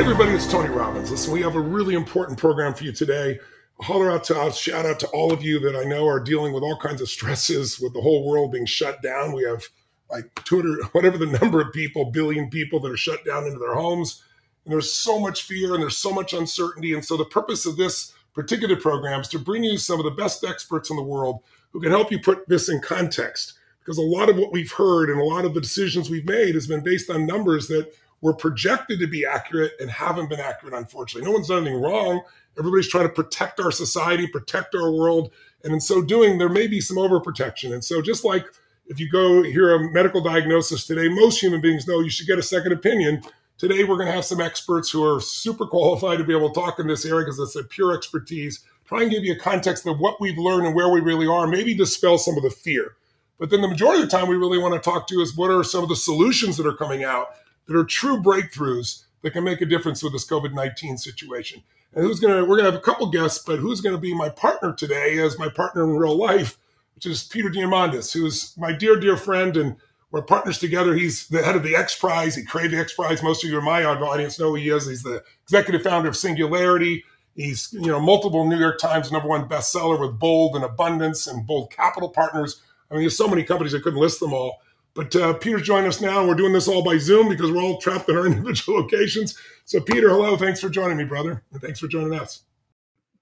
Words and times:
everybody, 0.00 0.30
it's 0.30 0.50
Tony 0.50 0.70
Robbins. 0.70 1.10
Listen, 1.10 1.30
we 1.30 1.42
have 1.42 1.56
a 1.56 1.60
really 1.60 1.94
important 1.94 2.38
program 2.38 2.72
for 2.72 2.84
you 2.84 2.92
today. 2.92 3.38
Holler 3.82 4.10
out 4.10 4.24
to 4.24 4.40
us, 4.40 4.58
shout 4.58 4.86
out 4.86 4.98
to 5.00 5.06
all 5.08 5.30
of 5.30 5.42
you 5.42 5.60
that 5.60 5.76
I 5.76 5.84
know 5.84 6.08
are 6.08 6.18
dealing 6.18 6.54
with 6.54 6.62
all 6.62 6.78
kinds 6.78 7.02
of 7.02 7.10
stresses 7.10 7.78
with 7.78 7.92
the 7.92 8.00
whole 8.00 8.26
world 8.26 8.50
being 8.50 8.64
shut 8.64 9.02
down. 9.02 9.34
We 9.34 9.44
have 9.44 9.62
like 10.10 10.24
200, 10.44 10.84
whatever 10.94 11.18
the 11.18 11.26
number 11.26 11.60
of 11.60 11.74
people, 11.74 12.06
billion 12.06 12.48
people 12.48 12.80
that 12.80 12.90
are 12.90 12.96
shut 12.96 13.26
down 13.26 13.44
into 13.44 13.58
their 13.58 13.74
homes. 13.74 14.24
And 14.64 14.72
there's 14.72 14.90
so 14.90 15.20
much 15.20 15.42
fear 15.42 15.74
and 15.74 15.82
there's 15.82 15.98
so 15.98 16.12
much 16.12 16.32
uncertainty. 16.32 16.94
And 16.94 17.04
so 17.04 17.18
the 17.18 17.26
purpose 17.26 17.66
of 17.66 17.76
this 17.76 18.14
particular 18.32 18.76
program 18.76 19.20
is 19.20 19.28
to 19.28 19.38
bring 19.38 19.64
you 19.64 19.76
some 19.76 20.00
of 20.00 20.06
the 20.06 20.12
best 20.12 20.42
experts 20.44 20.88
in 20.88 20.96
the 20.96 21.02
world 21.02 21.40
who 21.72 21.80
can 21.82 21.90
help 21.90 22.10
you 22.10 22.18
put 22.18 22.48
this 22.48 22.70
in 22.70 22.80
context. 22.80 23.52
Because 23.80 23.98
a 23.98 24.02
lot 24.02 24.30
of 24.30 24.38
what 24.38 24.50
we've 24.50 24.72
heard 24.72 25.10
and 25.10 25.20
a 25.20 25.24
lot 25.24 25.44
of 25.44 25.52
the 25.52 25.60
decisions 25.60 26.08
we've 26.08 26.24
made 26.24 26.54
has 26.54 26.66
been 26.66 26.82
based 26.82 27.10
on 27.10 27.26
numbers 27.26 27.68
that 27.68 27.92
were 28.20 28.34
projected 28.34 28.98
to 29.00 29.06
be 29.06 29.24
accurate 29.24 29.72
and 29.80 29.90
haven't 29.90 30.28
been 30.28 30.40
accurate, 30.40 30.74
unfortunately. 30.74 31.26
No 31.26 31.32
one's 31.32 31.48
done 31.48 31.62
anything 31.62 31.80
wrong. 31.80 32.22
Everybody's 32.58 32.88
trying 32.88 33.08
to 33.08 33.12
protect 33.14 33.60
our 33.60 33.70
society, 33.70 34.26
protect 34.26 34.74
our 34.74 34.92
world. 34.92 35.32
And 35.64 35.72
in 35.72 35.80
so 35.80 36.02
doing, 36.02 36.38
there 36.38 36.48
may 36.48 36.66
be 36.66 36.80
some 36.80 36.96
overprotection. 36.96 37.72
And 37.72 37.84
so, 37.84 38.02
just 38.02 38.24
like 38.24 38.46
if 38.86 38.98
you 38.98 39.08
go 39.08 39.42
hear 39.42 39.74
a 39.74 39.92
medical 39.92 40.20
diagnosis 40.22 40.86
today, 40.86 41.08
most 41.08 41.40
human 41.40 41.60
beings 41.60 41.86
know 41.86 42.00
you 42.00 42.10
should 42.10 42.26
get 42.26 42.38
a 42.38 42.42
second 42.42 42.72
opinion. 42.72 43.22
Today, 43.56 43.84
we're 43.84 43.96
going 43.96 44.06
to 44.06 44.12
have 44.12 44.24
some 44.24 44.40
experts 44.40 44.90
who 44.90 45.04
are 45.04 45.20
super 45.20 45.66
qualified 45.66 46.18
to 46.18 46.24
be 46.24 46.34
able 46.34 46.50
to 46.50 46.60
talk 46.60 46.78
in 46.78 46.86
this 46.86 47.04
area 47.04 47.24
because 47.24 47.38
it's 47.38 47.56
a 47.56 47.62
pure 47.62 47.94
expertise. 47.94 48.64
Try 48.86 49.02
and 49.02 49.10
give 49.10 49.22
you 49.22 49.34
a 49.34 49.38
context 49.38 49.86
of 49.86 50.00
what 50.00 50.20
we've 50.20 50.38
learned 50.38 50.66
and 50.66 50.74
where 50.74 50.88
we 50.88 51.00
really 51.00 51.26
are, 51.26 51.46
maybe 51.46 51.74
dispel 51.74 52.18
some 52.18 52.36
of 52.36 52.42
the 52.42 52.50
fear. 52.50 52.96
But 53.38 53.50
then 53.50 53.60
the 53.60 53.68
majority 53.68 54.02
of 54.02 54.10
the 54.10 54.16
time, 54.16 54.28
we 54.28 54.36
really 54.36 54.58
want 54.58 54.74
to 54.74 54.90
talk 54.90 55.06
to 55.08 55.20
is 55.20 55.36
what 55.36 55.50
are 55.50 55.62
some 55.62 55.82
of 55.82 55.88
the 55.88 55.96
solutions 55.96 56.56
that 56.56 56.66
are 56.66 56.76
coming 56.76 57.04
out 57.04 57.28
that 57.70 57.78
are 57.78 57.84
true 57.84 58.20
breakthroughs 58.20 59.04
that 59.22 59.30
can 59.30 59.44
make 59.44 59.60
a 59.60 59.66
difference 59.66 60.02
with 60.02 60.12
this 60.12 60.26
COVID 60.26 60.52
19 60.52 60.98
situation. 60.98 61.62
And 61.94 62.04
who's 62.04 62.18
going 62.18 62.36
to, 62.36 62.42
we're 62.42 62.56
going 62.56 62.64
to 62.64 62.72
have 62.72 62.80
a 62.80 62.84
couple 62.84 63.08
guests, 63.10 63.44
but 63.44 63.60
who's 63.60 63.80
going 63.80 63.94
to 63.94 64.00
be 64.00 64.12
my 64.12 64.28
partner 64.28 64.72
today 64.72 65.18
as 65.18 65.38
my 65.38 65.48
partner 65.48 65.84
in 65.84 65.90
real 65.90 66.16
life, 66.16 66.58
which 66.96 67.06
is 67.06 67.22
Peter 67.22 67.48
Diamandis, 67.48 68.12
who's 68.12 68.54
my 68.58 68.72
dear, 68.72 68.98
dear 68.98 69.16
friend. 69.16 69.56
And 69.56 69.76
we're 70.10 70.22
partners 70.22 70.58
together. 70.58 70.94
He's 70.94 71.28
the 71.28 71.44
head 71.44 71.54
of 71.54 71.62
the 71.62 71.76
X 71.76 71.96
Prize. 71.96 72.34
He 72.34 72.44
created 72.44 72.72
the 72.72 72.80
X 72.80 72.92
Prize. 72.94 73.22
Most 73.22 73.44
of 73.44 73.50
you 73.50 73.58
in 73.58 73.64
my 73.64 73.84
audience 73.84 74.36
know 74.36 74.48
who 74.48 74.56
he 74.56 74.68
is. 74.68 74.88
He's 74.88 75.04
the 75.04 75.22
executive 75.44 75.82
founder 75.82 76.08
of 76.08 76.16
Singularity. 76.16 77.04
He's, 77.36 77.72
you 77.72 77.86
know, 77.86 78.00
multiple 78.00 78.48
New 78.48 78.58
York 78.58 78.80
Times 78.80 79.12
number 79.12 79.28
one 79.28 79.48
bestseller 79.48 80.00
with 80.00 80.18
Bold 80.18 80.56
and 80.56 80.64
Abundance 80.64 81.28
and 81.28 81.46
Bold 81.46 81.70
Capital 81.70 82.08
Partners. 82.08 82.60
I 82.90 82.94
mean, 82.94 83.04
there's 83.04 83.16
so 83.16 83.28
many 83.28 83.44
companies 83.44 83.76
I 83.76 83.78
couldn't 83.78 84.00
list 84.00 84.18
them 84.18 84.32
all. 84.32 84.60
But 84.94 85.14
uh, 85.14 85.34
Peter's 85.34 85.62
joining 85.62 85.88
us 85.88 86.00
now, 86.00 86.26
we're 86.26 86.34
doing 86.34 86.52
this 86.52 86.66
all 86.66 86.82
by 86.82 86.98
Zoom 86.98 87.28
because 87.28 87.50
we're 87.50 87.62
all 87.62 87.78
trapped 87.78 88.08
in 88.08 88.16
our 88.16 88.26
individual 88.28 88.80
locations. 88.80 89.38
So, 89.64 89.80
Peter, 89.80 90.08
hello. 90.08 90.36
Thanks 90.36 90.60
for 90.60 90.68
joining 90.68 90.96
me, 90.96 91.04
brother. 91.04 91.44
And 91.52 91.62
thanks 91.62 91.78
for 91.78 91.88
joining 91.88 92.18
us. 92.18 92.42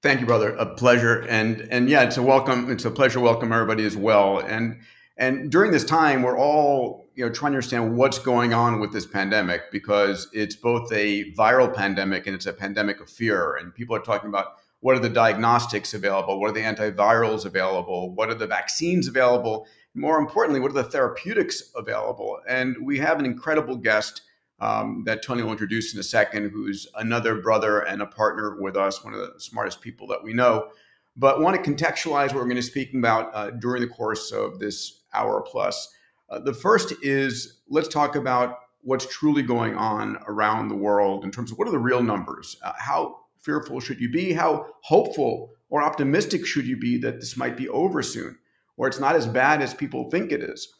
Thank 0.00 0.20
you, 0.20 0.27
brother. 0.27 0.50
A 0.56 0.66
pleasure. 0.66 1.27
And 1.28 1.61
and 1.70 1.89
yeah, 1.89 2.02
it's 2.02 2.16
a 2.16 2.22
welcome. 2.22 2.70
It's 2.70 2.84
a 2.84 2.91
pleasure 2.91 3.20
welcome 3.20 3.52
everybody 3.52 3.84
as 3.84 3.96
well. 3.96 4.39
And 4.39 4.80
and 5.16 5.50
during 5.50 5.72
this 5.72 5.84
time, 5.84 6.22
we're 6.22 6.39
all 6.39 7.11
you 7.16 7.27
know 7.27 7.33
trying 7.33 7.52
to 7.52 7.56
understand 7.56 7.96
what's 7.96 8.19
going 8.19 8.55
on 8.55 8.78
with 8.78 8.92
this 8.92 9.06
pandemic 9.06 9.72
because 9.72 10.28
it's 10.33 10.55
both 10.55 10.91
a 10.92 11.33
viral 11.33 11.74
pandemic 11.74 12.27
and 12.27 12.36
it's 12.36 12.46
a 12.46 12.52
pandemic 12.52 13.00
of 13.00 13.11
fear. 13.11 13.56
And 13.56 13.74
people 13.74 13.96
are 13.96 14.00
talking 14.00 14.28
about 14.28 14.55
what 14.80 14.96
are 14.96 15.00
the 15.00 15.08
diagnostics 15.08 15.92
available, 15.94 16.41
what 16.41 16.50
are 16.50 16.55
the 16.55 16.61
antivirals 16.61 17.44
available, 17.44 18.14
what 18.14 18.30
are 18.30 18.34
the 18.34 18.46
vaccines 18.46 19.08
available, 19.08 19.66
more 19.94 20.19
importantly, 20.19 20.61
what 20.61 20.70
are 20.70 20.75
the 20.75 20.84
therapeutics 20.84 21.72
available? 21.75 22.39
And 22.48 22.77
we 22.83 22.98
have 22.98 23.19
an 23.19 23.27
incredible 23.27 23.77
guest 23.77 24.22
um, 24.61 25.05
that 25.06 25.22
Tony 25.22 25.42
will 25.42 25.53
introduce 25.53 25.95
in 25.95 26.01
a 26.01 26.05
second, 26.05 26.51
who's 26.51 26.86
another 26.96 27.40
brother 27.40 27.80
and 27.80 28.02
a 28.02 28.07
partner 28.07 28.61
with 28.61 28.77
us, 28.77 29.05
one 29.05 29.14
of 29.14 29.20
the 29.20 29.35
smartest 29.39 29.80
people 29.80 30.07
that 30.08 30.23
we 30.23 30.33
know. 30.33 30.68
But 31.17 31.40
want 31.40 31.62
to 31.62 31.70
contextualize 31.70 32.29
what 32.29 32.36
we're 32.36 32.42
going 32.42 32.51
to 32.51 32.57
be 32.57 32.62
speaking 32.62 33.01
about 33.01 33.35
uh, 33.35 33.51
during 33.51 33.83
the 33.83 33.89
course 33.89 34.33
of 34.33 34.58
this 34.58 35.02
hour 35.14 35.42
plus. 35.42 35.92
Uh, 36.30 36.39
the 36.39 36.52
first 36.52 36.92
is 37.02 37.61
let's 37.68 37.89
talk 37.89 38.17
about 38.17 38.58
what's 38.83 39.07
truly 39.07 39.42
going 39.42 39.74
on 39.74 40.18
around 40.27 40.68
the 40.68 40.77
world 40.77 41.24
in 41.24 41.30
terms 41.30 41.51
of 41.51 41.58
what 41.58 41.67
are 41.67 41.73
the 41.73 41.79
real 41.79 42.02
numbers? 42.02 42.57
Uh, 42.62 42.73
how 42.79 43.17
fearful 43.39 43.80
should 43.80 44.01
you 44.01 44.08
be? 44.08 44.33
How 44.33 44.67
hopeful 44.83 45.51
or 45.70 45.83
optimistic 45.83 46.46
should 46.46 46.67
you 46.67 46.77
be 46.77 46.98
that 46.98 47.20
this 47.20 47.36
might 47.36 47.57
be 47.57 47.68
over 47.68 48.02
soon? 48.02 48.39
Or 48.78 48.86
it's 48.86 49.00
not 49.00 49.16
as 49.16 49.27
bad 49.27 49.61
as 49.61 49.74
people 49.74 50.11
think 50.11 50.33
it 50.33 50.42
is. 50.42 50.72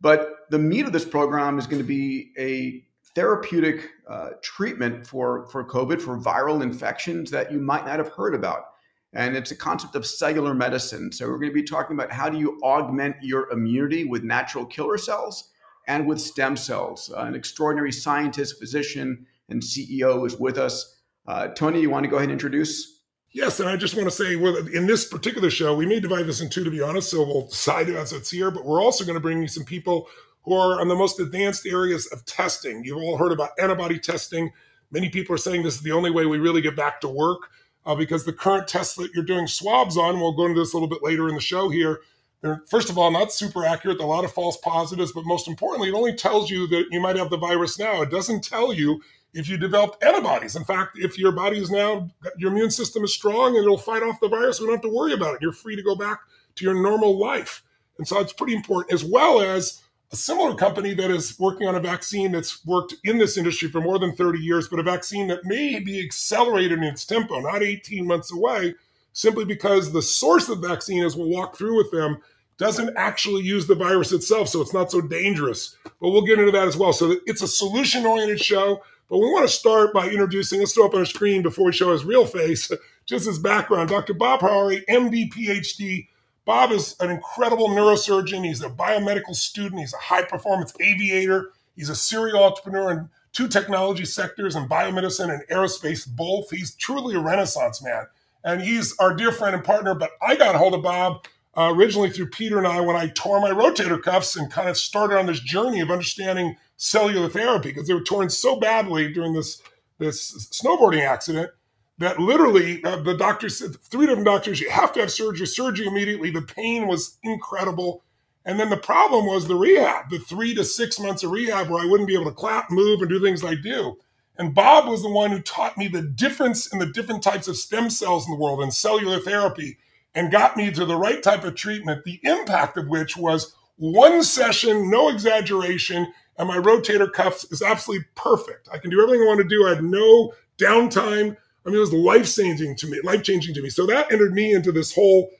But 0.00 0.46
the 0.50 0.58
meat 0.58 0.86
of 0.86 0.92
this 0.92 1.04
program 1.04 1.58
is 1.58 1.66
going 1.66 1.82
to 1.82 1.88
be 1.88 2.32
a 2.38 2.84
therapeutic 3.14 3.88
uh, 4.08 4.30
treatment 4.42 5.06
for, 5.06 5.46
for 5.48 5.64
COVID, 5.64 6.00
for 6.00 6.18
viral 6.18 6.62
infections 6.62 7.30
that 7.32 7.50
you 7.50 7.58
might 7.58 7.84
not 7.84 7.98
have 7.98 8.08
heard 8.08 8.34
about. 8.34 8.66
And 9.12 9.36
it's 9.36 9.50
a 9.50 9.56
concept 9.56 9.96
of 9.96 10.06
cellular 10.06 10.54
medicine. 10.54 11.10
So 11.10 11.26
we're 11.26 11.38
going 11.38 11.50
to 11.50 11.54
be 11.54 11.64
talking 11.64 11.96
about 11.96 12.12
how 12.12 12.28
do 12.28 12.38
you 12.38 12.60
augment 12.62 13.16
your 13.20 13.50
immunity 13.50 14.04
with 14.04 14.22
natural 14.22 14.64
killer 14.64 14.96
cells 14.96 15.50
and 15.88 16.06
with 16.06 16.20
stem 16.20 16.56
cells. 16.56 17.12
Uh, 17.14 17.22
an 17.22 17.34
extraordinary 17.34 17.90
scientist, 17.90 18.60
physician, 18.60 19.26
and 19.48 19.60
CEO 19.60 20.24
is 20.24 20.36
with 20.36 20.58
us. 20.58 21.00
Uh, 21.26 21.48
Tony, 21.48 21.80
you 21.80 21.90
want 21.90 22.04
to 22.04 22.10
go 22.10 22.16
ahead 22.16 22.28
and 22.28 22.32
introduce? 22.32 22.99
Yes, 23.32 23.60
and 23.60 23.68
I 23.68 23.76
just 23.76 23.94
want 23.94 24.08
to 24.08 24.10
say, 24.10 24.34
well, 24.34 24.56
in 24.56 24.86
this 24.86 25.06
particular 25.06 25.50
show, 25.50 25.74
we 25.74 25.86
may 25.86 26.00
divide 26.00 26.26
this 26.26 26.40
in 26.40 26.50
two, 26.50 26.64
to 26.64 26.70
be 26.70 26.82
honest. 26.82 27.10
So 27.10 27.24
we'll 27.24 27.46
decide 27.46 27.88
as 27.88 28.12
it's 28.12 28.30
here, 28.30 28.50
but 28.50 28.64
we're 28.64 28.82
also 28.82 29.04
going 29.04 29.14
to 29.14 29.20
bring 29.20 29.40
you 29.40 29.46
some 29.48 29.64
people 29.64 30.08
who 30.42 30.54
are 30.54 30.80
on 30.80 30.88
the 30.88 30.96
most 30.96 31.20
advanced 31.20 31.64
areas 31.64 32.06
of 32.08 32.24
testing. 32.24 32.82
You've 32.84 32.98
all 32.98 33.18
heard 33.18 33.30
about 33.30 33.50
antibody 33.60 33.98
testing. 34.00 34.50
Many 34.90 35.10
people 35.10 35.34
are 35.34 35.38
saying 35.38 35.62
this 35.62 35.76
is 35.76 35.82
the 35.82 35.92
only 35.92 36.10
way 36.10 36.26
we 36.26 36.38
really 36.38 36.60
get 36.60 36.74
back 36.74 37.00
to 37.02 37.08
work 37.08 37.50
uh, 37.86 37.94
because 37.94 38.24
the 38.24 38.32
current 38.32 38.66
tests 38.66 38.96
that 38.96 39.10
you're 39.14 39.24
doing 39.24 39.46
swabs 39.46 39.96
on, 39.96 40.18
we'll 40.18 40.32
go 40.32 40.46
into 40.46 40.58
this 40.58 40.72
a 40.72 40.76
little 40.76 40.88
bit 40.88 41.02
later 41.02 41.28
in 41.28 41.36
the 41.36 41.40
show 41.40 41.68
here. 41.68 42.00
They're, 42.42 42.64
first 42.68 42.90
of 42.90 42.98
all, 42.98 43.12
not 43.12 43.32
super 43.32 43.64
accurate, 43.64 44.00
a 44.00 44.06
lot 44.06 44.24
of 44.24 44.32
false 44.32 44.56
positives, 44.56 45.12
but 45.12 45.24
most 45.24 45.46
importantly, 45.46 45.90
it 45.90 45.94
only 45.94 46.14
tells 46.14 46.50
you 46.50 46.66
that 46.68 46.86
you 46.90 47.00
might 47.00 47.16
have 47.16 47.30
the 47.30 47.36
virus 47.36 47.78
now. 47.78 48.02
It 48.02 48.10
doesn't 48.10 48.42
tell 48.42 48.72
you 48.72 49.00
if 49.32 49.48
you 49.48 49.56
develop 49.56 49.96
antibodies. 50.02 50.56
In 50.56 50.64
fact, 50.64 50.98
if 50.98 51.18
your 51.18 51.32
body 51.32 51.58
is 51.58 51.70
now, 51.70 52.10
your 52.36 52.50
immune 52.50 52.70
system 52.70 53.04
is 53.04 53.14
strong 53.14 53.56
and 53.56 53.64
it'll 53.64 53.78
fight 53.78 54.02
off 54.02 54.20
the 54.20 54.28
virus, 54.28 54.60
we 54.60 54.66
don't 54.66 54.74
have 54.74 54.82
to 54.82 54.94
worry 54.94 55.12
about 55.12 55.34
it. 55.34 55.42
You're 55.42 55.52
free 55.52 55.76
to 55.76 55.82
go 55.82 55.94
back 55.94 56.20
to 56.56 56.64
your 56.64 56.74
normal 56.74 57.18
life. 57.18 57.62
And 57.98 58.08
so 58.08 58.18
it's 58.20 58.32
pretty 58.32 58.54
important, 58.54 58.92
as 58.92 59.04
well 59.04 59.40
as 59.40 59.82
a 60.12 60.16
similar 60.16 60.54
company 60.54 60.94
that 60.94 61.10
is 61.10 61.38
working 61.38 61.68
on 61.68 61.76
a 61.76 61.80
vaccine 61.80 62.32
that's 62.32 62.64
worked 62.66 62.94
in 63.04 63.18
this 63.18 63.36
industry 63.36 63.68
for 63.68 63.80
more 63.80 63.98
than 63.98 64.16
30 64.16 64.40
years, 64.40 64.68
but 64.68 64.80
a 64.80 64.82
vaccine 64.82 65.28
that 65.28 65.44
may 65.44 65.78
be 65.78 66.04
accelerated 66.04 66.78
in 66.78 66.84
its 66.84 67.04
tempo, 67.04 67.38
not 67.38 67.62
18 67.62 68.06
months 68.06 68.32
away, 68.32 68.74
simply 69.12 69.44
because 69.44 69.92
the 69.92 70.02
source 70.02 70.48
of 70.48 70.60
the 70.60 70.68
vaccine, 70.68 71.04
as 71.04 71.16
we'll 71.16 71.28
walk 71.28 71.56
through 71.56 71.76
with 71.76 71.90
them, 71.92 72.18
doesn't 72.58 72.94
actually 72.96 73.42
use 73.42 73.66
the 73.66 73.74
virus 73.74 74.12
itself, 74.12 74.48
so 74.48 74.60
it's 74.60 74.74
not 74.74 74.90
so 74.90 75.00
dangerous. 75.00 75.76
But 75.84 76.10
we'll 76.10 76.26
get 76.26 76.38
into 76.38 76.52
that 76.52 76.68
as 76.68 76.76
well. 76.76 76.92
So 76.92 77.16
it's 77.26 77.42
a 77.42 77.48
solution 77.48 78.04
oriented 78.04 78.40
show. 78.40 78.82
But 79.10 79.18
we 79.18 79.26
want 79.26 79.42
to 79.42 79.52
start 79.52 79.92
by 79.92 80.08
introducing, 80.08 80.60
let's 80.60 80.72
throw 80.72 80.86
up 80.86 80.94
on 80.94 81.02
a 81.02 81.06
screen 81.06 81.42
before 81.42 81.66
we 81.66 81.72
show 81.72 81.90
his 81.90 82.04
real 82.04 82.26
face, 82.26 82.70
just 83.06 83.26
his 83.26 83.40
background. 83.40 83.88
Dr. 83.88 84.14
Bob 84.14 84.38
Hariri, 84.38 84.84
MD, 84.88 85.28
PhD. 85.32 86.06
Bob 86.44 86.70
is 86.70 86.94
an 87.00 87.10
incredible 87.10 87.68
neurosurgeon. 87.68 88.46
He's 88.46 88.62
a 88.62 88.70
biomedical 88.70 89.34
student. 89.34 89.80
He's 89.80 89.92
a 89.92 89.98
high 89.98 90.22
performance 90.22 90.72
aviator. 90.78 91.50
He's 91.74 91.88
a 91.88 91.96
serial 91.96 92.44
entrepreneur 92.44 92.92
in 92.92 93.08
two 93.32 93.48
technology 93.48 94.04
sectors 94.04 94.54
in 94.54 94.68
biomedicine 94.68 95.32
and 95.32 95.42
aerospace, 95.50 96.08
both. 96.08 96.48
He's 96.50 96.76
truly 96.76 97.16
a 97.16 97.20
renaissance 97.20 97.82
man. 97.82 98.06
And 98.44 98.62
he's 98.62 98.96
our 98.98 99.12
dear 99.12 99.32
friend 99.32 99.56
and 99.56 99.64
partner. 99.64 99.94
But 99.94 100.12
I 100.22 100.36
got 100.36 100.54
a 100.54 100.58
hold 100.58 100.74
of 100.74 100.82
Bob 100.82 101.26
uh, 101.56 101.72
originally 101.74 102.10
through 102.10 102.30
Peter 102.30 102.58
and 102.58 102.66
I 102.66 102.80
when 102.80 102.94
I 102.94 103.08
tore 103.08 103.40
my 103.40 103.50
rotator 103.50 104.00
cuffs 104.00 104.36
and 104.36 104.52
kind 104.52 104.68
of 104.68 104.76
started 104.76 105.18
on 105.18 105.26
this 105.26 105.40
journey 105.40 105.80
of 105.80 105.90
understanding 105.90 106.56
cellular 106.80 107.28
therapy 107.28 107.68
because 107.68 107.86
they 107.86 107.92
were 107.92 108.00
torn 108.00 108.30
so 108.30 108.56
badly 108.56 109.12
during 109.12 109.34
this 109.34 109.62
this 109.98 110.48
snowboarding 110.50 111.06
accident 111.06 111.50
that 111.98 112.18
literally 112.18 112.82
uh, 112.84 112.96
the 113.02 113.14
doctors 113.14 113.58
said 113.58 113.76
three 113.82 114.06
different 114.06 114.24
doctors 114.24 114.60
you 114.60 114.70
have 114.70 114.90
to 114.90 115.00
have 115.00 115.10
surgery 115.10 115.46
surgery 115.46 115.86
immediately. 115.86 116.30
The 116.30 116.40
pain 116.40 116.86
was 116.88 117.18
incredible. 117.22 118.02
And 118.46 118.58
then 118.58 118.70
the 118.70 118.78
problem 118.78 119.26
was 119.26 119.46
the 119.46 119.56
rehab 119.56 120.08
the 120.08 120.18
three 120.18 120.54
to 120.54 120.64
six 120.64 120.98
months 120.98 121.22
of 121.22 121.32
rehab 121.32 121.68
where 121.68 121.82
i 121.82 121.86
wouldn't 121.86 122.08
be 122.08 122.14
able 122.14 122.30
to 122.30 122.32
clap 122.32 122.70
move 122.70 123.02
and 123.02 123.10
do 123.10 123.20
things 123.20 123.44
i 123.44 123.54
do. 123.54 123.98
And 124.38 124.54
bob 124.54 124.88
was 124.88 125.02
the 125.02 125.10
one 125.10 125.32
who 125.32 125.42
taught 125.42 125.76
me 125.76 125.86
the 125.86 126.00
difference 126.00 126.72
in 126.72 126.78
the 126.78 126.86
different 126.86 127.22
types 127.22 127.46
of 127.46 127.58
stem 127.58 127.90
cells 127.90 128.26
in 128.26 128.32
the 128.32 128.40
world 128.40 128.62
and 128.62 128.72
cellular 128.72 129.20
therapy 129.20 129.76
and 130.14 130.32
got 130.32 130.56
me 130.56 130.70
to 130.70 130.86
the 130.86 130.96
right 130.96 131.22
type 131.22 131.44
of 131.44 131.56
treatment 131.56 132.04
the 132.04 132.20
impact 132.22 132.78
of 132.78 132.88
which 132.88 133.18
was 133.18 133.54
one 133.76 134.22
session 134.22 134.90
no 134.90 135.10
exaggeration 135.10 136.10
and 136.40 136.48
my 136.48 136.56
rotator 136.56 137.12
cuff 137.12 137.44
is 137.52 137.60
absolutely 137.62 138.06
perfect. 138.14 138.68
I 138.72 138.78
can 138.78 138.90
do 138.90 139.00
everything 139.02 139.22
I 139.22 139.28
want 139.28 139.42
to 139.42 139.48
do. 139.48 139.66
I 139.66 139.74
had 139.74 139.84
no 139.84 140.32
downtime. 140.58 141.36
I 141.64 141.68
mean, 141.68 141.76
it 141.76 141.80
was 141.80 141.92
life 141.92 142.34
changing 142.34 142.76
to 142.76 142.86
me, 142.88 142.98
life 143.04 143.22
changing 143.22 143.54
to 143.54 143.62
me. 143.62 143.68
So 143.68 143.84
that 143.86 144.10
entered 144.10 144.32
me 144.32 144.52
into 144.52 144.72
this 144.72 144.94
whole 144.94 145.30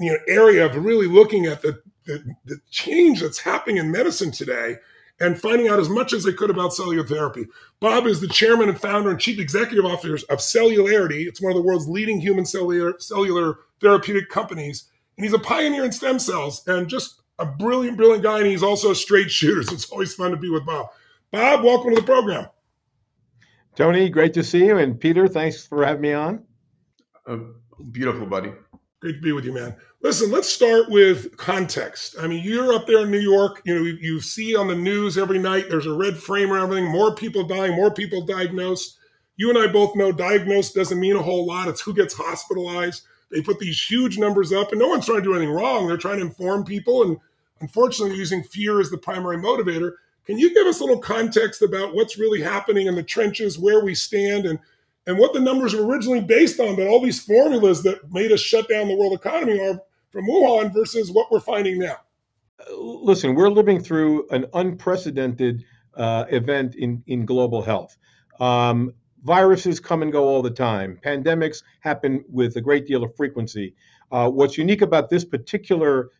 you 0.00 0.10
know 0.10 0.18
area 0.26 0.66
of 0.66 0.84
really 0.84 1.06
looking 1.06 1.46
at 1.46 1.62
the, 1.62 1.80
the, 2.06 2.34
the 2.44 2.58
change 2.70 3.20
that's 3.20 3.38
happening 3.38 3.76
in 3.76 3.92
medicine 3.92 4.32
today. 4.32 4.76
and 5.20 5.40
finding 5.40 5.68
out 5.68 5.80
as 5.80 5.88
much 5.88 6.12
as 6.12 6.26
I 6.26 6.32
could 6.32 6.50
about 6.50 6.72
cellular 6.72 7.06
therapy. 7.06 7.46
Bob 7.80 8.06
is 8.06 8.20
the 8.20 8.28
chairman 8.28 8.68
and 8.68 8.80
founder 8.80 9.10
and 9.10 9.20
chief 9.20 9.38
executive 9.38 9.84
officer 9.84 10.14
of 10.30 10.38
Celularity. 10.38 11.26
It's 11.26 11.40
one 11.40 11.52
of 11.52 11.56
the 11.56 11.62
world's 11.62 11.88
leading 11.88 12.20
human 12.20 12.46
cellular, 12.46 12.94
cellular 12.98 13.58
therapeutic 13.80 14.28
companies. 14.28 14.84
And 15.16 15.24
he's 15.24 15.34
a 15.34 15.38
pioneer 15.38 15.84
in 15.84 15.92
stem 15.92 16.18
cells 16.18 16.66
and 16.68 16.88
just 16.88 17.20
a 17.38 17.46
brilliant, 17.46 17.96
brilliant 17.96 18.22
guy. 18.22 18.38
And 18.38 18.46
he's 18.46 18.62
also 18.62 18.90
a 18.90 18.94
straight 18.94 19.30
shooter. 19.30 19.62
So 19.68 19.74
it's 19.74 19.90
always 19.90 20.14
fun 20.14 20.30
to 20.30 20.36
be 20.36 20.50
with 20.50 20.66
Bob. 20.66 20.88
Bob, 21.30 21.64
welcome 21.64 21.94
to 21.94 22.00
the 22.00 22.06
program. 22.06 22.48
Tony, 23.76 24.08
great 24.08 24.34
to 24.34 24.42
see 24.42 24.66
you. 24.66 24.78
And 24.78 24.98
Peter, 24.98 25.28
thanks 25.28 25.66
for 25.66 25.84
having 25.84 26.02
me 26.02 26.12
on. 26.12 26.42
Uh, 27.26 27.38
beautiful, 27.92 28.26
buddy. 28.26 28.52
Great 29.00 29.16
to 29.16 29.20
be 29.20 29.32
with 29.32 29.44
you, 29.44 29.52
man. 29.52 29.76
Listen, 30.02 30.30
let's 30.30 30.48
start 30.48 30.90
with 30.90 31.36
context. 31.36 32.16
I 32.20 32.26
mean, 32.26 32.42
you're 32.44 32.72
up 32.72 32.86
there 32.86 33.02
in 33.02 33.10
New 33.10 33.20
York. 33.20 33.62
You 33.64 33.74
know, 33.74 33.82
you 33.82 34.20
see 34.20 34.56
on 34.56 34.68
the 34.68 34.74
news 34.74 35.18
every 35.18 35.38
night. 35.38 35.66
There's 35.68 35.86
a 35.86 35.92
red 35.92 36.16
frame 36.16 36.52
around 36.52 36.64
everything. 36.64 36.90
More 36.90 37.14
people 37.14 37.44
dying. 37.44 37.74
More 37.74 37.92
people 37.92 38.24
diagnosed. 38.24 38.98
You 39.36 39.50
and 39.50 39.58
I 39.58 39.66
both 39.66 39.94
know 39.94 40.10
diagnosed 40.10 40.74
doesn't 40.74 40.98
mean 40.98 41.16
a 41.16 41.22
whole 41.22 41.46
lot. 41.46 41.68
It's 41.68 41.80
who 41.80 41.94
gets 41.94 42.14
hospitalized. 42.14 43.04
They 43.30 43.42
put 43.42 43.58
these 43.58 43.80
huge 43.80 44.18
numbers 44.18 44.52
up, 44.52 44.70
and 44.70 44.80
no 44.80 44.88
one's 44.88 45.06
trying 45.06 45.18
to 45.18 45.24
do 45.24 45.34
anything 45.34 45.54
wrong. 45.54 45.86
They're 45.86 45.96
trying 45.96 46.18
to 46.18 46.26
inform 46.26 46.64
people, 46.64 47.02
and 47.02 47.18
unfortunately, 47.60 48.16
using 48.16 48.42
fear 48.42 48.80
as 48.80 48.90
the 48.90 48.98
primary 48.98 49.36
motivator. 49.36 49.92
Can 50.24 50.38
you 50.38 50.52
give 50.52 50.66
us 50.66 50.80
a 50.80 50.84
little 50.84 51.00
context 51.00 51.62
about 51.62 51.94
what's 51.94 52.18
really 52.18 52.42
happening 52.42 52.86
in 52.86 52.94
the 52.94 53.02
trenches, 53.02 53.58
where 53.58 53.82
we 53.84 53.94
stand, 53.94 54.46
and 54.46 54.58
and 55.08 55.18
what 55.18 55.32
the 55.32 55.40
numbers 55.40 55.74
were 55.74 55.86
originally 55.86 56.20
based 56.20 56.60
on, 56.60 56.76
but 56.76 56.86
all 56.86 57.00
these 57.00 57.18
formulas 57.18 57.82
that 57.82 58.12
made 58.12 58.30
us 58.30 58.40
shut 58.40 58.68
down 58.68 58.88
the 58.88 58.94
world 58.94 59.14
economy 59.14 59.58
are 59.58 59.80
from 60.10 60.26
Wuhan 60.26 60.72
versus 60.72 61.10
what 61.10 61.32
we're 61.32 61.40
finding 61.40 61.78
now. 61.78 61.96
Listen, 62.76 63.34
we're 63.34 63.48
living 63.48 63.80
through 63.80 64.28
an 64.28 64.44
unprecedented 64.52 65.64
uh, 65.96 66.26
event 66.28 66.74
in, 66.74 67.02
in 67.06 67.24
global 67.24 67.62
health. 67.62 67.96
Um, 68.38 68.92
viruses 69.24 69.80
come 69.80 70.02
and 70.02 70.12
go 70.12 70.24
all 70.24 70.42
the 70.42 70.50
time. 70.50 70.98
Pandemics 71.02 71.62
happen 71.80 72.22
with 72.28 72.56
a 72.56 72.60
great 72.60 72.86
deal 72.86 73.02
of 73.02 73.16
frequency. 73.16 73.74
Uh, 74.12 74.28
what's 74.28 74.58
unique 74.58 74.82
about 74.82 75.08
this 75.08 75.24
particular 75.24 76.00
uh, 76.00 76.04
uh 76.04 76.17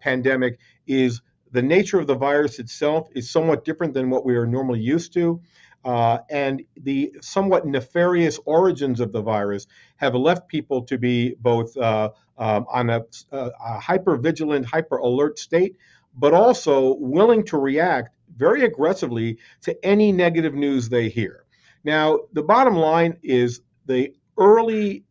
pandemic 0.00 0.58
is 0.86 1.20
the 1.52 1.62
nature 1.62 2.00
of 2.00 2.06
the 2.06 2.16
virus 2.16 2.58
itself 2.58 3.08
is 3.14 3.30
somewhat 3.30 3.64
different 3.64 3.94
than 3.94 4.10
what 4.10 4.24
we 4.24 4.34
are 4.34 4.46
normally 4.46 4.80
used 4.80 5.12
to. 5.14 5.40
Uh, 5.84 6.18
and 6.30 6.62
the 6.78 7.12
somewhat 7.20 7.66
nefarious 7.66 8.40
origins 8.46 9.00
of 9.00 9.12
the 9.12 9.20
virus 9.20 9.66
have 9.96 10.14
left 10.14 10.48
people 10.48 10.82
to 10.82 10.96
be 10.96 11.34
both 11.40 11.76
uh, 11.76 12.10
um, 12.38 12.64
on 12.70 12.90
a, 12.90 13.02
a 13.32 13.78
hyper 13.78 14.16
vigilant, 14.16 14.64
hyper 14.64 14.96
alert 14.96 15.38
state, 15.38 15.76
but 16.16 16.32
also 16.32 16.94
willing 16.94 17.44
to 17.44 17.58
react 17.58 18.16
very 18.36 18.64
aggressively 18.64 19.38
to 19.60 19.84
any 19.84 20.10
negative 20.10 20.54
news 20.54 20.88
they 20.88 21.08
hear. 21.08 21.44
Now, 21.84 22.20
the 22.32 22.42
bottom 22.42 22.74
line 22.74 23.18
is 23.22 23.60
the 23.86 24.14
early 24.38 25.04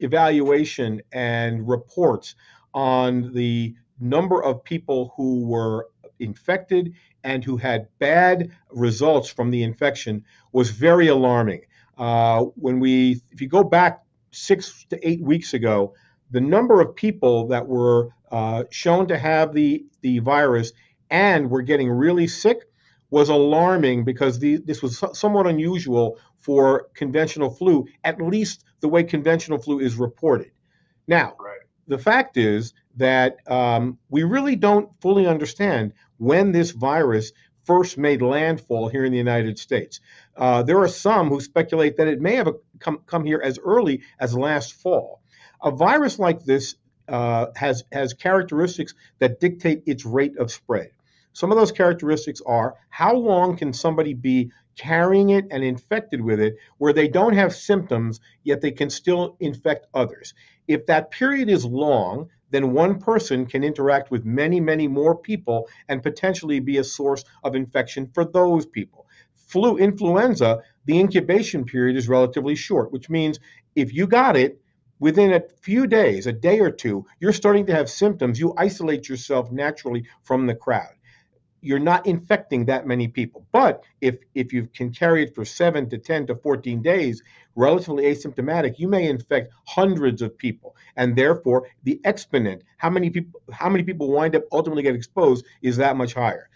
evaluation 0.00 1.02
and 1.12 1.68
reports 1.68 2.36
on 2.74 3.32
the 3.34 3.74
number 4.00 4.42
of 4.42 4.64
people 4.64 5.12
who 5.16 5.46
were 5.46 5.88
infected 6.20 6.94
and 7.24 7.44
who 7.44 7.56
had 7.56 7.88
bad 7.98 8.50
results 8.70 9.28
from 9.28 9.50
the 9.50 9.62
infection 9.62 10.24
was 10.52 10.70
very 10.70 11.08
alarming. 11.08 11.62
Uh, 11.96 12.44
when 12.54 12.78
we, 12.80 13.20
if 13.30 13.40
you 13.40 13.48
go 13.48 13.64
back 13.64 14.02
six 14.30 14.86
to 14.90 15.08
eight 15.08 15.20
weeks 15.20 15.54
ago, 15.54 15.94
the 16.30 16.40
number 16.40 16.80
of 16.80 16.94
people 16.94 17.48
that 17.48 17.66
were 17.66 18.10
uh, 18.30 18.64
shown 18.70 19.08
to 19.08 19.18
have 19.18 19.52
the, 19.52 19.84
the 20.02 20.18
virus 20.20 20.72
and 21.10 21.50
were 21.50 21.62
getting 21.62 21.90
really 21.90 22.26
sick 22.26 22.64
was 23.10 23.30
alarming 23.30 24.04
because 24.04 24.38
the, 24.38 24.58
this 24.58 24.82
was 24.82 25.02
somewhat 25.18 25.46
unusual 25.46 26.18
for 26.38 26.88
conventional 26.94 27.50
flu, 27.50 27.86
at 28.04 28.20
least 28.20 28.64
the 28.80 28.88
way 28.88 29.02
conventional 29.02 29.58
flu 29.58 29.80
is 29.80 29.96
reported. 29.96 30.50
Now, 31.06 31.34
right. 31.40 31.57
The 31.88 31.98
fact 31.98 32.36
is 32.36 32.74
that 32.96 33.38
um, 33.50 33.98
we 34.10 34.22
really 34.22 34.56
don't 34.56 34.90
fully 35.00 35.26
understand 35.26 35.92
when 36.18 36.52
this 36.52 36.70
virus 36.70 37.32
first 37.64 37.98
made 37.98 38.22
landfall 38.22 38.88
here 38.88 39.04
in 39.04 39.12
the 39.12 39.18
United 39.18 39.58
States. 39.58 40.00
Uh, 40.36 40.62
there 40.62 40.78
are 40.78 40.88
some 40.88 41.28
who 41.28 41.40
speculate 41.40 41.96
that 41.96 42.08
it 42.08 42.20
may 42.20 42.36
have 42.36 42.48
come, 42.78 43.00
come 43.06 43.24
here 43.24 43.40
as 43.42 43.58
early 43.58 44.02
as 44.20 44.36
last 44.36 44.74
fall. 44.74 45.20
A 45.62 45.70
virus 45.70 46.18
like 46.18 46.44
this 46.44 46.76
uh, 47.08 47.46
has, 47.56 47.84
has 47.92 48.12
characteristics 48.14 48.94
that 49.18 49.40
dictate 49.40 49.82
its 49.86 50.04
rate 50.04 50.36
of 50.38 50.50
spread. 50.50 50.90
Some 51.32 51.52
of 51.52 51.58
those 51.58 51.72
characteristics 51.72 52.42
are 52.46 52.74
how 52.88 53.14
long 53.14 53.56
can 53.56 53.72
somebody 53.72 54.14
be 54.14 54.50
carrying 54.78 55.30
it 55.30 55.46
and 55.50 55.62
infected 55.62 56.20
with 56.20 56.40
it 56.40 56.56
where 56.78 56.92
they 56.92 57.08
don't 57.08 57.34
have 57.34 57.54
symptoms, 57.54 58.20
yet 58.44 58.60
they 58.60 58.70
can 58.70 58.88
still 58.88 59.36
infect 59.40 59.86
others. 59.92 60.32
If 60.66 60.86
that 60.86 61.10
period 61.10 61.50
is 61.50 61.64
long, 61.64 62.28
then 62.50 62.72
one 62.72 62.98
person 62.98 63.44
can 63.44 63.62
interact 63.62 64.10
with 64.10 64.24
many, 64.24 64.60
many 64.60 64.88
more 64.88 65.16
people 65.16 65.68
and 65.88 66.02
potentially 66.02 66.60
be 66.60 66.78
a 66.78 66.84
source 66.84 67.24
of 67.44 67.54
infection 67.54 68.06
for 68.14 68.24
those 68.24 68.64
people. 68.64 69.06
Flu 69.34 69.76
influenza, 69.76 70.62
the 70.86 70.98
incubation 70.98 71.64
period 71.64 71.96
is 71.96 72.08
relatively 72.08 72.54
short, 72.54 72.92
which 72.92 73.10
means 73.10 73.38
if 73.74 73.92
you 73.92 74.06
got 74.06 74.36
it, 74.36 74.60
within 75.00 75.32
a 75.32 75.42
few 75.60 75.86
days, 75.86 76.26
a 76.26 76.32
day 76.32 76.58
or 76.60 76.70
two, 76.70 77.04
you're 77.20 77.32
starting 77.32 77.66
to 77.66 77.74
have 77.74 77.88
symptoms. 77.88 78.40
You 78.40 78.54
isolate 78.56 79.08
yourself 79.08 79.52
naturally 79.52 80.06
from 80.22 80.46
the 80.46 80.54
crowd 80.54 80.97
you're 81.60 81.78
not 81.78 82.06
infecting 82.06 82.64
that 82.66 82.86
many 82.86 83.08
people. 83.08 83.46
But 83.52 83.84
if 84.00 84.16
if 84.34 84.52
you 84.52 84.66
can 84.66 84.92
carry 84.92 85.22
it 85.22 85.34
for 85.34 85.44
seven 85.44 85.88
to 85.90 85.98
ten 85.98 86.26
to 86.26 86.34
fourteen 86.36 86.82
days, 86.82 87.22
relatively 87.54 88.04
asymptomatic, 88.04 88.78
you 88.78 88.88
may 88.88 89.08
infect 89.08 89.52
hundreds 89.66 90.22
of 90.22 90.36
people, 90.38 90.76
and 90.96 91.16
therefore 91.16 91.68
the 91.82 92.00
exponent, 92.04 92.62
how 92.76 92.90
many 92.90 93.10
people 93.10 93.40
how 93.52 93.68
many 93.68 93.84
people 93.84 94.10
wind 94.10 94.36
up 94.36 94.44
ultimately 94.52 94.82
get 94.82 94.94
exposed, 94.94 95.44
is 95.62 95.76
that 95.76 95.96
much 95.96 96.14
higher. 96.14 96.48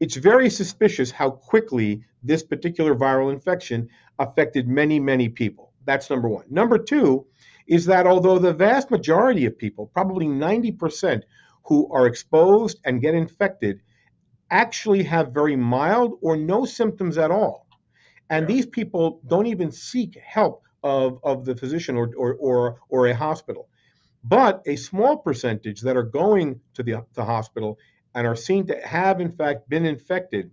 It's 0.00 0.16
very 0.16 0.50
suspicious 0.50 1.10
how 1.10 1.30
quickly 1.30 2.02
this 2.22 2.42
particular 2.42 2.94
viral 2.94 3.32
infection 3.32 3.88
affected 4.18 4.66
many 4.68 4.98
many 4.98 5.28
people. 5.28 5.72
That's 5.84 6.10
number 6.10 6.28
one. 6.28 6.44
Number 6.50 6.78
two 6.78 7.26
is 7.66 7.86
that 7.86 8.06
although 8.06 8.38
the 8.38 8.52
vast 8.52 8.90
majority 8.90 9.46
of 9.46 9.56
people, 9.56 9.86
probably 9.86 10.26
90%, 10.26 11.22
who 11.64 11.90
are 11.92 12.06
exposed 12.06 12.78
and 12.84 13.00
get 13.00 13.14
infected 13.14 13.80
actually 14.52 15.02
have 15.02 15.32
very 15.32 15.56
mild 15.56 16.18
or 16.20 16.36
no 16.36 16.64
symptoms 16.64 17.18
at 17.18 17.30
all. 17.30 17.66
And 18.30 18.46
these 18.46 18.66
people 18.66 19.20
don't 19.26 19.46
even 19.46 19.72
seek 19.72 20.16
help 20.16 20.62
of, 20.82 21.18
of 21.24 21.44
the 21.44 21.56
physician 21.56 21.96
or, 21.96 22.10
or, 22.16 22.34
or, 22.34 22.80
or 22.88 23.06
a 23.08 23.14
hospital. 23.14 23.68
But 24.22 24.62
a 24.66 24.76
small 24.76 25.16
percentage 25.16 25.80
that 25.80 25.96
are 25.96 26.04
going 26.04 26.60
to 26.74 26.82
the, 26.82 27.04
the 27.14 27.24
hospital 27.24 27.78
and 28.14 28.26
are 28.26 28.36
seen 28.36 28.66
to 28.66 28.80
have, 28.86 29.20
in 29.20 29.32
fact, 29.32 29.68
been 29.68 29.86
infected 29.86 30.50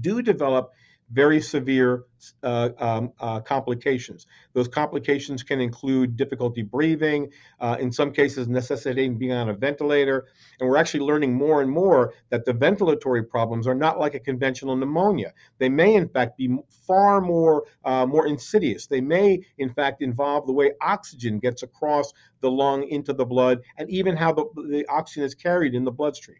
do 0.00 0.22
develop 0.22 0.70
very 1.10 1.40
severe 1.40 2.04
uh, 2.42 2.70
um, 2.78 3.12
uh, 3.20 3.40
complications. 3.40 4.26
Those 4.52 4.68
complications 4.68 5.42
can 5.42 5.60
include 5.60 6.16
difficulty 6.16 6.62
breathing, 6.62 7.30
uh, 7.60 7.76
in 7.80 7.92
some 7.92 8.12
cases 8.12 8.48
necessitating 8.48 9.16
being 9.16 9.32
on 9.32 9.48
a 9.48 9.54
ventilator. 9.54 10.26
And 10.60 10.68
we're 10.68 10.76
actually 10.76 11.00
learning 11.00 11.34
more 11.34 11.62
and 11.62 11.70
more 11.70 12.12
that 12.30 12.44
the 12.44 12.52
ventilatory 12.52 13.26
problems 13.26 13.66
are 13.66 13.74
not 13.74 13.98
like 13.98 14.14
a 14.14 14.20
conventional 14.20 14.76
pneumonia. 14.76 15.32
They 15.58 15.68
may, 15.68 15.94
in 15.94 16.08
fact, 16.08 16.36
be 16.36 16.58
far 16.86 17.20
more 17.20 17.64
uh, 17.84 18.04
more 18.04 18.26
insidious. 18.26 18.86
They 18.86 19.00
may, 19.00 19.40
in 19.56 19.72
fact, 19.72 20.02
involve 20.02 20.46
the 20.46 20.52
way 20.52 20.72
oxygen 20.80 21.38
gets 21.38 21.62
across 21.62 22.12
the 22.40 22.50
lung 22.50 22.86
into 22.88 23.12
the 23.12 23.24
blood, 23.24 23.60
and 23.78 23.88
even 23.90 24.16
how 24.16 24.32
the, 24.32 24.44
the 24.68 24.86
oxygen 24.88 25.24
is 25.24 25.34
carried 25.34 25.74
in 25.74 25.84
the 25.84 25.92
bloodstream. 25.92 26.38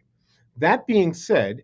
That 0.57 0.85
being 0.85 1.13
said, 1.13 1.63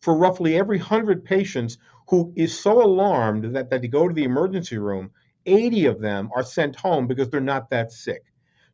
for 0.00 0.16
roughly 0.16 0.56
every 0.56 0.78
100 0.78 1.24
patients 1.24 1.78
who 2.10 2.32
is 2.36 2.58
so 2.58 2.82
alarmed 2.82 3.54
that, 3.54 3.70
that 3.70 3.80
they 3.80 3.88
go 3.88 4.08
to 4.08 4.14
the 4.14 4.24
emergency 4.24 4.78
room, 4.78 5.10
80 5.46 5.86
of 5.86 6.00
them 6.00 6.30
are 6.34 6.42
sent 6.42 6.76
home 6.76 7.06
because 7.06 7.30
they're 7.30 7.40
not 7.40 7.70
that 7.70 7.92
sick. 7.92 8.24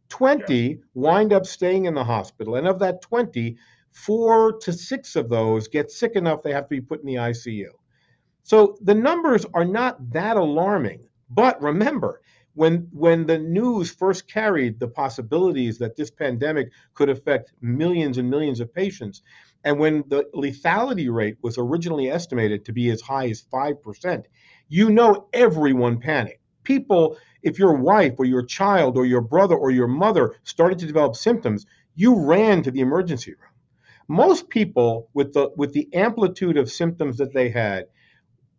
20 0.09 0.55
yeah. 0.55 0.75
wind 0.95 1.33
up 1.33 1.47
staying 1.47 1.85
in 1.85 1.95
the 1.95 2.05
hospital. 2.05 2.57
And 2.57 2.67
of 2.67 2.79
that 2.81 3.03
20, 3.03 3.57
four 3.97 4.59
to 4.59 4.73
six 4.73 5.17
of 5.17 5.31
those 5.31 5.69
get 5.69 5.91
sick 5.91 6.13
enough 6.17 6.43
they 6.43 6.53
have 6.53 6.65
to 6.65 6.69
be 6.69 6.81
put 6.81 7.01
in 7.01 7.07
the 7.07 7.15
ICU. 7.15 7.71
So 8.43 8.77
the 8.83 8.95
numbers 8.95 9.47
are 9.55 9.65
not 9.65 10.13
that 10.13 10.37
alarming. 10.37 11.01
But 11.31 11.61
remember, 11.63 12.21
when 12.55 12.89
when 12.93 13.27
the 13.27 13.39
news 13.39 13.91
first 13.91 14.29
carried 14.29 14.79
the 14.79 14.89
possibilities 14.89 15.79
that 15.79 15.97
this 15.97 16.11
pandemic 16.11 16.71
could 16.95 17.09
affect 17.09 17.53
millions 17.61 18.19
and 18.19 18.31
millions 18.31 18.61
of 18.61 18.73
patients, 18.73 19.23
and 19.67 19.81
when 19.81 20.05
the 20.07 20.25
lethality 20.33 21.13
rate 21.13 21.39
was 21.43 21.59
originally 21.59 22.09
estimated 22.09 22.65
to 22.65 22.73
be 22.73 22.89
as 22.91 23.01
high 23.01 23.29
as 23.29 23.43
5%, 23.53 24.25
you 24.69 24.91
know 24.91 25.29
everyone 25.33 25.99
panicked. 25.99 26.41
People, 26.63 27.19
if 27.43 27.59
your 27.59 27.75
wife 27.75 28.15
or 28.17 28.25
your 28.27 28.45
child 28.45 28.97
or 28.97 29.05
your 29.05 29.21
brother 29.21 29.57
or 29.57 29.73
your 29.73 29.89
mother 29.89 30.37
started 30.45 30.79
to 30.79 30.87
develop 30.87 31.17
symptoms, 31.17 31.67
you 31.97 32.15
ran 32.15 32.63
to 32.63 32.71
the 32.71 32.79
emergency 32.79 33.33
room. 33.33 33.51
Most 34.07 34.49
people 34.51 35.11
with 35.15 35.33
the 35.35 35.51
with 35.57 35.73
the 35.73 35.93
amplitude 35.93 36.57
of 36.57 36.71
symptoms 36.71 37.17
that 37.19 37.35
they 37.35 37.49
had, 37.49 37.87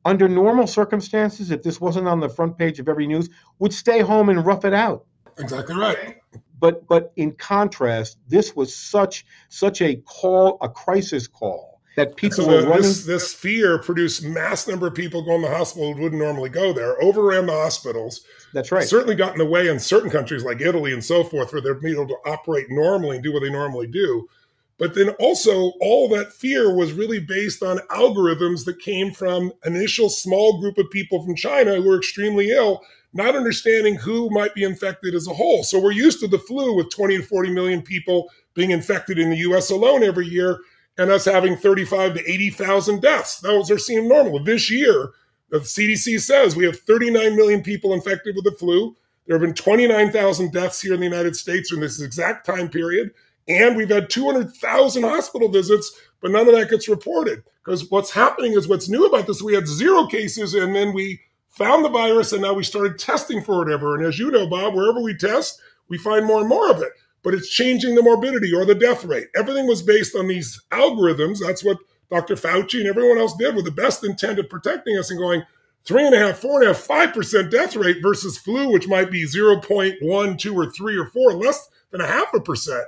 under 0.04 0.28
normal 0.28 0.68
circumstances, 0.68 1.52
if 1.52 1.64
this 1.64 1.80
wasn't 1.80 2.10
on 2.10 2.20
the 2.20 2.28
front 2.28 2.58
page 2.58 2.80
of 2.80 2.90
every 2.90 3.08
news, 3.08 3.30
would 3.60 3.74
stay 3.74 4.02
home 4.02 4.28
and 4.28 4.46
rough 4.46 4.66
it 4.66 4.74
out. 4.74 5.06
Exactly 5.38 5.76
right. 5.78 6.18
But 6.60 6.88
but 6.88 7.12
in 7.16 7.34
contrast, 7.34 8.18
this 8.28 8.56
was 8.56 8.76
such 8.76 9.26
such 9.50 9.82
a 9.82 9.98
call, 9.98 10.58
a 10.62 10.70
crisis 10.70 11.28
call 11.28 11.78
that 11.98 12.16
people 12.16 12.46
so 12.46 12.48
were 12.48 12.64
running. 12.64 12.84
This, 12.84 13.06
this 13.06 13.34
fear 13.34 13.80
produced 13.80 14.24
mass 14.24 14.68
number 14.68 14.88
of 14.88 14.94
people 14.94 15.24
going 15.24 15.42
to 15.42 15.50
the 15.50 15.56
hospital 15.56 15.94
who 15.94 16.04
wouldn't 16.04 16.22
normally 16.22 16.50
go 16.50 16.72
there, 16.72 17.02
overran 17.04 17.48
the 17.48 17.54
hospitals. 17.54 18.22
That's 18.54 18.72
right. 18.72 18.88
Certainly 18.88 19.16
got 19.16 19.34
in 19.34 19.40
the 19.40 19.46
way 19.46 19.68
in 19.68 19.80
certain 19.80 20.12
countries 20.12 20.44
like 20.44 20.62
Italy 20.62 20.94
and 20.94 21.04
so 21.04 21.24
forth, 21.24 21.52
where 21.52 21.62
they're 21.62 21.86
able 21.86 22.08
to 22.08 22.18
operate 22.26 22.68
normally 22.70 23.18
and 23.18 23.24
do 23.24 23.34
what 23.34 23.42
they 23.42 23.50
normally 23.50 23.88
do. 23.88 24.30
But 24.78 24.94
then 24.94 25.10
also, 25.20 25.74
all 25.82 26.08
that 26.10 26.32
fear 26.32 26.74
was 26.74 26.94
really 26.94 27.20
based 27.20 27.64
on 27.64 27.80
algorithms 27.90 28.66
that 28.66 28.80
came 28.80 29.12
from 29.12 29.52
initial 29.66 30.10
small 30.10 30.62
group 30.62 30.78
of 30.78 30.92
people 30.92 31.24
from 31.24 31.36
China 31.36 31.76
who 31.76 31.90
were 31.90 31.98
extremely 31.98 32.52
ill, 32.52 32.82
not 33.18 33.36
understanding 33.36 33.96
who 33.96 34.30
might 34.30 34.54
be 34.54 34.64
infected 34.64 35.16
as 35.16 35.28
a 35.28 35.34
whole. 35.34 35.64
So 35.64 35.82
we're 35.82 35.92
used 35.92 36.20
to 36.22 36.28
the 36.28 36.40
flu 36.40 36.76
with 36.76 36.90
20 36.92 37.18
to 37.18 37.24
40 37.24 37.50
million 37.50 37.82
people 37.82 38.30
being 38.54 38.72
infected 38.72 39.20
in 39.20 39.30
the 39.30 39.38
US 39.38 39.70
alone 39.70 40.04
every 40.04 40.28
year, 40.28 40.60
and 40.98 41.12
us 41.12 41.26
having 41.26 41.58
35 41.58 42.16
to 42.16 42.32
80,000 42.32 43.02
deaths. 43.02 43.40
Those 43.40 43.70
are 43.70 43.78
seen 43.78 44.08
normal. 44.08 44.44
This 44.44 44.72
year, 44.72 45.12
the 45.50 45.60
CDC 45.60 46.22
says 46.22 46.56
we 46.56 46.66
have 46.66 46.80
39 46.80 47.36
million 47.36 47.62
people 47.62 47.94
infected 47.94 48.36
with 48.36 48.46
the 48.46 48.52
flu. 48.52 48.96
There 49.26 49.38
have 49.38 49.46
been 49.46 49.54
29,000 49.54 50.52
deaths 50.52 50.82
here 50.82 50.94
in 50.94 51.00
the 51.00 51.06
United 51.06 51.36
States 51.36 51.74
in 51.74 51.82
this 51.82 52.02
exact 52.02 52.46
time 52.46 52.70
period. 52.70 53.12
And 53.48 53.78
we've 53.78 53.90
had 53.90 54.10
200,000 54.10 55.04
hospital 55.04 55.50
visits, 55.50 55.92
but 56.22 56.32
none 56.32 56.48
of 56.48 56.54
that 56.56 56.70
gets 56.70 56.90
reported. 56.90 57.44
Because 57.64 57.90
what's 57.90 58.12
happening 58.12 58.54
is 58.54 58.68
what's 58.68 58.90
new 58.90 59.06
about 59.06 59.28
this, 59.28 59.42
we 59.42 59.54
had 59.54 59.68
zero 59.68 60.06
cases 60.08 60.54
and 60.54 60.76
then 60.76 60.94
we 60.94 61.22
found 61.50 61.84
the 61.84 61.90
virus 61.90 62.34
and 62.34 62.42
now 62.42 62.54
we 62.54 62.64
started 62.64 63.00
testing 63.00 63.44
for 63.44 63.58
whatever. 63.58 63.96
And 63.96 64.06
as 64.06 64.20
you 64.20 64.32
know, 64.32 64.48
Bob, 64.48 64.74
wherever 64.74 65.02
we 65.02 65.16
test, 65.16 65.60
we 65.90 65.98
find 65.98 66.26
more 66.26 66.40
and 66.40 66.50
more 66.50 66.70
of 66.70 66.82
it. 66.82 66.92
But 67.24 67.34
it's 67.34 67.50
changing 67.50 67.96
the 67.96 68.04
morbidity 68.04 68.54
or 68.54 68.66
the 68.66 68.76
death 68.76 69.04
rate. 69.04 69.28
Everything 69.36 69.68
was 69.68 69.82
based 69.82 70.16
on 70.16 70.28
these 70.28 70.62
algorithms. 70.72 71.40
That's 71.40 71.64
what 71.64 71.78
Dr. 72.10 72.36
Fauci 72.36 72.80
and 72.80 72.88
everyone 72.88 73.18
else 73.18 73.36
did 73.36 73.56
with 73.56 73.66
the 73.66 73.72
best 73.72 74.04
intent 74.04 74.40
of 74.40 74.50
protecting 74.50 74.98
us 74.98 75.10
and 75.10 75.20
going 75.20 75.44
three 75.84 76.06
and 76.06 76.16
a 76.16 76.20
half, 76.20 76.38
four 76.38 76.62
and 76.62 76.70
a 76.70 76.74
half, 76.74 76.82
five 76.82 77.14
percent 77.14 77.52
death 77.52 77.76
rate 77.76 77.98
versus 78.02 78.38
flu, 78.38 78.72
which 78.72 78.88
might 78.88 79.12
be 79.12 79.24
0.1, 79.24 80.40
two 80.40 80.56
or 80.56 80.72
three 80.72 80.98
or 80.98 81.08
four, 81.08 81.34
less 81.34 81.70
than 81.92 82.02
a 82.02 82.08
half 82.08 82.34
a 82.34 82.40
percent 82.40 82.86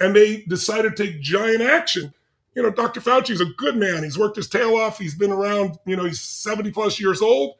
and 0.00 0.14
they 0.14 0.42
decided 0.42 0.96
to 0.96 1.04
take 1.04 1.20
giant 1.20 1.62
action. 1.62 2.12
You 2.54 2.62
know, 2.62 2.70
Dr. 2.70 3.00
Fauci 3.00 3.30
is 3.30 3.40
a 3.40 3.46
good 3.46 3.76
man. 3.76 4.04
He's 4.04 4.18
worked 4.18 4.36
his 4.36 4.48
tail 4.48 4.76
off. 4.76 4.98
He's 4.98 5.14
been 5.14 5.32
around, 5.32 5.78
you 5.86 5.96
know, 5.96 6.04
he's 6.04 6.20
70 6.20 6.70
plus 6.70 7.00
years 7.00 7.20
old. 7.20 7.54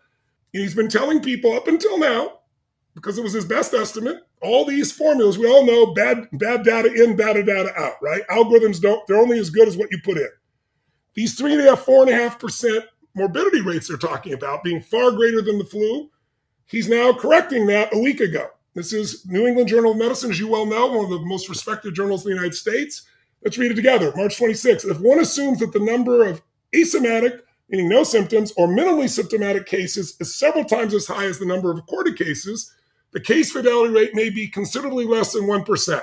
He's 0.54 0.74
been 0.74 0.88
telling 0.88 1.20
people 1.20 1.52
up 1.52 1.66
until 1.66 1.98
now, 1.98 2.38
because 2.94 3.18
it 3.18 3.24
was 3.24 3.32
his 3.32 3.44
best 3.44 3.74
estimate, 3.74 4.22
all 4.40 4.64
these 4.64 4.92
formulas, 4.92 5.36
we 5.36 5.48
all 5.50 5.66
know 5.66 5.92
bad, 5.94 6.28
bad 6.34 6.62
data 6.62 6.92
in, 6.94 7.16
bad 7.16 7.34
data 7.44 7.72
out, 7.76 7.94
right? 8.00 8.22
Algorithms 8.28 8.80
don't, 8.80 9.04
they're 9.06 9.16
only 9.16 9.38
as 9.40 9.50
good 9.50 9.66
as 9.66 9.76
what 9.76 9.90
you 9.90 9.98
put 10.04 10.16
in. 10.16 10.28
These 11.14 11.34
three 11.34 11.54
and 11.54 11.60
a 11.60 11.70
half, 11.70 11.80
four 11.80 12.02
and 12.02 12.10
a 12.10 12.14
half 12.14 12.38
percent 12.38 12.84
morbidity 13.16 13.62
rates 13.62 13.88
they're 13.88 13.96
talking 13.96 14.32
about 14.32 14.62
being 14.62 14.80
far 14.80 15.10
greater 15.10 15.42
than 15.42 15.58
the 15.58 15.64
flu, 15.64 16.08
he's 16.66 16.88
now 16.88 17.12
correcting 17.12 17.66
that 17.66 17.92
a 17.92 17.98
week 17.98 18.20
ago. 18.20 18.48
This 18.74 18.92
is 18.92 19.26
New 19.26 19.48
England 19.48 19.68
Journal 19.68 19.92
of 19.92 19.98
Medicine, 19.98 20.30
as 20.30 20.38
you 20.38 20.46
well 20.46 20.66
know, 20.66 20.86
one 20.86 21.04
of 21.04 21.10
the 21.10 21.26
most 21.26 21.48
respected 21.48 21.94
journals 21.94 22.24
in 22.24 22.30
the 22.30 22.36
United 22.36 22.54
States. 22.54 23.02
Let's 23.42 23.58
read 23.58 23.72
it 23.72 23.76
together. 23.76 24.12
March 24.14 24.38
26th. 24.38 24.88
If 24.88 25.00
one 25.00 25.18
assumes 25.18 25.58
that 25.58 25.72
the 25.72 25.80
number 25.80 26.24
of 26.24 26.42
asymptomatic, 26.72 27.40
meaning 27.68 27.88
no 27.88 28.04
symptoms, 28.04 28.52
or 28.56 28.68
minimally 28.68 29.08
symptomatic 29.08 29.66
cases 29.66 30.16
is 30.20 30.34
several 30.34 30.64
times 30.64 30.94
as 30.94 31.06
high 31.06 31.24
as 31.24 31.38
the 31.38 31.46
number 31.46 31.70
of 31.70 31.76
recorded 31.76 32.16
cases, 32.16 32.72
the 33.12 33.20
case 33.20 33.52
fatality 33.52 33.92
rate 33.92 34.14
may 34.14 34.30
be 34.30 34.48
considerably 34.48 35.06
less 35.06 35.32
than 35.32 35.44
1%. 35.44 36.02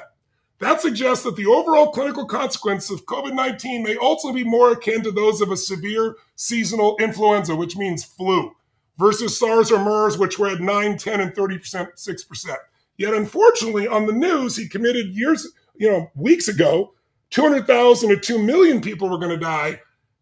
That 0.60 0.80
suggests 0.80 1.24
that 1.24 1.36
the 1.36 1.48
overall 1.48 1.91
clinical 1.91 2.25
consequences 2.25 2.91
of 2.91 3.06
COVID 3.08 3.34
19 3.34 3.84
may 3.84 3.96
also 3.96 4.32
be 4.32 4.44
more 4.44 4.72
akin 4.72 5.01
to 5.03 5.12
those 5.12 5.41
of 5.41 5.51
a 5.51 5.58
severe 5.58 6.15
seasonal 6.36 6.98
influenza, 7.00 7.56
which 7.56 7.75
means 7.75 8.03
flu 8.03 8.53
versus 9.01 9.38
SARS 9.38 9.72
or 9.72 9.84
MERS, 9.84 10.20
which 10.20 10.38
were 10.38 10.50
at 10.50 10.62
9, 10.62 10.98
10, 10.98 11.20
and 11.20 11.34
30%, 11.34 11.88
6%. 11.96 12.56
Yet, 12.98 13.13
unfortunately, 13.15 13.88
on 13.88 14.06
the 14.06 14.13
news, 14.13 14.56
he 14.56 14.68
committed 14.68 15.15
years, 15.15 15.48
you 15.75 15.89
know, 15.89 16.12
weeks 16.13 16.48
ago, 16.48 16.94
200,000 17.32 18.10
to 18.10 18.18
2 18.18 18.44
million 18.44 18.80
people 18.80 19.10
were 19.10 19.18
going 19.18 19.32
to 19.32 19.44
die. 19.44 19.82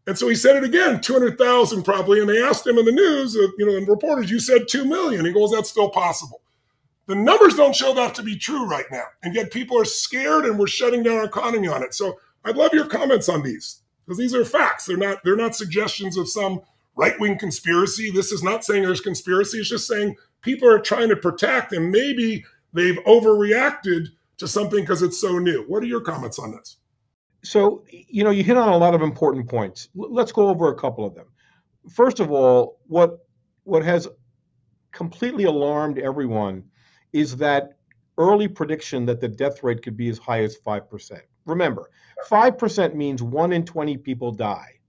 And 0.09 0.17
so 0.17 0.27
he 0.27 0.33
said 0.33 0.55
it 0.55 0.63
again, 0.63 1.01
200,000 1.01 1.83
probably. 1.83 2.19
And 2.19 2.27
they 2.27 2.41
asked 2.41 2.65
him 2.65 2.79
in 2.79 2.85
the 2.85 2.91
news, 2.91 3.35
uh, 3.35 3.45
you 3.59 3.65
know, 3.67 3.77
and 3.77 3.87
reporters, 3.87 4.31
you 4.31 4.39
said 4.39 4.67
2 4.67 4.83
million. 4.83 5.23
He 5.23 5.31
goes, 5.31 5.51
that's 5.51 5.69
still 5.69 5.91
possible. 5.91 6.41
The 7.05 7.13
numbers 7.13 7.53
don't 7.53 7.75
show 7.75 7.93
that 7.93 8.15
to 8.15 8.23
be 8.23 8.35
true 8.35 8.65
right 8.65 8.87
now. 8.91 9.03
And 9.21 9.35
yet 9.35 9.51
people 9.51 9.79
are 9.79 9.85
scared 9.85 10.45
and 10.45 10.57
we're 10.57 10.65
shutting 10.65 11.03
down 11.03 11.17
our 11.17 11.25
economy 11.25 11.67
on 11.67 11.83
it. 11.83 11.93
So 11.93 12.19
I'd 12.43 12.57
love 12.57 12.73
your 12.73 12.87
comments 12.87 13.29
on 13.29 13.43
these 13.43 13.83
because 14.03 14.17
these 14.17 14.33
are 14.33 14.43
facts. 14.43 14.87
They're 14.87 14.97
not, 14.97 15.19
they're 15.23 15.35
not 15.35 15.55
suggestions 15.55 16.17
of 16.17 16.27
some 16.27 16.61
right 16.95 17.19
wing 17.19 17.37
conspiracy. 17.37 18.09
This 18.09 18.31
is 18.31 18.41
not 18.41 18.65
saying 18.65 18.81
there's 18.81 19.01
conspiracy. 19.01 19.59
It's 19.59 19.69
just 19.69 19.85
saying 19.85 20.15
people 20.41 20.67
are 20.67 20.79
trying 20.79 21.09
to 21.09 21.17
protect 21.17 21.71
and 21.71 21.91
maybe 21.91 22.43
they've 22.73 22.97
overreacted 23.05 24.07
to 24.37 24.47
something 24.47 24.79
because 24.79 25.03
it's 25.03 25.21
so 25.21 25.37
new. 25.37 25.65
What 25.67 25.83
are 25.83 25.87
your 25.87 26.01
comments 26.01 26.39
on 26.39 26.53
this? 26.53 26.78
So, 27.43 27.83
you 27.89 28.23
know, 28.23 28.31
you 28.31 28.43
hit 28.43 28.57
on 28.57 28.67
a 28.69 28.77
lot 28.77 28.95
of 28.95 29.01
important 29.01 29.49
points. 29.49 29.89
Let's 29.95 30.31
go 30.31 30.49
over 30.49 30.69
a 30.69 30.75
couple 30.75 31.05
of 31.05 31.15
them. 31.15 31.27
First 31.89 32.19
of 32.19 32.31
all, 32.31 32.79
what 32.87 33.19
what 33.63 33.83
has 33.83 34.07
completely 34.91 35.43
alarmed 35.45 35.99
everyone 35.99 36.63
is 37.13 37.37
that 37.37 37.77
early 38.17 38.47
prediction 38.47 39.05
that 39.05 39.21
the 39.21 39.27
death 39.27 39.63
rate 39.63 39.83
could 39.83 39.95
be 39.95 40.09
as 40.09 40.17
high 40.17 40.43
as 40.43 40.57
5%. 40.57 41.21
Remember, 41.45 41.89
5% 42.29 42.95
means 42.95 43.23
1 43.23 43.53
in 43.53 43.65
20 43.65 43.97
people 43.97 44.31
die 44.31 44.79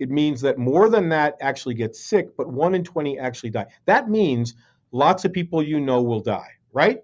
it 0.00 0.10
means 0.10 0.40
that 0.40 0.58
more 0.58 0.88
than 0.88 1.10
that 1.10 1.36
actually 1.40 1.74
get 1.74 1.94
sick, 1.94 2.34
but 2.36 2.50
one 2.50 2.74
in 2.74 2.82
20 2.82 3.18
actually 3.18 3.50
die. 3.50 3.66
That 3.84 4.08
means 4.08 4.54
lots 4.92 5.24
of 5.26 5.32
people 5.32 5.62
you 5.62 5.78
know 5.78 6.02
will 6.02 6.20
die, 6.20 6.52
right? 6.72 7.00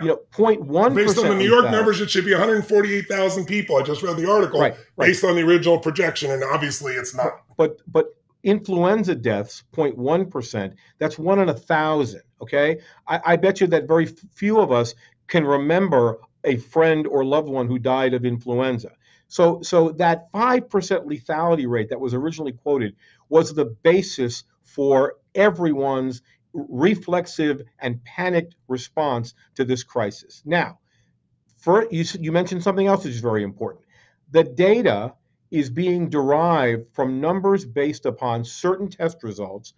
You 0.00 0.08
know, 0.08 0.20
0.1 0.32 0.94
Based 0.94 1.18
on 1.18 1.28
the 1.28 1.34
New 1.36 1.48
York 1.48 1.70
numbers, 1.70 2.00
it 2.00 2.10
should 2.10 2.24
be 2.24 2.32
148,000 2.32 3.46
people. 3.46 3.76
I 3.76 3.82
just 3.82 4.02
read 4.02 4.16
the 4.16 4.28
article 4.28 4.60
right, 4.60 4.74
right. 4.96 5.06
based 5.06 5.22
on 5.22 5.36
the 5.36 5.42
original 5.42 5.78
projection, 5.78 6.32
and 6.32 6.42
obviously 6.42 6.94
it's 6.94 7.14
not. 7.14 7.42
But 7.56 7.80
but 7.86 8.06
influenza 8.44 9.14
deaths, 9.14 9.64
0.1%, 9.72 10.74
that's 10.98 11.18
one 11.18 11.38
in 11.40 11.48
a 11.48 11.54
thousand. 11.54 12.22
Okay. 12.40 12.80
I, 13.08 13.20
I 13.24 13.36
bet 13.36 13.60
you 13.60 13.66
that 13.68 13.88
very 13.88 14.06
few 14.06 14.60
of 14.60 14.70
us 14.70 14.94
can 15.26 15.44
remember 15.44 16.18
a 16.44 16.56
friend 16.56 17.06
or 17.06 17.24
loved 17.24 17.48
one 17.48 17.66
who 17.66 17.78
died 17.78 18.14
of 18.14 18.24
influenza. 18.24 18.90
So, 19.28 19.62
so 19.62 19.90
that 19.92 20.30
5% 20.32 20.68
lethality 20.68 21.66
rate 21.66 21.88
that 21.88 22.00
was 22.00 22.12
originally 22.12 22.52
quoted 22.52 22.94
was 23.30 23.54
the 23.54 23.64
basis 23.64 24.44
for 24.62 25.16
everyone's 25.34 26.22
reflexive 26.54 27.62
and 27.80 28.02
panicked 28.04 28.54
response 28.68 29.34
to 29.56 29.64
this 29.64 29.82
crisis. 29.82 30.42
Now, 30.46 30.78
for, 31.58 31.86
you, 31.90 32.04
you 32.20 32.32
mentioned 32.32 32.62
something 32.62 32.86
else 32.86 33.04
which 33.04 33.14
is 33.14 33.20
very 33.20 33.42
important. 33.42 33.84
The 34.30 34.44
data 34.44 35.14
is 35.50 35.70
being 35.70 36.10
derived 36.10 36.92
from 36.92 37.20
numbers 37.20 37.64
based 37.64 38.06
upon 38.06 38.44
certain 38.44 38.88
test 38.88 39.22
results, 39.22 39.74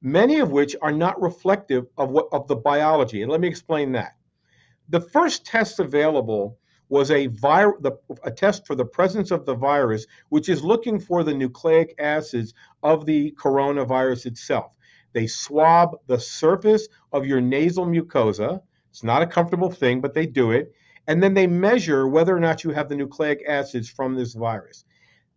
many 0.00 0.40
of 0.40 0.50
which 0.50 0.74
are 0.80 0.92
not 0.92 1.20
reflective 1.20 1.86
of 1.96 2.10
what 2.10 2.28
of 2.32 2.48
the 2.48 2.56
biology. 2.56 3.22
And 3.22 3.30
let 3.30 3.40
me 3.40 3.48
explain 3.48 3.92
that. 3.92 4.16
The 4.88 5.00
first 5.00 5.46
test 5.46 5.80
available 5.80 6.58
was 6.88 7.10
a, 7.10 7.28
vir- 7.28 7.78
the, 7.80 7.92
a 8.22 8.30
test 8.30 8.66
for 8.66 8.74
the 8.74 8.84
presence 8.84 9.30
of 9.30 9.46
the 9.46 9.54
virus, 9.54 10.06
which 10.28 10.48
is 10.48 10.62
looking 10.62 11.00
for 11.00 11.24
the 11.24 11.32
nucleic 11.32 11.94
acids 11.98 12.52
of 12.82 13.06
the 13.06 13.32
coronavirus 13.40 14.26
itself. 14.26 14.72
They 15.12 15.26
swab 15.26 15.96
the 16.06 16.18
surface 16.18 16.88
of 17.12 17.26
your 17.26 17.40
nasal 17.40 17.86
mucosa. 17.86 18.62
It's 18.90 19.02
not 19.02 19.22
a 19.22 19.26
comfortable 19.26 19.70
thing, 19.70 20.00
but 20.00 20.14
they 20.14 20.26
do 20.26 20.50
it. 20.50 20.74
And 21.06 21.22
then 21.22 21.34
they 21.34 21.46
measure 21.46 22.06
whether 22.06 22.36
or 22.36 22.40
not 22.40 22.64
you 22.64 22.70
have 22.70 22.88
the 22.88 22.96
nucleic 22.96 23.42
acids 23.46 23.88
from 23.88 24.14
this 24.14 24.34
virus. 24.34 24.84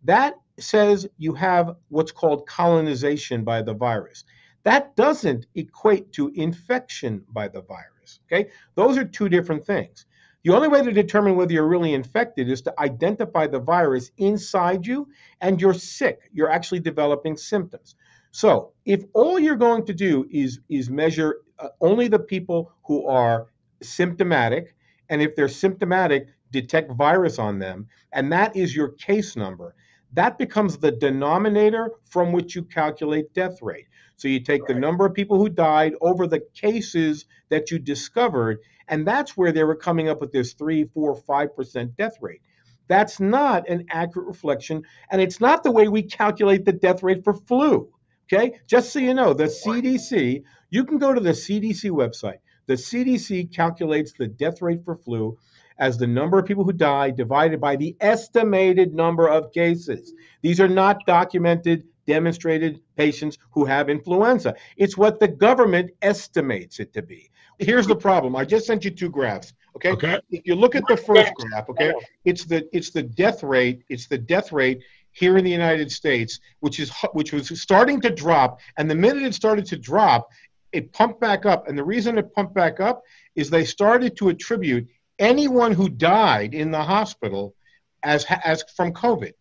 That 0.04 0.34
says 0.58 1.08
you 1.18 1.34
have 1.34 1.76
what's 1.88 2.12
called 2.12 2.46
colonization 2.46 3.44
by 3.44 3.62
the 3.62 3.74
virus. 3.74 4.24
That 4.62 4.96
doesn't 4.96 5.46
equate 5.54 6.12
to 6.12 6.30
infection 6.34 7.24
by 7.32 7.48
the 7.48 7.62
virus. 7.62 8.20
Okay? 8.26 8.50
Those 8.74 8.96
are 8.96 9.04
two 9.04 9.28
different 9.28 9.66
things. 9.66 10.06
The 10.44 10.54
only 10.54 10.68
way 10.68 10.82
to 10.82 10.92
determine 10.92 11.34
whether 11.34 11.52
you're 11.52 11.66
really 11.66 11.92
infected 11.92 12.48
is 12.48 12.62
to 12.62 12.80
identify 12.80 13.48
the 13.48 13.58
virus 13.58 14.12
inside 14.16 14.86
you 14.86 15.08
and 15.40 15.60
you're 15.60 15.74
sick. 15.74 16.20
You're 16.32 16.50
actually 16.50 16.80
developing 16.80 17.36
symptoms. 17.36 17.96
So, 18.36 18.72
if 18.84 19.02
all 19.14 19.38
you're 19.38 19.56
going 19.56 19.86
to 19.86 19.94
do 19.94 20.26
is 20.30 20.60
is 20.68 20.90
measure 20.90 21.36
uh, 21.58 21.68
only 21.80 22.06
the 22.06 22.18
people 22.18 22.70
who 22.84 23.06
are 23.06 23.46
symptomatic 23.82 24.74
and 25.08 25.22
if 25.22 25.34
they're 25.34 25.48
symptomatic, 25.48 26.26
detect 26.50 26.92
virus 26.92 27.38
on 27.38 27.58
them, 27.58 27.86
and 28.12 28.30
that 28.30 28.54
is 28.54 28.76
your 28.76 28.88
case 28.88 29.36
number. 29.36 29.74
That 30.12 30.36
becomes 30.36 30.76
the 30.76 30.92
denominator 30.92 31.92
from 32.10 32.32
which 32.32 32.54
you 32.54 32.64
calculate 32.64 33.32
death 33.32 33.62
rate. 33.62 33.86
So 34.18 34.28
you 34.28 34.40
take 34.40 34.64
right. 34.64 34.74
the 34.74 34.80
number 34.80 35.06
of 35.06 35.14
people 35.14 35.38
who 35.38 35.48
died 35.48 35.94
over 36.02 36.26
the 36.26 36.42
cases 36.52 37.24
that 37.48 37.70
you 37.70 37.78
discovered, 37.78 38.58
and 38.86 39.08
that's 39.08 39.34
where 39.34 39.52
they 39.52 39.64
were 39.64 39.76
coming 39.76 40.10
up 40.10 40.20
with 40.20 40.32
this 40.32 40.52
three, 40.52 40.84
four, 40.84 41.16
five 41.16 41.56
percent 41.56 41.96
death 41.96 42.18
rate. 42.20 42.42
That's 42.86 43.18
not 43.18 43.66
an 43.66 43.86
accurate 43.88 44.26
reflection, 44.28 44.82
and 45.10 45.22
it's 45.22 45.40
not 45.40 45.62
the 45.62 45.72
way 45.72 45.88
we 45.88 46.02
calculate 46.02 46.66
the 46.66 46.72
death 46.74 47.02
rate 47.02 47.24
for 47.24 47.32
flu. 47.32 47.88
Okay, 48.32 48.58
just 48.66 48.92
so 48.92 48.98
you 48.98 49.14
know, 49.14 49.32
the 49.32 49.44
CDC, 49.44 50.42
you 50.70 50.84
can 50.84 50.98
go 50.98 51.14
to 51.14 51.20
the 51.20 51.30
CDC 51.30 51.90
website. 51.90 52.38
The 52.66 52.74
CDC 52.74 53.54
calculates 53.54 54.12
the 54.12 54.26
death 54.26 54.60
rate 54.60 54.84
for 54.84 54.96
flu 54.96 55.38
as 55.78 55.96
the 55.96 56.06
number 56.06 56.38
of 56.38 56.46
people 56.46 56.64
who 56.64 56.72
die 56.72 57.10
divided 57.10 57.60
by 57.60 57.76
the 57.76 57.96
estimated 58.00 58.94
number 58.94 59.28
of 59.28 59.52
cases. 59.52 60.12
These 60.42 60.60
are 60.60 60.68
not 60.68 61.06
documented, 61.06 61.84
demonstrated 62.06 62.80
patients 62.96 63.38
who 63.50 63.64
have 63.64 63.88
influenza. 63.88 64.54
It's 64.76 64.96
what 64.96 65.20
the 65.20 65.28
government 65.28 65.92
estimates 66.02 66.80
it 66.80 66.92
to 66.94 67.02
be. 67.02 67.30
Here's 67.58 67.86
the 67.86 67.96
problem. 67.96 68.34
I 68.36 68.44
just 68.44 68.66
sent 68.66 68.84
you 68.84 68.90
two 68.90 69.10
graphs. 69.10 69.52
Okay. 69.76 69.90
okay. 69.90 70.20
If 70.30 70.46
you 70.46 70.54
look 70.54 70.74
at 70.74 70.86
the 70.88 70.96
first 70.96 71.32
graph, 71.34 71.68
okay, 71.68 71.92
it's 72.24 72.44
the 72.44 72.66
it's 72.72 72.90
the 72.90 73.02
death 73.02 73.42
rate. 73.42 73.82
It's 73.88 74.06
the 74.06 74.18
death 74.18 74.50
rate 74.50 74.82
here 75.16 75.38
in 75.38 75.44
the 75.44 75.50
United 75.50 75.90
States, 75.90 76.40
which 76.60 76.78
is 76.78 76.92
which 77.12 77.32
was 77.32 77.60
starting 77.60 78.00
to 78.02 78.10
drop, 78.10 78.60
and 78.76 78.90
the 78.90 78.94
minute 78.94 79.22
it 79.22 79.34
started 79.34 79.64
to 79.66 79.76
drop, 79.76 80.28
it 80.72 80.92
pumped 80.92 81.20
back 81.20 81.46
up. 81.46 81.68
And 81.68 81.78
the 81.78 81.84
reason 81.84 82.18
it 82.18 82.34
pumped 82.34 82.54
back 82.54 82.80
up 82.80 83.02
is 83.34 83.48
they 83.48 83.64
started 83.64 84.16
to 84.18 84.28
attribute 84.28 84.86
anyone 85.18 85.72
who 85.72 85.88
died 85.88 86.52
in 86.54 86.70
the 86.70 86.82
hospital 86.82 87.54
as 88.02 88.26
as 88.44 88.62
from 88.76 88.92
COVID. 88.92 89.32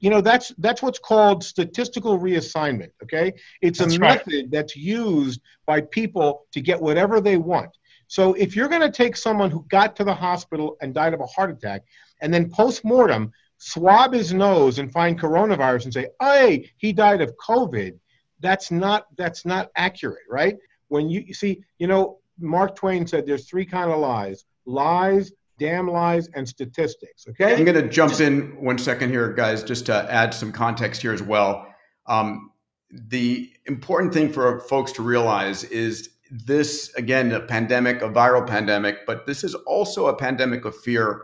You 0.00 0.10
know 0.10 0.20
that's 0.20 0.52
that's 0.58 0.82
what's 0.82 0.98
called 0.98 1.42
statistical 1.42 2.18
reassignment. 2.18 2.90
Okay, 3.02 3.32
it's 3.62 3.78
that's 3.78 3.96
a 3.96 3.98
right. 3.98 4.26
method 4.26 4.50
that's 4.50 4.76
used 4.76 5.40
by 5.64 5.80
people 5.80 6.46
to 6.52 6.60
get 6.60 6.80
whatever 6.80 7.20
they 7.20 7.38
want. 7.38 7.70
So 8.08 8.34
if 8.34 8.54
you're 8.54 8.68
going 8.68 8.82
to 8.82 8.90
take 8.90 9.16
someone 9.16 9.50
who 9.50 9.64
got 9.70 9.96
to 9.96 10.04
the 10.04 10.14
hospital 10.14 10.76
and 10.82 10.92
died 10.92 11.14
of 11.14 11.20
a 11.20 11.26
heart 11.26 11.50
attack, 11.50 11.84
and 12.20 12.34
then 12.34 12.50
post 12.50 12.84
mortem 12.84 13.32
swab 13.64 14.12
his 14.12 14.32
nose 14.32 14.80
and 14.80 14.90
find 14.90 15.20
coronavirus 15.20 15.84
and 15.84 15.94
say, 15.94 16.08
"Hey, 16.20 16.70
he 16.78 16.92
died 16.92 17.20
of 17.20 17.32
COVID," 17.36 17.98
that's 18.40 18.70
not 18.70 19.06
that's 19.16 19.46
not 19.46 19.70
accurate, 19.76 20.24
right? 20.28 20.56
When 20.88 21.08
you, 21.08 21.20
you 21.20 21.32
see, 21.32 21.62
you 21.78 21.86
know, 21.86 22.18
Mark 22.38 22.74
Twain 22.74 23.06
said 23.06 23.24
there's 23.24 23.48
three 23.48 23.64
kind 23.64 23.90
of 23.90 23.98
lies 23.98 24.44
lies, 24.66 25.32
damn 25.58 25.88
lies, 25.88 26.28
and 26.34 26.48
statistics. 26.48 27.26
Okay. 27.28 27.54
I'm 27.56 27.64
going 27.64 27.80
to 27.80 27.88
jump 27.88 28.20
in 28.20 28.56
one 28.62 28.78
second 28.78 29.10
here, 29.10 29.32
guys, 29.32 29.62
just 29.62 29.86
to 29.86 30.10
add 30.10 30.32
some 30.34 30.52
context 30.52 31.02
here 31.02 31.12
as 31.12 31.22
well. 31.22 31.66
Um, 32.06 32.50
the 32.90 33.50
important 33.66 34.12
thing 34.12 34.32
for 34.32 34.60
folks 34.60 34.92
to 34.92 35.02
realize 35.02 35.64
is 35.64 36.10
this, 36.30 36.92
again, 36.94 37.32
a 37.32 37.40
pandemic, 37.40 38.02
a 38.02 38.08
viral 38.08 38.46
pandemic, 38.46 39.06
but 39.06 39.26
this 39.26 39.44
is 39.44 39.54
also 39.54 40.06
a 40.06 40.16
pandemic 40.16 40.64
of 40.64 40.76
fear. 40.76 41.22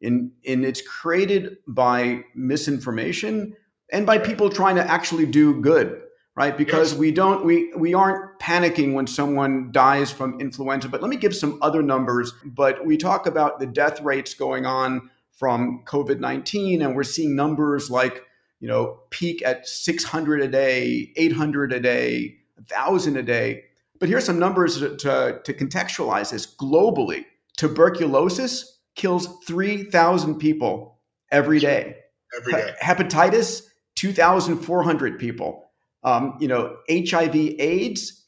In, 0.00 0.32
in 0.44 0.64
it's 0.64 0.80
created 0.80 1.58
by 1.66 2.24
misinformation 2.34 3.54
and 3.92 4.06
by 4.06 4.18
people 4.18 4.48
trying 4.48 4.76
to 4.76 4.82
actually 4.82 5.26
do 5.26 5.60
good 5.60 6.02
right? 6.40 6.56
Because 6.56 6.92
yes. 6.92 6.98
we 6.98 7.10
don't 7.10 7.44
we 7.44 7.72
we 7.76 7.92
aren't 7.92 8.38
panicking 8.38 8.94
when 8.94 9.06
someone 9.06 9.70
dies 9.72 10.10
from 10.10 10.40
influenza. 10.40 10.88
But 10.88 11.02
let 11.02 11.10
me 11.10 11.16
give 11.16 11.34
some 11.34 11.58
other 11.60 11.82
numbers. 11.82 12.32
But 12.44 12.86
we 12.86 12.96
talk 12.96 13.26
about 13.26 13.58
the 13.58 13.66
death 13.66 14.00
rates 14.00 14.32
going 14.32 14.64
on 14.64 15.10
from 15.32 15.82
COVID 15.86 16.20
nineteen, 16.20 16.82
and 16.82 16.96
we're 16.96 17.02
seeing 17.02 17.36
numbers 17.36 17.90
like 17.90 18.24
you 18.60 18.68
know 18.68 19.00
peak 19.10 19.42
at 19.44 19.66
600 19.66 20.40
a 20.40 20.48
day, 20.48 21.12
800 21.16 21.72
a 21.72 21.80
day, 21.80 22.36
1,000 22.56 23.16
a 23.16 23.22
day. 23.22 23.64
But 23.98 24.08
here's 24.08 24.24
some 24.24 24.38
numbers 24.38 24.78
to, 24.78 24.96
to, 24.96 25.40
to 25.44 25.52
contextualize 25.52 26.30
this 26.30 26.46
globally. 26.46 27.26
Tuberculosis 27.58 28.78
kills 29.00 29.26
3,000 29.46 30.36
people 30.36 30.98
every 31.30 31.58
day. 31.58 31.96
Every 32.38 32.52
day. 32.52 32.74
Hepatitis, 32.82 33.62
2,400 33.96 35.18
people 35.18 35.70
um, 36.02 36.36
you 36.40 36.48
know, 36.48 36.76
HIV, 36.90 37.34
AIDS, 37.34 38.24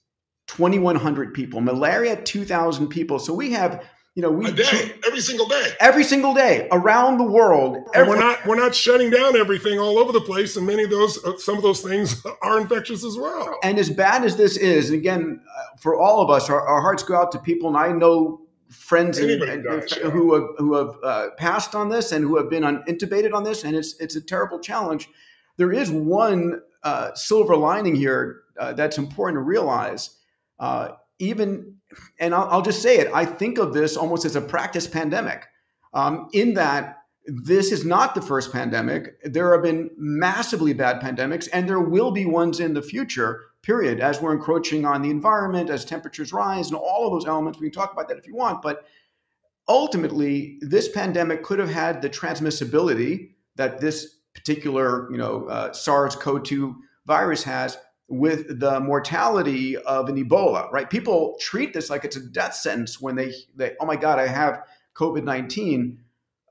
2,100 0.48 1.34
people. 1.34 1.60
Malaria, 1.60 2.20
2,000 2.22 2.88
people. 2.88 3.18
So 3.18 3.32
we 3.32 3.52
have, 3.52 3.84
you 4.14 4.22
know, 4.22 4.30
we 4.30 4.46
a 4.46 4.52
day, 4.52 4.92
every 5.06 5.20
single 5.20 5.46
day, 5.46 5.70
every 5.80 6.04
single 6.04 6.34
day 6.34 6.68
around 6.70 7.16
the 7.16 7.24
world. 7.24 7.78
Every, 7.94 8.10
we're 8.10 8.20
not 8.20 8.44
we're 8.46 8.56
not 8.56 8.74
shutting 8.74 9.08
down 9.08 9.36
everything 9.36 9.78
all 9.78 9.98
over 9.98 10.12
the 10.12 10.20
place, 10.20 10.56
and 10.56 10.66
many 10.66 10.82
of 10.82 10.90
those, 10.90 11.24
uh, 11.24 11.38
some 11.38 11.56
of 11.56 11.62
those 11.62 11.80
things 11.80 12.22
are 12.42 12.60
infectious 12.60 13.04
as 13.04 13.16
well. 13.16 13.58
And 13.62 13.78
as 13.78 13.88
bad 13.88 14.24
as 14.24 14.36
this 14.36 14.58
is, 14.58 14.90
and 14.90 14.98
again, 14.98 15.40
uh, 15.48 15.76
for 15.78 15.98
all 15.98 16.20
of 16.20 16.28
us, 16.28 16.50
our, 16.50 16.60
our, 16.60 16.82
hearts 16.82 17.02
go 17.02 17.16
out 17.16 17.32
to 17.32 17.38
people, 17.38 17.68
and 17.68 17.78
I 17.78 17.90
know 17.92 18.41
friends 18.72 19.18
and, 19.18 19.42
and, 19.42 19.64
does, 19.64 19.96
yeah. 19.96 20.10
who 20.10 20.34
have 20.34 20.48
who 20.58 20.74
have 20.74 20.96
uh, 21.02 21.30
passed 21.36 21.74
on 21.74 21.88
this 21.88 22.12
and 22.12 22.24
who 22.24 22.36
have 22.36 22.50
been 22.50 22.64
on, 22.64 22.82
intubated 22.84 23.32
on 23.32 23.44
this, 23.44 23.64
and 23.64 23.76
it's 23.76 23.94
it's 24.00 24.16
a 24.16 24.20
terrible 24.20 24.58
challenge. 24.58 25.08
There 25.56 25.72
is 25.72 25.90
one 25.90 26.60
uh, 26.82 27.14
silver 27.14 27.56
lining 27.56 27.94
here 27.94 28.42
uh, 28.58 28.72
that's 28.72 28.98
important 28.98 29.36
to 29.36 29.42
realize. 29.42 30.18
Uh, 30.58 30.92
even, 31.18 31.76
and 32.18 32.34
I'll, 32.34 32.48
I'll, 32.48 32.62
just 32.62 32.82
say 32.82 32.98
it, 32.98 33.10
I 33.14 33.24
think 33.24 33.58
of 33.58 33.72
this 33.72 33.96
almost 33.96 34.24
as 34.24 34.34
a 34.34 34.40
practice 34.40 34.86
pandemic, 34.86 35.46
um, 35.94 36.28
in 36.32 36.54
that 36.54 36.98
this 37.26 37.70
is 37.70 37.84
not 37.84 38.14
the 38.14 38.22
first 38.22 38.52
pandemic. 38.52 39.20
There 39.22 39.52
have 39.52 39.62
been 39.62 39.90
massively 39.96 40.72
bad 40.72 41.00
pandemics, 41.00 41.48
and 41.52 41.68
there 41.68 41.80
will 41.80 42.10
be 42.10 42.26
ones 42.26 42.60
in 42.60 42.74
the 42.74 42.82
future, 42.82 43.42
period, 43.62 44.00
as 44.00 44.20
we're 44.20 44.32
encroaching 44.32 44.84
on 44.84 45.02
the 45.02 45.10
environment, 45.10 45.70
as 45.70 45.84
temperatures 45.84 46.32
rise, 46.32 46.68
and 46.68 46.76
all 46.76 47.06
of 47.06 47.12
those 47.12 47.28
elements. 47.28 47.58
We 47.58 47.70
can 47.70 47.80
talk 47.80 47.92
about 47.92 48.08
that 48.08 48.18
if 48.18 48.26
you 48.26 48.34
want. 48.34 48.60
But 48.60 48.84
ultimately, 49.68 50.58
this 50.60 50.88
pandemic 50.88 51.42
could 51.42 51.58
have 51.58 51.70
had 51.70 52.02
the 52.02 52.10
transmissibility 52.10 53.30
that 53.56 53.80
this 53.80 54.16
particular, 54.34 55.10
you 55.10 55.18
know, 55.18 55.46
uh, 55.46 55.72
SARS-CoV-2 55.72 56.74
virus 57.06 57.42
has 57.44 57.78
with 58.08 58.60
the 58.60 58.80
mortality 58.80 59.76
of 59.76 60.08
an 60.08 60.22
Ebola, 60.22 60.70
right? 60.70 60.90
People 60.90 61.36
treat 61.40 61.72
this 61.72 61.88
like 61.88 62.04
it's 62.04 62.16
a 62.16 62.20
death 62.20 62.54
sentence 62.54 63.00
when 63.00 63.16
they, 63.16 63.32
they 63.56 63.72
oh 63.80 63.86
my 63.86 63.96
God, 63.96 64.18
I 64.18 64.26
have 64.26 64.64
COVID 64.94 65.24
19. 65.24 65.98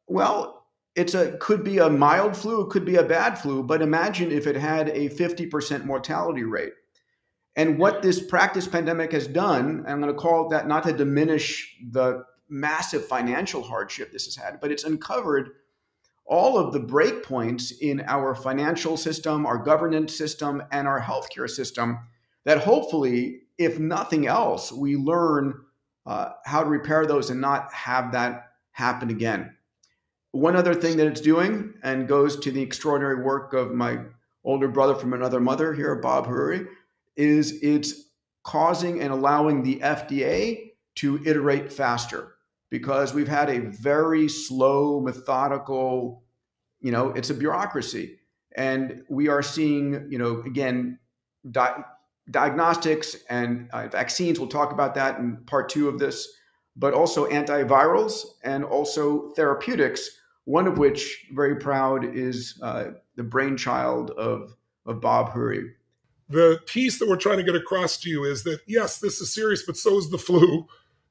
Well, 0.08 0.65
it's 0.95 1.13
a 1.13 1.38
could 1.38 1.63
be 1.63 1.78
a 1.78 1.89
mild 1.89 2.36
flu, 2.36 2.62
it 2.62 2.69
could 2.69 2.86
be 2.86 2.95
a 2.95 3.04
bad 3.04 3.38
flu, 3.38 3.63
but 3.63 3.82
imagine 3.82 4.32
if 4.32 4.47
it 4.47 4.56
had 4.56 4.89
a 4.89 5.10
50% 5.10 5.86
mortality 5.86 6.43
rate. 6.43 6.74
And 7.55 7.77
what 7.77 8.01
this 8.01 8.25
practice 8.25 8.67
pandemic 8.67 9.11
has 9.11 9.27
done, 9.27 9.83
I'm 9.87 10.01
going 10.01 10.13
to 10.13 10.19
call 10.19 10.49
that 10.49 10.67
not 10.67 10.83
to 10.83 10.93
diminish 10.93 11.75
the 11.91 12.23
massive 12.47 13.05
financial 13.05 13.61
hardship 13.61 14.11
this 14.11 14.25
has 14.25 14.35
had, 14.35 14.59
but 14.59 14.71
it's 14.71 14.83
uncovered 14.83 15.49
all 16.25 16.57
of 16.57 16.71
the 16.71 16.79
breakpoints 16.79 17.73
in 17.81 18.01
our 18.07 18.33
financial 18.33 18.95
system, 18.95 19.45
our 19.45 19.57
governance 19.57 20.15
system, 20.17 20.63
and 20.71 20.87
our 20.87 21.01
healthcare 21.01 21.49
system 21.49 21.99
that 22.45 22.59
hopefully, 22.59 23.41
if 23.57 23.79
nothing 23.79 24.27
else, 24.27 24.71
we 24.71 24.95
learn 24.95 25.53
uh, 26.05 26.29
how 26.45 26.63
to 26.63 26.69
repair 26.69 27.05
those 27.05 27.29
and 27.29 27.41
not 27.41 27.71
have 27.73 28.13
that 28.13 28.51
happen 28.71 29.09
again. 29.09 29.55
One 30.31 30.55
other 30.55 30.73
thing 30.73 30.97
that 30.97 31.07
it's 31.07 31.21
doing, 31.21 31.73
and 31.83 32.07
goes 32.07 32.39
to 32.39 32.51
the 32.51 32.61
extraordinary 32.61 33.21
work 33.21 33.53
of 33.53 33.73
my 33.73 33.99
older 34.43 34.69
brother 34.69 34.95
from 34.95 35.13
another 35.13 35.39
mother 35.39 35.73
here, 35.73 35.95
Bob 35.95 36.25
Hariri, 36.25 36.65
is 37.15 37.60
it's 37.62 37.93
causing 38.43 39.02
and 39.02 39.12
allowing 39.12 39.63
the 39.63 39.78
FDA 39.78 40.71
to 40.95 41.21
iterate 41.26 41.71
faster 41.71 42.36
because 42.69 43.13
we've 43.13 43.28
had 43.28 43.50
a 43.50 43.60
very 43.60 44.28
slow, 44.28 45.00
methodical, 45.00 46.24
you 46.80 46.91
know, 46.91 47.10
it's 47.10 47.30
a 47.30 47.34
bureaucracy. 47.34 48.17
And 48.56 49.04
we 49.10 49.28
are 49.28 49.41
seeing, 49.41 50.08
you 50.10 50.17
know, 50.17 50.41
again, 50.41 51.00
di- 51.50 51.84
diagnostics 52.30 53.15
and 53.30 53.69
uh, 53.71 53.88
vaccines. 53.88 54.39
We'll 54.39 54.50
talk 54.50 54.71
about 54.71 54.95
that 54.95 55.19
in 55.19 55.38
part 55.45 55.69
two 55.69 55.88
of 55.88 56.00
this, 56.00 56.28
but 56.76 56.93
also 56.93 57.28
antivirals 57.28 58.26
and 58.43 58.63
also 58.63 59.30
therapeutics, 59.32 60.10
one 60.45 60.67
of 60.67 60.78
which, 60.78 61.26
very 61.34 61.58
proud, 61.58 62.15
is 62.15 62.58
uh, 62.62 62.91
the 63.15 63.24
brainchild 63.24 64.12
of, 64.12 64.56
of 64.86 65.02
Bob 65.02 65.34
Hariri. 65.34 65.71
The 66.31 66.61
piece 66.65 66.99
that 66.99 67.09
we're 67.09 67.17
trying 67.17 67.37
to 67.37 67.43
get 67.43 67.55
across 67.55 67.97
to 67.99 68.09
you 68.09 68.23
is 68.23 68.43
that, 68.43 68.61
yes, 68.67 68.99
this 68.99 69.21
is 69.21 69.33
serious, 69.33 69.63
but 69.65 69.77
so 69.77 69.97
is 69.97 70.09
the 70.09 70.17
flu 70.17 70.67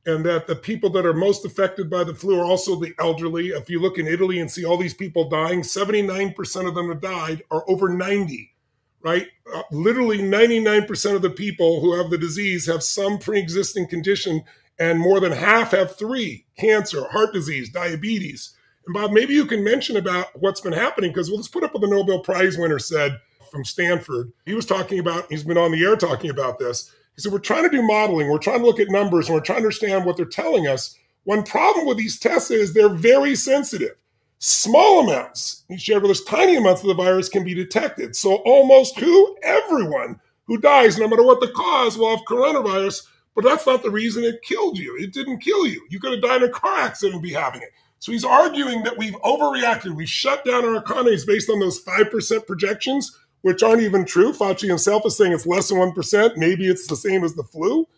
and 0.06 0.24
that 0.24 0.46
the 0.46 0.56
people 0.56 0.90
that 0.90 1.04
are 1.04 1.12
most 1.12 1.44
affected 1.44 1.90
by 1.90 2.04
the 2.04 2.14
flu 2.14 2.40
are 2.40 2.44
also 2.44 2.76
the 2.76 2.94
elderly. 2.98 3.48
If 3.48 3.68
you 3.68 3.80
look 3.80 3.98
in 3.98 4.06
Italy 4.06 4.40
and 4.40 4.50
see 4.50 4.64
all 4.64 4.78
these 4.78 4.94
people 4.94 5.28
dying, 5.28 5.60
79% 5.60 6.68
of 6.68 6.74
them 6.74 6.88
have 6.88 7.00
died 7.00 7.42
are 7.50 7.64
over 7.68 7.88
90, 7.88 8.54
right? 9.02 9.28
Uh, 9.52 9.62
literally 9.70 10.18
99% 10.18 11.14
of 11.14 11.22
the 11.22 11.30
people 11.30 11.80
who 11.80 11.94
have 11.94 12.10
the 12.10 12.18
disease 12.18 12.66
have 12.66 12.82
some 12.82 13.18
pre 13.18 13.38
existing 13.38 13.88
condition, 13.88 14.42
and 14.78 14.98
more 14.98 15.20
than 15.20 15.32
half 15.32 15.72
have 15.72 15.96
three 15.96 16.46
cancer, 16.58 17.06
heart 17.10 17.34
disease, 17.34 17.68
diabetes. 17.68 18.56
And 18.86 18.94
Bob, 18.94 19.12
maybe 19.12 19.34
you 19.34 19.44
can 19.44 19.62
mention 19.62 19.98
about 19.98 20.28
what's 20.40 20.62
been 20.62 20.72
happening 20.72 21.10
because 21.10 21.28
we'll 21.28 21.40
just 21.40 21.52
put 21.52 21.62
up 21.62 21.74
what 21.74 21.82
the 21.82 21.88
Nobel 21.88 22.20
Prize 22.20 22.56
winner 22.56 22.78
said 22.78 23.18
from 23.50 23.64
Stanford. 23.64 24.32
He 24.46 24.54
was 24.54 24.66
talking 24.66 24.98
about, 24.98 25.26
he's 25.30 25.44
been 25.44 25.58
on 25.58 25.72
the 25.72 25.84
air 25.84 25.96
talking 25.96 26.30
about 26.30 26.58
this. 26.58 26.90
He 27.16 27.22
said, 27.22 27.32
We're 27.32 27.38
trying 27.38 27.64
to 27.64 27.76
do 27.76 27.82
modeling, 27.82 28.28
we're 28.28 28.38
trying 28.38 28.60
to 28.60 28.66
look 28.66 28.80
at 28.80 28.90
numbers, 28.90 29.28
and 29.28 29.34
we're 29.34 29.42
trying 29.42 29.58
to 29.58 29.64
understand 29.64 30.04
what 30.04 30.16
they're 30.16 30.26
telling 30.26 30.66
us. 30.66 30.96
One 31.24 31.42
problem 31.42 31.86
with 31.86 31.98
these 31.98 32.18
tests 32.18 32.50
is 32.50 32.72
they're 32.72 32.88
very 32.88 33.34
sensitive. 33.34 33.96
Small 34.38 35.00
amounts, 35.00 35.64
he 35.68 35.76
shared 35.76 36.02
with 36.02 36.12
us, 36.12 36.24
tiny 36.24 36.56
amounts 36.56 36.80
of 36.80 36.88
the 36.88 36.94
virus 36.94 37.28
can 37.28 37.44
be 37.44 37.52
detected. 37.54 38.16
So 38.16 38.36
almost 38.36 38.98
who? 38.98 39.36
Everyone 39.42 40.18
who 40.46 40.56
dies, 40.56 40.98
no 40.98 41.06
matter 41.06 41.22
what 41.22 41.40
the 41.40 41.52
cause, 41.54 41.98
will 41.98 42.16
have 42.16 42.24
coronavirus. 42.26 43.06
But 43.34 43.44
that's 43.44 43.66
not 43.66 43.82
the 43.82 43.90
reason 43.90 44.24
it 44.24 44.42
killed 44.42 44.78
you. 44.78 44.96
It 44.98 45.12
didn't 45.12 45.40
kill 45.40 45.66
you. 45.66 45.86
You 45.90 46.00
could 46.00 46.12
have 46.12 46.22
died 46.22 46.42
in 46.42 46.48
a 46.48 46.52
car 46.52 46.78
accident 46.78 47.14
and 47.14 47.22
be 47.22 47.32
having 47.32 47.62
it. 47.62 47.70
So 48.00 48.12
he's 48.12 48.24
arguing 48.24 48.82
that 48.82 48.96
we've 48.96 49.14
overreacted. 49.22 49.94
We've 49.94 50.08
shut 50.08 50.44
down 50.44 50.64
our 50.64 50.76
economies 50.76 51.26
based 51.26 51.50
on 51.50 51.60
those 51.60 51.84
5% 51.84 52.46
projections, 52.46 53.16
which 53.42 53.62
aren't 53.62 53.82
even 53.82 54.04
true. 54.04 54.32
Fauci 54.32 54.68
himself 54.68 55.06
is 55.06 55.16
saying 55.16 55.32
it's 55.32 55.46
less 55.46 55.68
than 55.68 55.78
1%. 55.78 56.36
Maybe 56.36 56.68
it's 56.68 56.86
the 56.86 56.96
same 56.96 57.24
as 57.24 57.34
the 57.34 57.44
flu. 57.44 57.88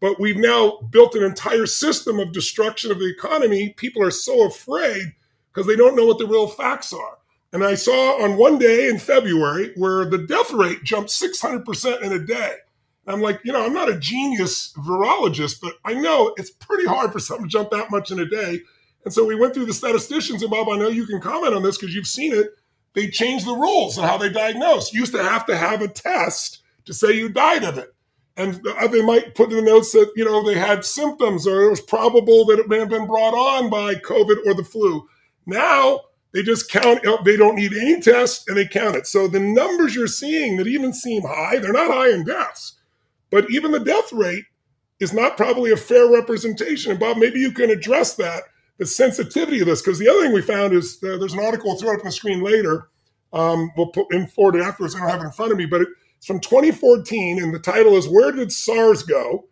But 0.00 0.18
we've 0.18 0.36
now 0.36 0.78
built 0.90 1.14
an 1.14 1.22
entire 1.22 1.66
system 1.66 2.18
of 2.18 2.32
destruction 2.32 2.90
of 2.90 2.98
the 2.98 3.10
economy. 3.10 3.74
People 3.76 4.02
are 4.02 4.10
so 4.10 4.46
afraid 4.46 5.14
because 5.52 5.66
they 5.66 5.76
don't 5.76 5.96
know 5.96 6.06
what 6.06 6.18
the 6.18 6.26
real 6.26 6.46
facts 6.46 6.92
are. 6.92 7.18
And 7.52 7.64
I 7.64 7.74
saw 7.74 8.22
on 8.22 8.36
one 8.36 8.58
day 8.58 8.88
in 8.88 8.98
February 8.98 9.72
where 9.76 10.04
the 10.04 10.18
death 10.18 10.52
rate 10.52 10.84
jumped 10.84 11.10
600% 11.10 12.02
in 12.02 12.12
a 12.12 12.18
day. 12.18 12.56
I'm 13.06 13.20
like, 13.20 13.40
you 13.44 13.52
know, 13.52 13.64
I'm 13.64 13.74
not 13.74 13.88
a 13.88 13.98
genius 13.98 14.72
virologist, 14.74 15.60
but 15.60 15.74
I 15.84 15.94
know 15.94 16.32
it's 16.36 16.50
pretty 16.50 16.86
hard 16.86 17.12
for 17.12 17.18
something 17.18 17.46
to 17.46 17.50
jump 17.50 17.70
that 17.70 17.90
much 17.90 18.10
in 18.10 18.20
a 18.20 18.26
day. 18.26 18.60
And 19.04 19.12
so 19.12 19.24
we 19.24 19.34
went 19.34 19.54
through 19.54 19.66
the 19.66 19.74
statisticians, 19.74 20.42
and 20.42 20.50
Bob, 20.50 20.68
I 20.68 20.76
know 20.76 20.88
you 20.88 21.06
can 21.06 21.20
comment 21.20 21.54
on 21.54 21.62
this 21.62 21.76
because 21.76 21.94
you've 21.94 22.06
seen 22.06 22.32
it. 22.32 22.50
They 22.94 23.08
changed 23.08 23.46
the 23.46 23.54
rules 23.54 23.98
of 23.98 24.04
how 24.04 24.18
they 24.18 24.30
diagnose. 24.30 24.92
You 24.92 25.00
used 25.00 25.14
to 25.14 25.22
have 25.22 25.46
to 25.46 25.56
have 25.56 25.82
a 25.82 25.88
test 25.88 26.62
to 26.86 26.92
say 26.92 27.12
you 27.12 27.28
died 27.28 27.64
of 27.64 27.78
it. 27.78 27.94
And 28.36 28.60
they 28.90 29.02
might 29.02 29.34
put 29.34 29.50
in 29.50 29.56
the 29.56 29.62
notes 29.62 29.92
that, 29.92 30.12
you 30.16 30.24
know, 30.24 30.42
they 30.42 30.54
had 30.54 30.84
symptoms 30.84 31.46
or 31.46 31.62
it 31.62 31.70
was 31.70 31.80
probable 31.80 32.46
that 32.46 32.58
it 32.58 32.68
may 32.68 32.78
have 32.78 32.88
been 32.88 33.06
brought 33.06 33.34
on 33.34 33.68
by 33.68 33.96
COVID 33.96 34.46
or 34.46 34.54
the 34.54 34.64
flu. 34.64 35.06
Now 35.46 36.00
they 36.32 36.42
just 36.42 36.70
count, 36.70 37.02
they 37.24 37.36
don't 37.36 37.56
need 37.56 37.74
any 37.74 38.00
test 38.00 38.48
and 38.48 38.56
they 38.56 38.66
count 38.66 38.96
it. 38.96 39.06
So 39.06 39.28
the 39.28 39.40
numbers 39.40 39.94
you're 39.94 40.06
seeing 40.06 40.56
that 40.56 40.66
even 40.66 40.92
seem 40.92 41.22
high, 41.22 41.58
they're 41.58 41.72
not 41.72 41.90
high 41.90 42.10
in 42.10 42.24
deaths, 42.24 42.78
but 43.30 43.50
even 43.50 43.72
the 43.72 43.80
death 43.80 44.12
rate 44.12 44.44
is 45.00 45.12
not 45.12 45.36
probably 45.36 45.72
a 45.72 45.76
fair 45.76 46.10
representation. 46.10 46.92
And 46.92 47.00
Bob, 47.00 47.18
maybe 47.18 47.40
you 47.40 47.52
can 47.52 47.68
address 47.68 48.14
that, 48.14 48.44
the 48.80 48.86
sensitivity 48.86 49.60
of 49.60 49.66
this, 49.66 49.82
because 49.82 49.98
the 49.98 50.08
other 50.08 50.22
thing 50.22 50.32
we 50.32 50.42
found 50.42 50.72
is 50.72 50.98
uh, 51.04 51.18
there's 51.18 51.34
an 51.34 51.44
article, 51.44 51.70
I'll 51.70 51.76
throw 51.76 51.90
it 51.90 51.96
up 51.96 52.00
on 52.00 52.06
the 52.06 52.12
screen 52.12 52.40
later. 52.42 52.88
Um, 53.32 53.70
we'll 53.76 53.92
put 53.92 54.12
in 54.12 54.26
forward 54.26 54.56
it 54.56 54.62
afterwards. 54.62 54.96
I 54.96 55.00
don't 55.00 55.10
have 55.10 55.20
it 55.20 55.26
in 55.26 55.32
front 55.32 55.52
of 55.52 55.58
me, 55.58 55.66
but 55.66 55.82
it's 56.16 56.26
from 56.26 56.40
2014, 56.40 57.40
and 57.40 57.54
the 57.54 57.58
title 57.58 57.94
is 57.96 58.08
Where 58.08 58.32
Did 58.32 58.50
SARS 58.50 59.02
Go? 59.02 59.44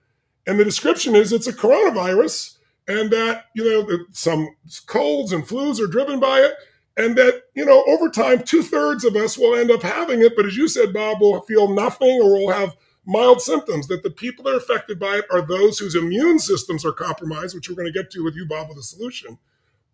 And 0.46 0.58
the 0.58 0.64
description 0.64 1.14
is 1.14 1.32
it's 1.32 1.46
a 1.46 1.52
coronavirus 1.52 2.56
and 2.88 3.10
that 3.10 3.44
you 3.54 3.64
know 3.64 3.86
some 4.12 4.48
colds 4.86 5.32
and 5.32 5.46
flus 5.46 5.78
are 5.78 5.86
driven 5.86 6.18
by 6.18 6.40
it 6.40 6.54
and 6.96 7.16
that 7.16 7.42
you 7.54 7.64
know 7.64 7.84
over 7.86 8.08
time 8.08 8.42
two-thirds 8.42 9.04
of 9.04 9.14
us 9.14 9.36
will 9.36 9.54
end 9.54 9.70
up 9.70 9.82
having 9.82 10.22
it 10.22 10.34
but 10.34 10.46
as 10.46 10.56
you 10.56 10.66
said 10.66 10.92
bob 10.92 11.18
we'll 11.20 11.42
feel 11.42 11.72
nothing 11.74 12.18
or 12.22 12.32
we'll 12.32 12.50
have 12.50 12.74
mild 13.08 13.40
symptoms 13.40 13.88
that 13.88 14.02
the 14.02 14.10
people 14.10 14.44
that 14.44 14.54
are 14.54 14.58
affected 14.58 14.98
by 14.98 15.16
it 15.16 15.24
are 15.32 15.42
those 15.42 15.78
whose 15.78 15.94
immune 15.94 16.38
systems 16.38 16.84
are 16.84 16.92
compromised 16.92 17.54
which 17.54 17.68
we're 17.68 17.74
going 17.74 17.90
to 17.90 17.98
get 17.98 18.10
to 18.10 18.22
with 18.22 18.36
you 18.36 18.46
bob 18.46 18.68
with 18.68 18.78
a 18.78 18.82
solution 18.82 19.38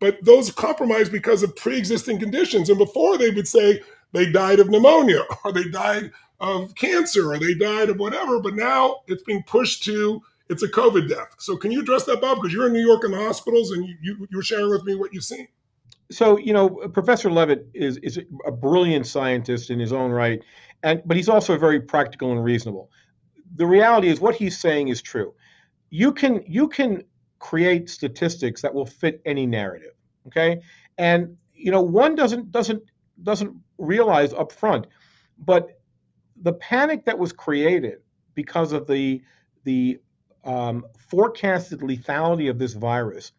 but 0.01 0.23
those 0.23 0.51
compromised 0.51 1.13
because 1.13 1.43
of 1.43 1.55
pre-existing 1.57 2.19
conditions 2.19 2.69
and 2.69 2.79
before 2.79 3.17
they 3.17 3.31
would 3.31 3.49
say 3.49 3.81
they 4.13 4.31
died 4.31 4.61
of 4.61 4.69
pneumonia 4.69 5.23
or 5.45 5.53
they 5.53 5.65
died 5.65 6.11
of 6.41 6.75
cancer 6.75 7.33
or 7.33 7.39
they 7.39 7.55
died 7.55 7.89
of 7.89 7.99
whatever 7.99 8.41
but 8.41 8.55
now 8.55 8.97
it's 9.07 9.23
being 9.23 9.43
pushed 9.45 9.85
to 9.85 10.21
it's 10.49 10.63
a 10.63 10.69
COVID 10.69 11.09
death. 11.09 11.35
So 11.39 11.57
can 11.57 11.71
you 11.71 11.81
address 11.81 12.05
that, 12.05 12.21
Bob? 12.21 12.39
Because 12.39 12.53
you're 12.53 12.67
in 12.67 12.73
New 12.73 12.87
York 12.87 13.05
in 13.05 13.13
the 13.13 13.19
hospitals 13.19 13.71
and 13.71 13.87
you, 13.87 13.97
you, 14.03 14.29
you 14.31 14.43
sharing 14.43 14.71
with 14.71 14.85
me 14.85 14.95
what 14.95 15.15
you've 15.15 15.25
seen. 15.25 15.49
So, 16.11 16.39
you 16.39 16.53
know, 16.53 16.69
Professor 16.69 17.31
Levitt 17.31 17.67
is, 17.73 17.97
is 17.99 18.21
a 18.47 18.53
brilliant 18.53 19.07
scientist 19.07 19.71
in 19.71 19.79
his 19.81 19.93
own 19.93 20.11
right, 20.11 20.43
and 20.83 21.01
but 21.07 21.17
he's 21.17 21.31
also 21.31 21.57
very 21.57 21.81
practical 21.81 22.31
and 22.31 22.45
reasonable. 22.45 22.91
The 23.55 23.67
reality 23.67 24.09
is 24.09 24.21
what 24.21 24.35
he's 24.35 24.59
saying 24.59 24.89
is 24.89 25.01
true. 25.01 25.35
You 25.91 26.13
can 26.13 26.43
you 26.47 26.69
can 26.69 27.05
create 27.39 27.91
statistics 27.91 28.63
that 28.63 28.75
will 28.75 28.87
fit 28.87 29.21
any 29.25 29.47
narrative. 29.47 29.93
Okay. 30.27 30.61
And 30.99 31.37
you 31.53 31.71
know, 31.71 31.83
one 31.83 32.15
doesn't 32.15 32.51
doesn't 32.51 32.83
doesn't 33.23 33.55
realize 33.79 34.33
up 34.33 34.53
front, 34.53 34.87
but 35.39 35.81
the 36.43 36.53
panic 36.55 37.05
that 37.05 37.19
was 37.19 37.33
created 37.33 37.99
because 38.35 38.73
of 38.73 38.87
the 38.87 39.23
the 39.65 40.01
um, 40.45 40.85
forecasted 40.99 41.81
lethality 41.81 42.51
of 42.51 42.59
this 42.59 42.75
virus 42.75 43.33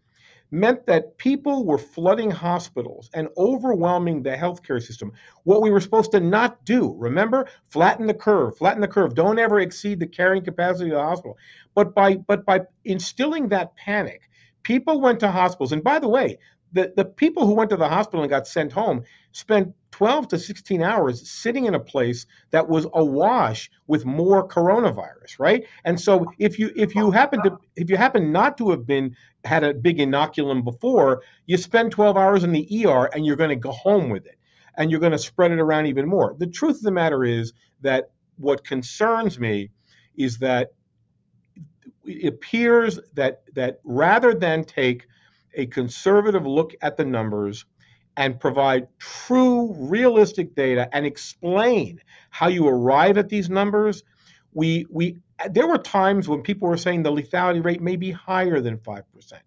meant 0.56 0.86
that 0.86 1.18
people 1.18 1.66
were 1.66 1.78
flooding 1.78 2.32
hospitals 2.32 3.10
and 3.14 3.28
overwhelming 3.38 4.24
the 4.24 4.32
healthcare 4.32 4.82
system. 4.82 5.12
What 5.44 5.62
we 5.62 5.70
were 5.70 5.82
supposed 5.82 6.12
to 6.14 6.20
not 6.20 6.64
do, 6.64 6.96
remember, 6.98 7.48
flatten 7.70 8.08
the 8.08 8.14
curve, 8.14 8.58
flatten 8.58 8.82
the 8.82 8.88
curve. 8.88 9.16
Don't 9.16 9.38
ever 9.38 9.60
exceed 9.60 10.00
the 10.00 10.08
carrying 10.08 10.44
capacity 10.44 10.90
of 10.90 10.96
the 10.96 11.04
hospital. 11.04 11.38
But 11.74 11.94
by 11.94 12.16
but 12.16 12.46
by 12.46 12.62
instilling 12.86 13.50
that 13.50 13.76
panic, 13.76 14.30
people 14.64 15.02
went 15.02 15.20
to 15.20 15.32
hospitals. 15.32 15.74
And 15.74 15.84
by 15.84 16.00
the 16.00 16.10
way, 16.10 16.40
the, 16.74 16.94
the 16.96 17.06
people 17.06 17.46
who 17.46 17.54
went 17.54 17.70
to 17.70 17.78
the 17.78 17.88
hospital 17.88 18.22
and 18.22 18.30
got 18.30 18.48
sent 18.48 18.72
home 18.72 19.04
spent 19.32 19.74
12 19.92 20.28
to 20.30 20.40
16 20.40 20.82
hours 20.82 21.30
sitting 21.30 21.66
in 21.66 21.76
a 21.76 21.80
place 21.80 22.26
that 22.52 22.68
was 22.68 22.86
awash 22.94 23.70
with 23.88 24.06
more 24.06 24.48
coronavirus 24.48 25.40
right? 25.40 25.66
And 25.86 26.00
so 26.00 26.26
if 26.38 26.60
you 26.60 26.72
if 26.76 26.96
you 26.96 27.12
happen 27.12 27.42
to 27.44 27.58
if 27.76 27.90
you 27.90 27.98
happen 27.98 28.32
not 28.32 28.58
to 28.58 28.72
have 28.72 28.86
been 28.86 29.16
had 29.46 29.64
a 29.64 29.74
big 29.74 30.00
inoculum 30.00 30.64
before 30.64 31.22
you 31.46 31.58
spend 31.58 31.92
12 31.92 32.18
hours 32.18 32.44
in 32.44 32.52
the 32.52 32.86
er 32.86 33.06
and 33.14 33.26
you're 33.26 33.36
going 33.36 33.50
to 33.50 33.56
go 33.56 33.72
home 33.72 34.10
with 34.10 34.26
it 34.26 34.38
and 34.78 34.92
you're 34.92 35.00
going 35.00 35.12
to 35.12 35.18
spread 35.18 35.52
it 35.52 35.60
around 35.60 35.86
even 35.86 36.08
more. 36.08 36.36
The 36.38 36.48
truth 36.48 36.78
of 36.78 36.84
the 36.84 36.92
matter 36.92 37.24
is 37.24 37.54
that 37.82 38.12
what 38.38 38.66
concerns 38.66 39.40
me 39.40 39.70
is 40.18 40.40
that 40.40 40.74
it 42.06 42.28
appears 42.28 43.00
that 43.14 43.44
that 43.54 43.80
rather 43.84 44.34
than 44.34 44.64
take 44.64 45.08
a 45.56 45.66
conservative 45.68 46.46
look 46.46 46.74
at 46.82 46.98
the 46.98 47.06
numbers 47.06 47.66
and 48.18 48.40
provide 48.40 48.88
true, 49.00 49.74
realistic 49.78 50.56
data 50.56 50.90
and 50.94 51.06
explain 51.06 52.00
how 52.30 52.48
you 52.48 52.68
arrive 52.68 53.18
at 53.18 53.30
these 53.30 53.50
numbers, 53.50 54.04
we 54.54 54.86
we 54.90 55.18
there 55.50 55.68
were 55.68 55.78
times 55.78 56.30
when 56.30 56.42
people 56.42 56.68
were 56.70 56.78
saying 56.78 57.04
the 57.04 57.12
lethality 57.12 57.64
rate 57.64 57.82
may 57.82 57.98
be 57.98 58.12
higher 58.12 58.62
than 58.62 58.78
five 58.80 59.04
percent. 59.14 59.42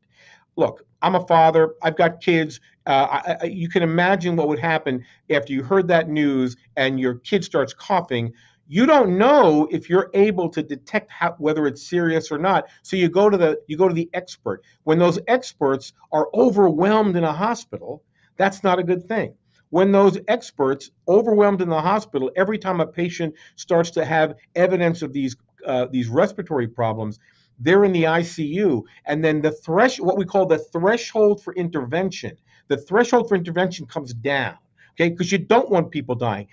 Look, 0.56 0.84
I'm 1.02 1.14
a 1.14 1.26
father. 1.26 1.74
I've 1.82 1.96
got 1.96 2.20
kids. 2.20 2.60
Uh, 2.86 3.06
I, 3.10 3.36
I, 3.42 3.44
you 3.46 3.68
can 3.68 3.82
imagine 3.82 4.36
what 4.36 4.48
would 4.48 4.58
happen 4.58 5.04
after 5.30 5.52
you 5.52 5.62
heard 5.62 5.88
that 5.88 6.08
news 6.08 6.56
and 6.76 6.98
your 6.98 7.14
kid 7.14 7.44
starts 7.44 7.72
coughing 7.72 8.32
you 8.68 8.84
don't 8.84 9.16
know 9.16 9.66
if 9.70 9.88
you're 9.88 10.10
able 10.12 10.50
to 10.50 10.62
detect 10.62 11.10
how, 11.10 11.34
whether 11.38 11.66
it's 11.66 11.88
serious 11.88 12.30
or 12.30 12.38
not. 12.38 12.66
So 12.82 12.96
you 12.96 13.08
go 13.08 13.30
to 13.30 13.36
the 13.36 13.60
you 13.66 13.76
go 13.76 13.88
to 13.88 13.94
the 13.94 14.10
expert. 14.12 14.62
When 14.84 14.98
those 14.98 15.18
experts 15.26 15.94
are 16.12 16.28
overwhelmed 16.34 17.16
in 17.16 17.24
a 17.24 17.32
hospital 17.32 18.02
that's 18.36 18.62
not 18.62 18.78
a 18.78 18.84
good 18.84 19.08
thing. 19.08 19.34
When 19.70 19.90
those 19.92 20.18
experts 20.28 20.90
overwhelmed 21.08 21.60
in 21.60 21.68
the 21.68 21.80
hospital 21.80 22.30
every 22.36 22.58
time 22.58 22.80
a 22.80 22.86
patient 22.86 23.34
starts 23.56 23.90
to 23.92 24.04
have 24.04 24.36
evidence 24.54 25.02
of 25.02 25.12
these 25.12 25.36
uh, 25.66 25.86
these 25.90 26.08
respiratory 26.08 26.68
problems 26.68 27.18
they're 27.60 27.84
in 27.84 27.92
the 27.92 28.04
ICU 28.04 28.82
and 29.06 29.24
then 29.24 29.42
the 29.42 29.50
thresh 29.50 29.98
what 29.98 30.16
we 30.16 30.24
call 30.24 30.46
the 30.46 30.58
threshold 30.58 31.42
for 31.42 31.52
intervention 31.54 32.36
the 32.68 32.76
threshold 32.76 33.28
for 33.28 33.34
intervention 33.34 33.84
comes 33.86 34.14
down 34.14 34.56
okay? 34.98 35.10
Because 35.10 35.32
you 35.32 35.38
don't 35.38 35.70
want 35.70 35.90
people 35.90 36.14
dying 36.14 36.48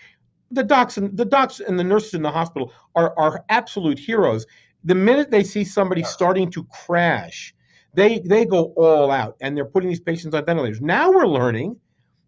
the 0.56 0.64
docs 0.64 0.98
and 0.98 1.16
the 1.16 1.26
docs 1.26 1.60
and 1.60 1.78
the 1.78 1.84
nurses 1.84 2.14
in 2.14 2.22
the 2.22 2.32
hospital 2.32 2.74
are, 2.96 3.14
are 3.18 3.44
absolute 3.50 4.00
heroes. 4.00 4.46
The 4.84 4.96
minute 4.96 5.32
they 5.32 5.44
see 5.44 5.64
somebody 5.64 6.04
starting 6.04 6.52
to 6.52 6.64
crash, 6.66 7.54
they 7.94 8.20
they 8.20 8.46
go 8.46 8.74
all 8.76 9.12
out 9.12 9.38
and 9.42 9.56
they're 9.56 9.66
putting 9.66 9.90
these 9.90 10.00
patients 10.00 10.34
on 10.36 10.46
ventilators. 10.46 10.82
Now 10.82 11.12
we're 11.12 11.28
learning 11.28 11.78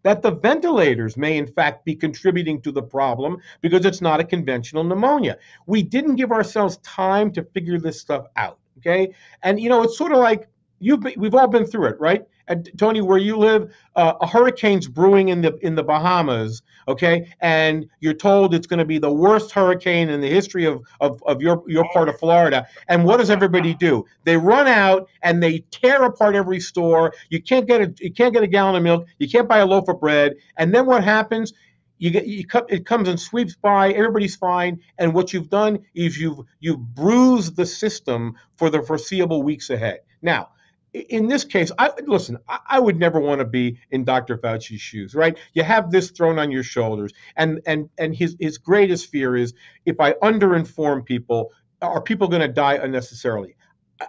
that 0.02 0.22
the 0.22 0.30
ventilators 0.30 1.16
may 1.16 1.36
in 1.36 1.46
fact 1.46 1.84
be 1.84 1.94
contributing 1.94 2.60
to 2.62 2.72
the 2.72 2.82
problem 2.82 3.38
because 3.60 3.84
it's 3.84 4.00
not 4.00 4.20
a 4.20 4.24
conventional 4.24 4.84
pneumonia. 4.84 5.36
We 5.66 5.82
didn't 5.82 6.16
give 6.16 6.32
ourselves 6.32 6.78
time 6.78 7.32
to 7.32 7.42
figure 7.42 7.78
this 7.78 8.00
stuff 8.00 8.26
out. 8.36 8.58
Okay, 8.78 9.12
and 9.42 9.60
you 9.60 9.68
know 9.68 9.82
it's 9.82 9.98
sort 9.98 10.12
of 10.12 10.18
like 10.18 10.48
you've 10.78 11.00
been, 11.00 11.14
we've 11.16 11.34
all 11.34 11.48
been 11.48 11.66
through 11.66 11.86
it, 11.86 12.00
right? 12.00 12.24
And 12.48 12.70
Tony, 12.78 13.00
where 13.00 13.18
you 13.18 13.36
live, 13.36 13.72
uh, 13.96 14.14
a 14.20 14.26
hurricane's 14.26 14.88
brewing 14.88 15.28
in 15.28 15.42
the 15.42 15.56
in 15.58 15.74
the 15.74 15.82
Bahamas, 15.82 16.62
okay, 16.88 17.32
and 17.40 17.88
you're 18.00 18.14
told 18.14 18.54
it's 18.54 18.66
going 18.66 18.78
to 18.78 18.84
be 18.84 18.98
the 18.98 19.12
worst 19.12 19.52
hurricane 19.52 20.08
in 20.08 20.20
the 20.20 20.28
history 20.28 20.64
of, 20.64 20.82
of 21.00 21.22
of 21.24 21.42
your 21.42 21.62
your 21.66 21.88
part 21.92 22.08
of 22.08 22.18
Florida. 22.18 22.66
And 22.88 23.04
what 23.04 23.18
does 23.18 23.30
everybody 23.30 23.74
do? 23.74 24.04
They 24.24 24.36
run 24.36 24.66
out 24.66 25.08
and 25.22 25.42
they 25.42 25.60
tear 25.70 26.04
apart 26.04 26.34
every 26.34 26.60
store. 26.60 27.14
You 27.30 27.42
can't 27.42 27.66
get 27.66 27.80
a 27.80 27.94
you 28.00 28.12
can't 28.12 28.32
get 28.32 28.42
a 28.42 28.48
gallon 28.48 28.76
of 28.76 28.82
milk. 28.82 29.06
You 29.18 29.28
can't 29.28 29.48
buy 29.48 29.58
a 29.58 29.66
loaf 29.66 29.88
of 29.88 30.00
bread. 30.00 30.34
And 30.56 30.74
then 30.74 30.86
what 30.86 31.04
happens? 31.04 31.52
you 31.98 32.10
get 32.10 32.26
you 32.26 32.46
cut 32.46 32.66
it 32.68 32.86
comes 32.86 33.08
and 33.08 33.18
sweeps 33.20 33.56
by 33.56 33.90
everybody's 33.92 34.36
fine 34.36 34.80
and 34.98 35.12
what 35.12 35.32
you've 35.32 35.50
done 35.50 35.80
is 35.94 36.18
you've 36.18 36.40
you've 36.60 36.80
bruised 36.94 37.56
the 37.56 37.66
system 37.66 38.36
for 38.56 38.70
the 38.70 38.80
foreseeable 38.82 39.42
weeks 39.42 39.68
ahead 39.70 39.98
now 40.22 40.48
in 40.92 41.28
this 41.28 41.44
case, 41.44 41.70
I 41.78 41.92
listen. 42.06 42.38
I, 42.48 42.58
I 42.68 42.80
would 42.80 42.98
never 42.98 43.20
want 43.20 43.40
to 43.40 43.44
be 43.44 43.78
in 43.90 44.04
Dr. 44.04 44.38
Fauci's 44.38 44.80
shoes, 44.80 45.14
right? 45.14 45.36
You 45.54 45.62
have 45.62 45.90
this 45.90 46.10
thrown 46.10 46.38
on 46.38 46.50
your 46.50 46.62
shoulders, 46.62 47.12
and 47.36 47.60
and 47.66 47.90
and 47.98 48.14
his 48.14 48.36
his 48.40 48.58
greatest 48.58 49.10
fear 49.10 49.36
is 49.36 49.54
if 49.84 50.00
I 50.00 50.12
underinform 50.14 51.04
people, 51.04 51.52
are 51.82 52.00
people 52.02 52.28
going 52.28 52.42
to 52.42 52.48
die 52.48 52.74
unnecessarily? 52.74 53.56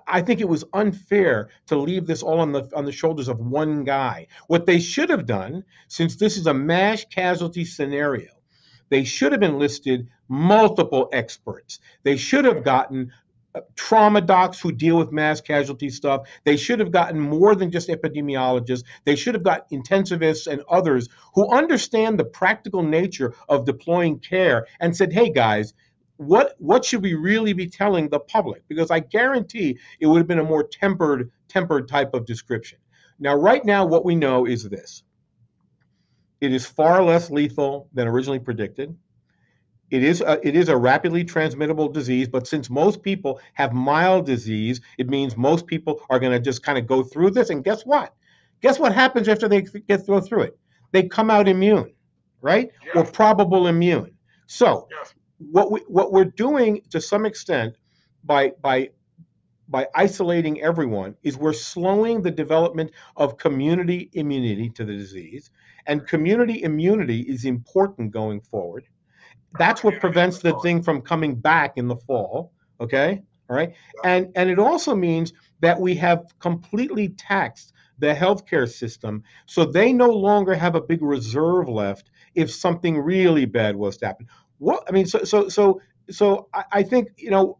I 0.07 0.21
think 0.21 0.39
it 0.39 0.47
was 0.47 0.63
unfair 0.73 1.49
to 1.67 1.75
leave 1.77 2.05
this 2.05 2.21
all 2.23 2.39
on 2.39 2.51
the 2.51 2.69
on 2.75 2.85
the 2.85 2.91
shoulders 2.91 3.27
of 3.27 3.39
one 3.39 3.83
guy. 3.83 4.27
What 4.47 4.65
they 4.65 4.79
should 4.79 5.09
have 5.09 5.25
done, 5.25 5.65
since 5.87 6.15
this 6.15 6.37
is 6.37 6.47
a 6.47 6.53
mass 6.53 7.05
casualty 7.09 7.65
scenario, 7.65 8.29
they 8.89 9.03
should 9.03 9.31
have 9.31 9.43
enlisted 9.43 10.07
multiple 10.27 11.09
experts. 11.11 11.79
They 12.03 12.17
should 12.17 12.45
have 12.45 12.63
gotten 12.63 13.11
Uh, 13.55 13.62
trauma 13.75 14.21
docs 14.21 14.59
who 14.59 14.71
deal 14.71 14.95
with 14.97 15.12
mass 15.12 15.41
casualty 15.41 15.89
stuff. 15.89 16.27
They 16.43 16.55
should 16.55 16.79
have 16.79 16.91
gotten 16.91 17.19
more 17.19 17.55
than 17.55 17.71
just 17.71 17.89
epidemiologists. 17.89 18.83
They 19.05 19.15
should 19.15 19.33
have 19.33 19.43
got 19.43 19.67
intensivists 19.71 20.45
and 20.45 20.62
others 20.69 21.09
who 21.33 21.49
understand 21.49 22.19
the 22.19 22.25
practical 22.25 22.83
nature 22.83 23.33
of 23.47 23.65
deploying 23.65 24.19
care 24.19 24.67
and 24.79 24.95
said, 24.95 25.12
"Hey 25.12 25.31
guys, 25.31 25.73
what 26.19 26.53
what 26.59 26.83
should 26.83 27.01
we 27.01 27.13
really 27.13 27.53
be 27.53 27.65
telling 27.65 28.09
the 28.09 28.19
public 28.19 28.62
because 28.67 28.91
i 28.91 28.99
guarantee 28.99 29.79
it 30.01 30.05
would 30.05 30.17
have 30.17 30.27
been 30.27 30.39
a 30.39 30.43
more 30.43 30.67
tempered 30.67 31.31
tempered 31.47 31.88
type 31.88 32.13
of 32.13 32.25
description 32.25 32.77
now 33.19 33.33
right 33.33 33.63
now 33.63 33.85
what 33.85 34.03
we 34.03 34.15
know 34.15 34.45
is 34.45 34.67
this 34.67 35.03
it 36.41 36.53
is 36.53 36.65
far 36.65 37.01
less 37.01 37.31
lethal 37.31 37.88
than 37.93 38.05
originally 38.05 38.38
predicted 38.38 38.93
it 39.91 40.04
is 40.04 40.21
a, 40.21 40.39
it 40.47 40.56
is 40.56 40.69
a 40.69 40.78
rapidly 40.78 41.23
transmittable 41.23 41.89
disease 41.89 42.28
but 42.28 42.47
since 42.47 42.69
most 42.69 43.02
people 43.02 43.39
have 43.54 43.73
mild 43.73 44.25
disease 44.25 44.82
it 44.97 45.10
means 45.10 45.38
most 45.38 45.67
people 45.67 46.02
are 46.10 46.19
going 46.19 46.32
to 46.32 46.39
just 46.39 46.63
kind 46.63 46.78
of 46.78 46.88
go 46.88 47.04
through 47.04 47.32
this 47.32 47.49
and 47.49 47.63
guess 47.63 47.84
what? 47.84 48.13
Guess 48.62 48.80
what 48.80 48.93
happens 48.93 49.28
after 49.28 49.47
they 49.47 49.62
get 49.62 50.06
go 50.06 50.19
through 50.19 50.43
it? 50.43 50.60
They 50.91 51.04
come 51.04 51.30
out 51.30 51.47
immune 51.47 51.93
right? 52.41 52.71
Or 52.95 53.04
probable 53.04 53.67
immune. 53.67 54.12
So 54.47 54.88
what 55.38 55.71
we 55.71 55.82
what 55.88 56.12
we're 56.12 56.25
doing 56.25 56.82
to 56.89 56.99
some 57.02 57.25
extent 57.25 57.75
by 58.23 58.52
by 58.62 58.89
by 59.67 59.88
isolating 59.95 60.62
everyone 60.62 61.15
is 61.23 61.38
we're 61.38 61.54
slowing 61.54 62.21
the 62.21 62.32
development 62.32 62.91
of 63.15 63.38
community 63.38 64.10
immunity 64.13 64.69
to 64.69 64.84
the 64.84 64.93
disease 64.93 65.52
and 65.86 66.06
community 66.08 66.63
immunity 66.63 67.21
is 67.21 67.45
important 67.45 68.12
going 68.12 68.41
forward 68.41 68.86
that's 69.57 69.83
what 69.83 69.99
prevents 69.99 70.39
the 70.39 70.53
thing 70.59 70.83
from 70.83 71.01
coming 71.01 71.35
back 71.35 71.73
in 71.77 71.88
the 71.88 71.95
fall 71.95 72.51
okay? 72.79 73.21
All 73.49 73.55
right? 73.55 73.73
And 74.03 74.31
and 74.35 74.49
it 74.49 74.59
also 74.59 74.95
means 74.95 75.33
that 75.62 75.79
we 75.79 75.95
have 75.95 76.25
completely 76.39 77.09
taxed 77.09 77.73
the 77.97 78.13
healthcare 78.13 78.69
system 78.69 79.23
so 79.45 79.65
they 79.65 79.91
no 79.91 80.09
longer 80.09 80.55
have 80.55 80.75
a 80.75 80.81
big 80.81 81.01
reserve 81.01 81.67
left 81.67 82.09
if 82.33 82.49
something 82.49 82.97
really 82.97 83.45
bad 83.45 83.75
was 83.75 83.97
to 83.97 84.05
happen. 84.05 84.27
What 84.57 84.83
I 84.88 84.91
mean, 84.91 85.05
so 85.05 85.23
so 85.23 85.49
so 85.49 85.81
so 86.09 86.47
I, 86.53 86.63
I 86.71 86.83
think 86.83 87.09
you 87.17 87.31
know 87.31 87.57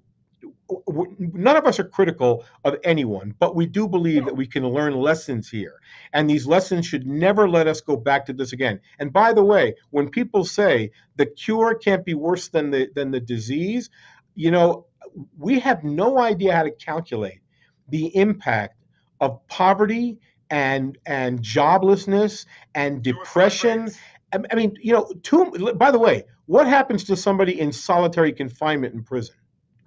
none 0.88 1.55
of 1.55 1.65
us 1.65 1.79
are 1.79 1.84
critical 1.84 2.45
of 2.63 2.75
anyone, 2.84 3.34
but 3.39 3.55
we 3.55 3.65
do 3.65 3.88
believe 3.88 4.25
that 4.25 4.36
we 4.36 4.47
can 4.47 4.67
learn 4.67 4.93
lessons 4.93 5.49
here. 5.49 5.79
And 6.13 6.29
these 6.29 6.45
lessons 6.45 6.86
should 6.86 7.08
never 7.08 7.49
let 7.49 7.67
us 7.67 7.82
go 7.82 7.95
back 7.95 8.25
to 8.27 8.34
this 8.34 8.53
again. 8.53 8.79
And 8.99 9.12
by 9.12 9.34
the 9.34 9.43
way, 9.43 9.75
when 9.89 10.10
people 10.10 10.45
say 10.45 10.91
the 11.15 11.25
cure 11.25 11.75
can't 11.75 12.05
be 12.05 12.13
worse 12.13 12.49
than 12.49 12.71
the 12.71 12.89
than 12.93 13.12
the 13.12 13.19
disease, 13.19 13.89
you 14.36 14.51
know, 14.51 14.86
we 15.38 15.60
have 15.60 15.84
no 15.84 16.19
idea 16.19 16.55
how 16.55 16.63
to 16.63 16.71
calculate 16.71 17.41
the 17.89 18.15
impact 18.15 18.75
of 19.19 19.45
poverty 19.47 20.19
and 20.49 20.97
and 21.05 21.41
joblessness 21.41 22.45
and 22.75 23.03
depression. 23.03 23.89
I 24.32 24.55
mean, 24.55 24.75
you 24.79 24.93
know, 24.93 25.12
two, 25.23 25.73
by 25.75 25.89
the 25.89 25.97
way, 25.97 26.25
what 26.45 26.67
happens 26.67 27.05
to 27.05 27.15
somebody 27.15 27.60
in 27.60 27.71
solitary 27.71 28.32
confinement 28.32 28.93
in 28.93 29.03
prison? 29.03 29.36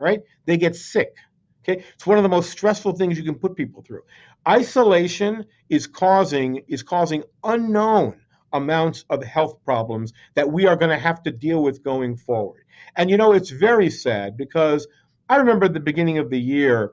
Right? 0.02 0.20
They 0.46 0.56
get 0.56 0.74
sick. 0.74 1.14
Okay? 1.62 1.84
It's 1.94 2.06
one 2.06 2.18
of 2.18 2.24
the 2.24 2.28
most 2.28 2.50
stressful 2.50 2.96
things 2.96 3.16
you 3.16 3.24
can 3.24 3.36
put 3.36 3.54
people 3.54 3.82
through. 3.82 4.02
Isolation 4.46 5.46
is 5.68 5.86
causing 5.86 6.62
is 6.68 6.82
causing 6.82 7.22
unknown 7.44 8.20
amounts 8.52 9.04
of 9.08 9.22
health 9.22 9.64
problems 9.64 10.12
that 10.34 10.50
we 10.50 10.66
are 10.66 10.76
going 10.76 10.90
to 10.90 10.98
have 10.98 11.22
to 11.22 11.30
deal 11.30 11.62
with 11.62 11.82
going 11.82 12.16
forward. 12.16 12.64
And 12.96 13.08
you 13.08 13.16
know, 13.16 13.32
it's 13.32 13.50
very 13.50 13.90
sad 13.90 14.36
because 14.36 14.88
I 15.28 15.36
remember 15.36 15.66
at 15.66 15.72
the 15.72 15.80
beginning 15.80 16.18
of 16.18 16.30
the 16.30 16.40
year 16.40 16.92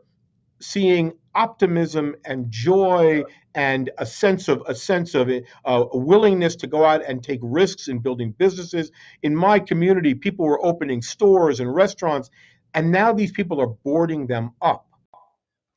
seeing 0.61 1.13
optimism 1.35 2.15
and 2.25 2.51
joy 2.51 3.23
and 3.55 3.89
a 3.97 4.05
sense 4.05 4.47
of 4.47 4.63
a 4.67 4.75
sense 4.75 5.15
of 5.15 5.29
a 5.29 5.97
willingness 5.97 6.55
to 6.57 6.67
go 6.67 6.85
out 6.85 7.03
and 7.03 7.23
take 7.23 7.39
risks 7.41 7.87
in 7.87 7.99
building 7.99 8.31
businesses. 8.37 8.91
In 9.23 9.35
my 9.35 9.59
community, 9.59 10.13
people 10.13 10.45
were 10.45 10.63
opening 10.63 11.01
stores 11.01 11.59
and 11.59 11.73
restaurants, 11.73 12.29
and 12.73 12.91
now 12.91 13.13
these 13.13 13.31
people 13.31 13.61
are 13.61 13.67
boarding 13.67 14.27
them 14.27 14.51
up. 14.61 14.85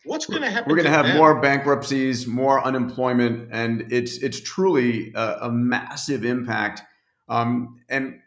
What's 0.04 0.26
going 0.26 0.42
to 0.42 0.50
happen? 0.50 0.68
We're 0.68 0.76
going 0.76 0.86
to 0.86 0.90
have 0.90 1.06
them? 1.06 1.16
more 1.16 1.40
bankruptcies, 1.40 2.26
more 2.26 2.64
unemployment, 2.64 3.48
and 3.52 3.92
it's 3.92 4.18
it's 4.18 4.40
truly 4.40 5.12
a, 5.14 5.38
a 5.42 5.52
massive 5.52 6.24
impact. 6.24 6.82
Um, 7.28 7.80
and 7.88 8.18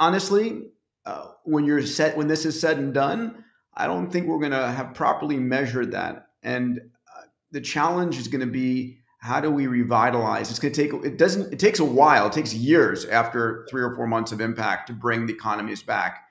honestly, 0.00 0.70
uh, 1.06 1.28
when 1.44 1.64
you're 1.64 1.82
set, 1.86 2.16
when 2.16 2.26
this 2.26 2.44
is 2.44 2.60
said 2.60 2.78
and 2.78 2.92
done, 2.92 3.44
I 3.74 3.86
don't 3.86 4.10
think 4.10 4.26
we're 4.26 4.40
going 4.40 4.52
to 4.52 4.68
have 4.68 4.94
properly 4.94 5.36
measured 5.36 5.92
that. 5.92 6.26
And 6.42 6.80
the 7.52 7.60
challenge 7.60 8.18
is 8.18 8.26
going 8.26 8.40
to 8.40 8.52
be 8.52 8.98
how 9.18 9.40
do 9.40 9.50
we 9.50 9.68
revitalize? 9.68 10.50
It's 10.50 10.58
going 10.58 10.74
to 10.74 10.82
take 10.82 11.04
it 11.04 11.16
doesn't 11.16 11.52
it 11.52 11.60
takes 11.60 11.78
a 11.78 11.84
while. 11.84 12.26
It 12.26 12.32
takes 12.32 12.52
years 12.52 13.04
after 13.04 13.66
three 13.70 13.82
or 13.82 13.94
four 13.94 14.08
months 14.08 14.32
of 14.32 14.40
impact 14.40 14.88
to 14.88 14.92
bring 14.92 15.26
the 15.26 15.32
economies 15.32 15.82
back. 15.82 16.21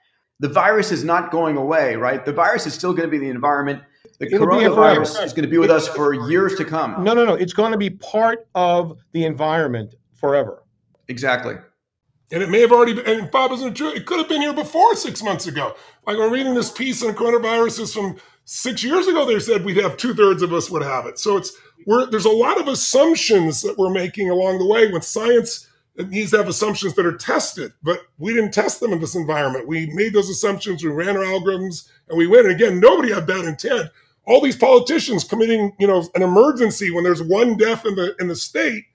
The 0.41 0.49
virus 0.49 0.91
is 0.91 1.03
not 1.03 1.31
going 1.31 1.55
away, 1.55 1.95
right? 1.95 2.25
The 2.25 2.33
virus 2.33 2.67
is 2.67 2.73
still 2.73 2.93
going 2.93 3.07
to 3.07 3.11
be 3.11 3.17
in 3.17 3.23
the 3.23 3.29
environment. 3.29 3.81
The 4.19 4.25
It'll 4.25 4.47
coronavirus 4.47 5.23
is 5.23 5.33
going 5.33 5.43
to 5.43 5.49
be 5.49 5.57
with 5.57 5.71
us 5.71 5.87
for 5.87 6.13
years 6.29 6.55
to 6.55 6.65
come. 6.65 7.03
No, 7.03 7.13
no, 7.13 7.25
no. 7.25 7.35
It's 7.35 7.53
going 7.53 7.71
to 7.71 7.77
be 7.77 7.91
part 7.91 8.47
of 8.53 8.99
the 9.13 9.25
environment 9.25 9.95
forever. 10.13 10.63
Exactly. 11.07 11.55
And 12.31 12.41
it 12.41 12.49
may 12.49 12.61
have 12.61 12.71
already 12.71 12.93
been, 12.93 13.05
and 13.07 13.31
Bob 13.31 13.51
isn't 13.51 13.75
true. 13.75 13.89
It 13.89 14.05
could 14.05 14.19
have 14.19 14.29
been 14.29 14.41
here 14.41 14.53
before 14.53 14.95
six 14.95 15.21
months 15.21 15.47
ago. 15.47 15.75
Like 16.07 16.17
we're 16.17 16.31
reading 16.31 16.53
this 16.53 16.71
piece 16.71 17.03
on 17.03 17.13
coronaviruses 17.13 17.93
from 17.93 18.17
six 18.45 18.83
years 18.83 19.07
ago 19.07 19.25
they 19.25 19.39
said 19.39 19.63
we'd 19.63 19.77
have 19.77 19.95
two 19.97 20.13
thirds 20.13 20.41
of 20.41 20.51
us 20.53 20.69
would 20.69 20.81
have 20.81 21.05
it. 21.05 21.19
So 21.19 21.37
it's 21.37 21.53
we're 21.85 22.09
there's 22.09 22.25
a 22.25 22.29
lot 22.29 22.59
of 22.59 22.67
assumptions 22.67 23.61
that 23.61 23.77
we're 23.77 23.89
making 23.89 24.29
along 24.29 24.59
the 24.59 24.65
way 24.65 24.91
when 24.91 25.01
science 25.01 25.67
needs 25.97 26.31
to 26.31 26.37
have 26.37 26.47
assumptions 26.47 26.95
that 26.95 27.05
are 27.05 27.17
tested, 27.17 27.73
but 27.83 28.01
we 28.17 28.33
didn't 28.33 28.53
test 28.53 28.79
them 28.79 28.93
in 28.93 28.99
this 28.99 29.15
environment. 29.15 29.67
We 29.67 29.87
made 29.93 30.13
those 30.13 30.29
assumptions, 30.29 30.83
we 30.83 30.89
ran 30.89 31.17
our 31.17 31.23
algorithms, 31.23 31.89
and 32.09 32.17
we 32.17 32.27
went. 32.27 32.47
And 32.47 32.55
again, 32.55 32.79
nobody 32.79 33.13
had 33.13 33.27
bad 33.27 33.45
intent. 33.45 33.89
All 34.25 34.41
these 34.41 34.57
politicians 34.57 35.23
committing, 35.23 35.75
you 35.79 35.87
know, 35.87 36.07
an 36.15 36.21
emergency 36.21 36.91
when 36.91 37.03
there's 37.03 37.23
one 37.23 37.57
death 37.57 37.85
in 37.85 37.95
the 37.95 38.15
in 38.19 38.27
the 38.27 38.35
state, 38.35 38.85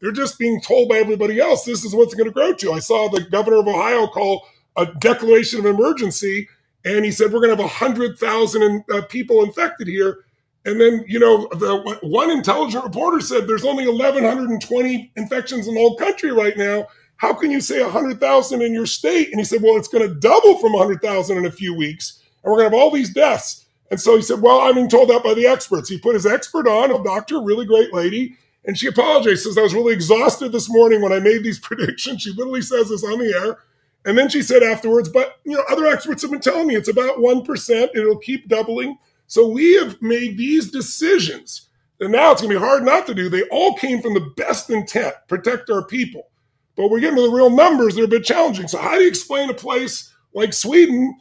they're 0.00 0.12
just 0.12 0.38
being 0.38 0.60
told 0.60 0.88
by 0.88 0.96
everybody 0.96 1.40
else 1.40 1.64
this 1.64 1.84
is 1.84 1.94
what's 1.94 2.14
going 2.14 2.28
to 2.28 2.32
grow 2.32 2.54
to. 2.54 2.72
I 2.72 2.78
saw 2.78 3.08
the 3.08 3.22
governor 3.22 3.58
of 3.58 3.68
Ohio 3.68 4.06
call 4.06 4.46
a 4.76 4.86
declaration 4.86 5.58
of 5.60 5.66
emergency 5.66 6.48
and 6.84 7.04
he 7.04 7.10
said 7.10 7.32
we're 7.32 7.40
going 7.40 7.56
to 7.56 7.62
have 7.62 7.70
100,000 7.82 8.84
uh, 8.90 9.02
people 9.08 9.42
infected 9.42 9.88
here. 9.88 10.24
And 10.66 10.80
then, 10.80 11.04
you 11.06 11.20
know, 11.20 11.46
the 11.52 11.98
one 12.02 12.28
intelligent 12.28 12.82
reporter 12.82 13.20
said 13.20 13.46
there's 13.46 13.64
only 13.64 13.86
1,120 13.86 15.12
infections 15.14 15.68
in 15.68 15.74
the 15.74 15.80
whole 15.80 15.96
country 15.96 16.32
right 16.32 16.56
now. 16.56 16.88
How 17.18 17.32
can 17.32 17.52
you 17.52 17.60
say 17.60 17.80
100,000 17.80 18.60
in 18.60 18.74
your 18.74 18.84
state? 18.84 19.30
And 19.30 19.38
he 19.38 19.44
said, 19.44 19.62
well, 19.62 19.76
it's 19.76 19.86
going 19.86 20.06
to 20.06 20.14
double 20.14 20.58
from 20.58 20.72
100,000 20.72 21.38
in 21.38 21.46
a 21.46 21.52
few 21.52 21.72
weeks, 21.72 22.20
and 22.42 22.50
we're 22.50 22.58
going 22.58 22.70
to 22.70 22.76
have 22.76 22.82
all 22.84 22.90
these 22.90 23.14
deaths. 23.14 23.64
And 23.92 24.00
so 24.00 24.16
he 24.16 24.22
said, 24.22 24.42
well, 24.42 24.60
I'm 24.60 24.74
being 24.74 24.88
told 24.88 25.08
that 25.10 25.22
by 25.22 25.34
the 25.34 25.46
experts. 25.46 25.88
He 25.88 25.98
put 25.98 26.14
his 26.14 26.26
expert 26.26 26.66
on, 26.66 26.90
a 26.90 27.02
doctor, 27.02 27.40
really 27.40 27.64
great 27.64 27.94
lady, 27.94 28.36
and 28.64 28.76
she 28.76 28.88
apologized. 28.88 29.44
Says 29.44 29.56
I 29.56 29.62
was 29.62 29.72
really 29.72 29.94
exhausted 29.94 30.50
this 30.50 30.68
morning 30.68 31.00
when 31.00 31.12
I 31.12 31.20
made 31.20 31.44
these 31.44 31.60
predictions. 31.60 32.22
She 32.22 32.32
literally 32.32 32.62
says 32.62 32.88
this 32.88 33.04
on 33.04 33.20
the 33.20 33.32
air. 33.32 33.58
And 34.04 34.18
then 34.18 34.28
she 34.28 34.42
said 34.42 34.64
afterwards, 34.64 35.08
but 35.08 35.38
you 35.44 35.52
know, 35.52 35.62
other 35.70 35.86
experts 35.86 36.22
have 36.22 36.32
been 36.32 36.40
telling 36.40 36.66
me 36.66 36.74
it's 36.74 36.88
about 36.88 37.18
1%, 37.18 37.88
it'll 37.94 38.18
keep 38.18 38.48
doubling. 38.48 38.98
So 39.26 39.48
we 39.48 39.74
have 39.76 40.00
made 40.02 40.36
these 40.38 40.70
decisions 40.70 41.68
And 42.00 42.12
now 42.12 42.32
it's 42.32 42.42
going 42.42 42.52
to 42.52 42.60
be 42.60 42.64
hard 42.64 42.84
not 42.84 43.06
to 43.06 43.14
do. 43.14 43.28
They 43.28 43.44
all 43.44 43.74
came 43.76 44.02
from 44.02 44.14
the 44.14 44.32
best 44.36 44.70
intent, 44.70 45.14
protect 45.28 45.70
our 45.70 45.84
people. 45.84 46.28
But 46.76 46.90
we're 46.90 47.00
getting 47.00 47.16
to 47.16 47.22
the 47.22 47.30
real 47.30 47.48
numbers, 47.50 47.94
they're 47.94 48.04
a 48.04 48.08
bit 48.08 48.24
challenging. 48.24 48.68
So, 48.68 48.78
how 48.78 48.96
do 48.96 49.02
you 49.02 49.08
explain 49.08 49.48
a 49.48 49.54
place 49.54 50.12
like 50.34 50.52
Sweden 50.52 51.16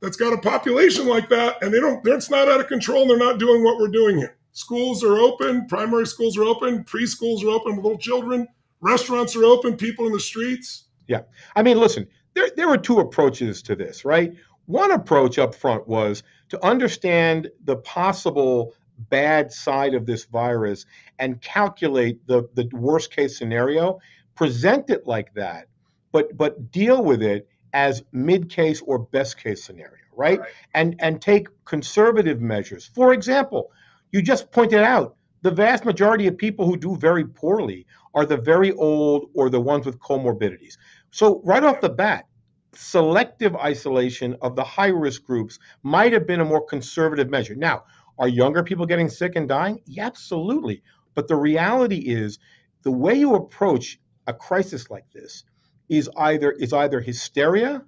that's 0.00 0.16
got 0.16 0.32
a 0.32 0.38
population 0.38 1.08
like 1.08 1.28
that 1.30 1.62
and 1.62 1.74
they 1.74 1.80
don't, 1.80 2.06
it's 2.06 2.30
not 2.30 2.48
out 2.48 2.60
of 2.60 2.68
control 2.68 3.02
and 3.02 3.10
they're 3.10 3.18
not 3.18 3.40
doing 3.40 3.64
what 3.64 3.78
we're 3.78 3.88
doing 3.88 4.18
here? 4.18 4.36
Schools 4.52 5.02
are 5.02 5.18
open, 5.18 5.66
primary 5.66 6.06
schools 6.06 6.38
are 6.38 6.44
open, 6.44 6.84
preschools 6.84 7.44
are 7.44 7.50
open 7.50 7.76
with 7.76 7.84
little 7.84 7.98
children, 7.98 8.46
restaurants 8.80 9.34
are 9.34 9.44
open, 9.44 9.76
people 9.76 10.06
in 10.06 10.12
the 10.12 10.20
streets. 10.20 10.84
Yeah. 11.08 11.22
I 11.56 11.62
mean, 11.64 11.78
listen, 11.78 12.06
there, 12.34 12.50
there 12.56 12.68
were 12.68 12.78
two 12.78 13.00
approaches 13.00 13.62
to 13.62 13.74
this, 13.74 14.04
right? 14.04 14.32
One 14.66 14.92
approach 14.92 15.38
up 15.38 15.54
front 15.54 15.88
was 15.88 16.22
to 16.50 16.64
understand 16.64 17.48
the 17.64 17.76
possible 17.76 18.74
bad 19.08 19.50
side 19.50 19.94
of 19.94 20.04
this 20.04 20.24
virus 20.24 20.84
and 21.18 21.40
calculate 21.40 22.24
the, 22.26 22.48
the 22.54 22.68
worst 22.72 23.14
case 23.14 23.38
scenario, 23.38 23.98
present 24.34 24.90
it 24.90 25.06
like 25.06 25.32
that, 25.34 25.66
but 26.12 26.36
but 26.36 26.70
deal 26.70 27.02
with 27.02 27.22
it 27.22 27.48
as 27.72 28.02
mid 28.12 28.50
case 28.50 28.82
or 28.82 28.98
best 28.98 29.38
case 29.38 29.64
scenario, 29.64 30.04
right? 30.14 30.40
right? 30.40 30.48
And 30.74 30.96
and 30.98 31.22
take 31.22 31.48
conservative 31.64 32.40
measures. 32.40 32.90
For 32.94 33.12
example, 33.12 33.70
you 34.12 34.20
just 34.20 34.50
pointed 34.50 34.80
out 34.80 35.16
the 35.42 35.50
vast 35.50 35.84
majority 35.84 36.26
of 36.26 36.36
people 36.36 36.66
who 36.66 36.76
do 36.76 36.96
very 36.96 37.24
poorly 37.24 37.86
are 38.14 38.26
the 38.26 38.36
very 38.36 38.72
old 38.72 39.30
or 39.34 39.48
the 39.48 39.60
ones 39.60 39.86
with 39.86 39.98
comorbidities. 40.00 40.76
So 41.10 41.40
right 41.44 41.62
off 41.64 41.80
the 41.80 41.88
bat, 41.88 42.26
selective 42.74 43.56
isolation 43.56 44.36
of 44.42 44.56
the 44.56 44.64
high 44.64 44.88
risk 44.88 45.24
groups 45.24 45.58
might 45.82 46.12
have 46.12 46.26
been 46.26 46.40
a 46.40 46.44
more 46.44 46.64
conservative 46.64 47.28
measure. 47.30 47.54
Now, 47.54 47.84
are 48.18 48.28
younger 48.28 48.62
people 48.62 48.86
getting 48.86 49.08
sick 49.08 49.36
and 49.36 49.48
dying? 49.48 49.80
Yeah, 49.86 50.06
absolutely. 50.06 50.82
But 51.14 51.28
the 51.28 51.36
reality 51.36 51.98
is 51.98 52.38
the 52.82 52.90
way 52.90 53.14
you 53.14 53.34
approach 53.34 53.98
a 54.26 54.34
crisis 54.34 54.90
like 54.90 55.10
this 55.12 55.44
is 55.88 56.08
either 56.16 56.52
is 56.52 56.72
either 56.72 57.00
hysteria 57.00 57.82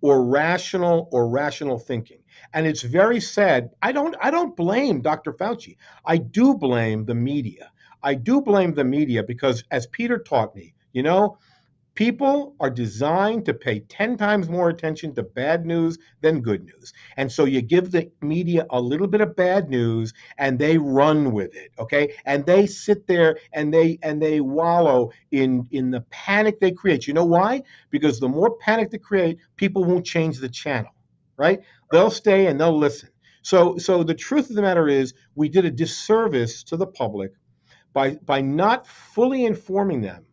or 0.00 0.24
rational 0.24 1.08
or 1.12 1.28
rational 1.28 1.78
thinking. 1.78 2.22
And 2.52 2.66
it's 2.66 2.82
very 2.82 3.20
sad. 3.20 3.70
I 3.82 3.92
don't 3.92 4.16
I 4.20 4.30
don't 4.30 4.56
blame 4.56 5.00
Dr. 5.00 5.32
Fauci. 5.32 5.76
I 6.04 6.18
do 6.18 6.54
blame 6.54 7.04
the 7.04 7.14
media. 7.14 7.70
I 8.02 8.14
do 8.14 8.40
blame 8.40 8.74
the 8.74 8.84
media 8.84 9.22
because 9.22 9.64
as 9.70 9.86
Peter 9.86 10.18
taught 10.18 10.54
me, 10.54 10.74
you 10.92 11.02
know, 11.02 11.38
People 11.96 12.54
are 12.60 12.68
designed 12.68 13.46
to 13.46 13.54
pay 13.54 13.80
10 13.80 14.18
times 14.18 14.50
more 14.50 14.68
attention 14.68 15.14
to 15.14 15.22
bad 15.22 15.64
news 15.64 15.98
than 16.20 16.42
good 16.42 16.62
news. 16.62 16.92
And 17.16 17.32
so 17.32 17.46
you 17.46 17.62
give 17.62 17.90
the 17.90 18.12
media 18.20 18.66
a 18.68 18.78
little 18.80 19.06
bit 19.06 19.22
of 19.22 19.34
bad 19.34 19.70
news 19.70 20.12
and 20.36 20.58
they 20.58 20.76
run 20.76 21.32
with 21.32 21.56
it, 21.56 21.72
okay? 21.78 22.14
And 22.26 22.44
they 22.44 22.66
sit 22.66 23.06
there 23.06 23.38
and 23.54 23.72
they 23.72 23.98
and 24.02 24.20
they 24.20 24.40
wallow 24.40 25.10
in 25.30 25.68
in 25.70 25.90
the 25.90 26.02
panic 26.10 26.60
they 26.60 26.70
create. 26.72 27.06
You 27.06 27.14
know 27.14 27.24
why? 27.24 27.62
Because 27.90 28.20
the 28.20 28.28
more 28.28 28.58
panic 28.58 28.90
they 28.90 28.98
create, 28.98 29.38
people 29.56 29.82
won't 29.82 30.04
change 30.04 30.38
the 30.38 30.50
channel, 30.50 30.92
right? 31.38 31.60
They'll 31.92 32.10
stay 32.10 32.46
and 32.46 32.60
they'll 32.60 32.76
listen. 32.78 33.08
So 33.40 33.78
so 33.78 34.02
the 34.02 34.14
truth 34.14 34.50
of 34.50 34.56
the 34.56 34.62
matter 34.62 34.86
is 34.86 35.14
we 35.34 35.48
did 35.48 35.64
a 35.64 35.70
disservice 35.70 36.62
to 36.64 36.76
the 36.76 36.86
public 36.86 37.32
by 37.94 38.16
by 38.16 38.42
not 38.42 38.86
fully 38.86 39.46
informing 39.46 40.02
them 40.02 40.26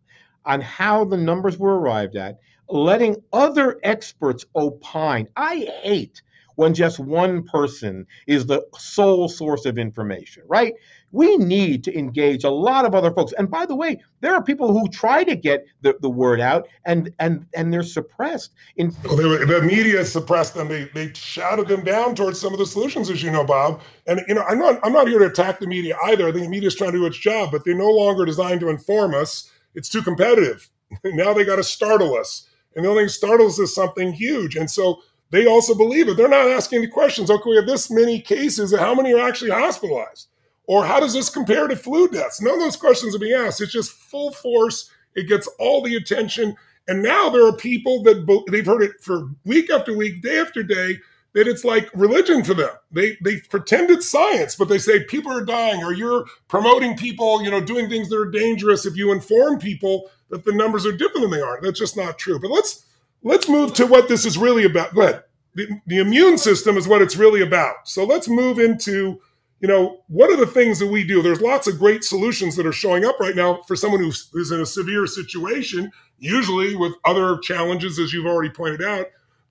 on 0.45 0.62
how 0.62 1.06
the 1.06 1.17
numbers 1.17 1.58
were 1.58 1.79
arrived 1.79 2.15
at, 2.15 2.39
letting 2.69 3.17
other 3.32 3.79
experts 3.84 4.45
opine. 4.56 5.27
I 5.36 5.69
hate 5.84 6.21
when 6.56 6.73
just 6.73 6.99
one 6.99 7.43
person 7.43 8.06
is 8.27 8.45
the 8.45 8.65
sole 8.77 9.27
source 9.27 9.65
of 9.65 9.77
information, 9.77 10.43
right? 10.47 10.73
We 11.12 11.38
need 11.38 11.84
to 11.86 11.97
engage 11.97 12.43
a 12.43 12.49
lot 12.49 12.86
of 12.86 12.95
other 12.95 13.12
folks. 13.12 13.34
And 13.38 13.49
by 13.49 13.65
the 13.65 13.75
way, 13.75 14.01
there 14.21 14.34
are 14.34 14.43
people 14.43 14.71
who 14.71 14.88
try 14.89 15.23
to 15.23 15.36
get 15.36 15.65
the, 15.82 15.95
the 16.01 16.10
word 16.10 16.39
out 16.39 16.67
and 16.86 17.12
and 17.19 17.45
and 17.56 17.71
they're 17.71 17.84
suppressed. 17.84 18.53
In 18.77 18.95
well, 19.03 19.17
were, 19.17 19.45
the 19.45 19.62
media 19.62 20.03
suppressed 20.06 20.56
them. 20.56 20.67
They 20.67 20.86
they 20.93 21.12
shouted 21.13 21.67
them 21.67 21.84
down 21.84 22.15
towards 22.15 22.39
some 22.39 22.53
of 22.53 22.60
the 22.60 22.65
solutions, 22.65 23.10
as 23.12 23.21
you 23.21 23.29
know, 23.29 23.43
Bob. 23.43 23.82
And 24.08 24.21
you 24.27 24.34
know, 24.34 24.43
I'm 24.43 24.58
not 24.60 24.79
I'm 24.84 24.93
not 24.93 25.08
here 25.08 25.19
to 25.19 25.25
attack 25.25 25.60
the 25.60 25.67
media 25.67 25.95
either. 26.06 26.27
I 26.27 26.32
think 26.32 26.45
the 26.45 26.49
media 26.49 26.67
is 26.67 26.75
trying 26.75 26.93
to 26.93 26.97
do 26.97 27.06
its 27.06 27.17
job, 27.17 27.51
but 27.51 27.63
they're 27.63 27.75
no 27.75 27.91
longer 27.91 28.25
designed 28.25 28.62
to 28.62 28.69
inform 28.69 29.13
us 29.13 29.51
it's 29.75 29.89
too 29.89 30.01
competitive. 30.01 30.69
now 31.03 31.33
they 31.33 31.45
got 31.45 31.57
to 31.57 31.63
startle 31.63 32.15
us. 32.15 32.47
And 32.75 32.86
the 32.86 32.89
only 32.89 33.03
thing 33.03 33.09
startles 33.09 33.59
is 33.59 33.73
something 33.73 34.13
huge. 34.13 34.55
And 34.55 34.69
so 34.69 35.01
they 35.31 35.45
also 35.45 35.75
believe 35.75 36.09
it. 36.09 36.17
They're 36.17 36.27
not 36.27 36.47
asking 36.47 36.81
the 36.81 36.88
questions. 36.88 37.29
Okay, 37.29 37.49
we 37.49 37.55
have 37.55 37.65
this 37.65 37.89
many 37.89 38.19
cases. 38.19 38.75
How 38.75 38.93
many 38.93 39.13
are 39.13 39.27
actually 39.27 39.51
hospitalized? 39.51 40.27
Or 40.65 40.86
how 40.86 40.99
does 40.99 41.13
this 41.13 41.29
compare 41.29 41.67
to 41.67 41.75
flu 41.75 42.07
deaths? 42.07 42.41
None 42.41 42.53
of 42.53 42.59
those 42.59 42.77
questions 42.77 43.15
are 43.15 43.19
being 43.19 43.33
asked. 43.33 43.62
It's 43.62 43.71
just 43.71 43.91
full 43.91 44.31
force. 44.31 44.89
It 45.15 45.27
gets 45.27 45.47
all 45.59 45.81
the 45.81 45.95
attention. 45.95 46.55
And 46.88 47.01
now 47.01 47.29
there 47.29 47.45
are 47.45 47.55
people 47.55 48.03
that 48.03 48.43
they've 48.51 48.65
heard 48.65 48.83
it 48.83 49.01
for 49.01 49.29
week 49.45 49.69
after 49.69 49.95
week, 49.95 50.21
day 50.21 50.39
after 50.39 50.63
day, 50.63 50.99
that 51.34 51.48
it's 51.48 51.63
like 51.63 51.89
religion 51.93 52.43
to 52.43 52.54
them. 52.54 52.69
They 52.91 53.17
they 53.24 53.38
pretend 53.50 53.89
it's 53.89 54.10
science, 54.10 54.56
but 54.56 54.69
they 54.69 54.78
say 54.78 55.04
people 55.04 55.32
are 55.32 55.43
dying, 55.43 55.84
or 55.84 55.93
you're 55.93 56.26
promoting 56.48 56.96
people, 56.96 57.43
you 57.43 57.52
know, 57.52 57.62
doing 57.62 57.89
things 57.89 58.10
that 58.10 58.19
are 58.19 58.30
dangerous. 58.30 58.86
If 58.86 58.96
you 58.96 59.12
inform 59.12 59.60
people 59.60 60.10
that 60.30 60.46
the 60.46 60.54
numbers 60.54 60.86
are 60.86 60.91
different 60.91 61.22
than 61.24 61.32
they 61.32 61.41
are, 61.41 61.60
that's 61.62 61.80
just 61.80 61.98
not 61.98 62.19
true. 62.19 62.39
But 62.39 62.52
let's 62.52 62.86
let's 63.24 63.50
move 63.50 63.74
to 63.76 63.88
what 63.88 64.08
this 64.08 64.26
is 64.26 64.38
really 64.38 64.63
about. 64.65 64.93
Go 64.93 65.02
ahead. 65.02 65.24
The, 65.56 65.67
the 65.86 66.00
immune 66.00 66.38
system 66.38 66.78
is 66.78 66.88
what 66.88 67.02
it's 67.02 67.15
really 67.15 67.41
about. 67.41 67.88
So 67.88 68.04
let's 68.06 68.28
move 68.28 68.58
into, 68.58 69.22
you 69.60 69.67
know, 69.67 70.02
what 70.08 70.32
are 70.32 70.36
the 70.36 70.48
things 70.48 70.80
that 70.80 70.88
we 70.88 71.06
do? 71.06 71.22
There's 71.22 71.41
lots 71.41 71.67
of 71.67 71.78
great 71.78 72.04
solutions 72.04 72.56
that 72.56 72.65
are 72.65 72.72
showing 72.72 73.06
up 73.06 73.19
right 73.19 73.36
now 73.36 73.62
for 73.67 73.76
someone 73.76 74.02
who's, 74.02 74.30
who's 74.34 74.50
in 74.50 74.62
a 74.62 74.65
severe 74.65 75.06
situation, 75.06 75.91
usually 76.17 76.76
with 76.76 76.93
other 77.06 77.38
challenges, 77.38 78.00
as 78.00 78.12
you've 78.12 78.26
already 78.26 78.50
pointed 78.50 78.82
out, 78.82 79.06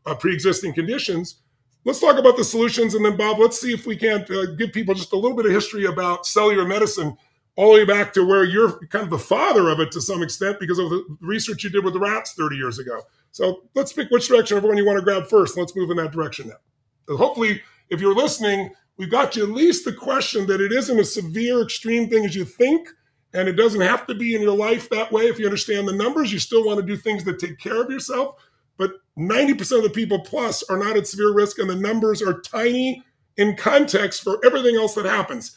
uh, 0.05 0.17
pre-existing 0.17 0.75
conditions 0.75 1.37
let's 1.85 2.01
talk 2.01 2.19
about 2.19 2.37
the 2.37 2.45
solutions. 2.45 2.95
And 2.95 3.05
then, 3.05 3.17
Bob, 3.17 3.39
let's 3.39 3.61
see 3.61 3.73
if 3.73 3.87
we 3.87 3.97
can't 3.97 4.29
uh, 4.31 4.55
give 4.57 4.73
people 4.73 4.95
just 4.95 5.13
a 5.13 5.17
little 5.17 5.37
bit 5.37 5.47
of 5.47 5.53
history 5.53 5.87
about 5.87 6.27
cellular 6.27 6.65
medicine, 6.65 7.17
all 7.57 7.73
the 7.73 7.81
way 7.81 7.85
back 7.85 8.13
to 8.15 8.27
where 8.27 8.45
you're 8.45 8.87
kind 8.87 9.05
of 9.05 9.11
the 9.11 9.19
father 9.19 9.69
of 9.69 9.81
it 9.81 9.93
to 9.93 10.01
some 10.01 10.23
extent 10.23 10.59
because 10.59 10.79
of 10.79 10.91
the 10.91 11.05
research 11.21 11.65
you 11.65 11.71
did 11.71 11.85
with 11.85 11.95
the 11.95 12.01
rats 12.01 12.35
30 12.35 12.57
years 12.57 12.79
ago. 12.79 13.03
So 13.31 13.65
let's 13.75 13.93
pick 13.93 14.11
which 14.11 14.29
direction 14.29 14.57
everyone 14.57 14.79
you 14.79 14.87
want 14.87 14.99
to 14.99 15.05
grab 15.05 15.27
first. 15.27 15.57
Let's 15.57 15.77
move 15.77 15.91
in 15.91 15.97
that 15.99 16.13
direction 16.13 16.49
now. 16.49 17.17
hopefully, 17.17 17.63
if 17.91 18.01
you're 18.01 18.15
listening, 18.15 18.71
we've 18.97 19.11
got 19.11 19.37
you 19.37 19.43
at 19.43 19.51
least 19.51 19.85
the 19.85 19.93
question 19.93 20.47
that 20.47 20.61
it 20.61 20.73
isn't 20.73 20.99
a 20.99 21.05
severe, 21.05 21.63
extreme 21.63 22.09
thing 22.09 22.25
as 22.25 22.35
you 22.35 22.45
think. 22.45 22.89
And 23.35 23.49
it 23.49 23.55
doesn't 23.55 23.81
have 23.81 24.07
to 24.09 24.15
be 24.15 24.35
in 24.35 24.43
your 24.43 24.57
life 24.57 24.91
that 24.91 25.11
way. 25.11 25.23
If 25.23 25.39
you 25.39 25.47
understand 25.47 25.89
the 25.89 25.95
numbers, 25.95 26.31
you 26.31 26.39
still 26.39 26.67
want 26.67 26.81
to 26.81 26.87
do 26.87 26.99
things 26.99 27.25
that 27.25 27.39
take 27.39 27.59
care 27.59 27.81
of 27.83 27.91
yourself 27.91 28.37
but 28.83 28.95
90% 29.17 29.77
of 29.77 29.85
the 29.85 29.91
people 29.91 30.19
plus 30.19 30.65
are 30.65 30.77
not 30.77 30.97
at 30.97 31.07
severe 31.07 31.33
risk, 31.33 31.61
and 31.61 31.71
the 31.71 31.77
numbers 31.77 32.21
are 32.21 32.41
tiny 32.41 33.05
in 33.37 33.55
context 33.55 34.25
for 34.25 34.45
everything 34.45 34.75
else 34.75 34.95
that 34.95 35.05
happens. 35.05 35.57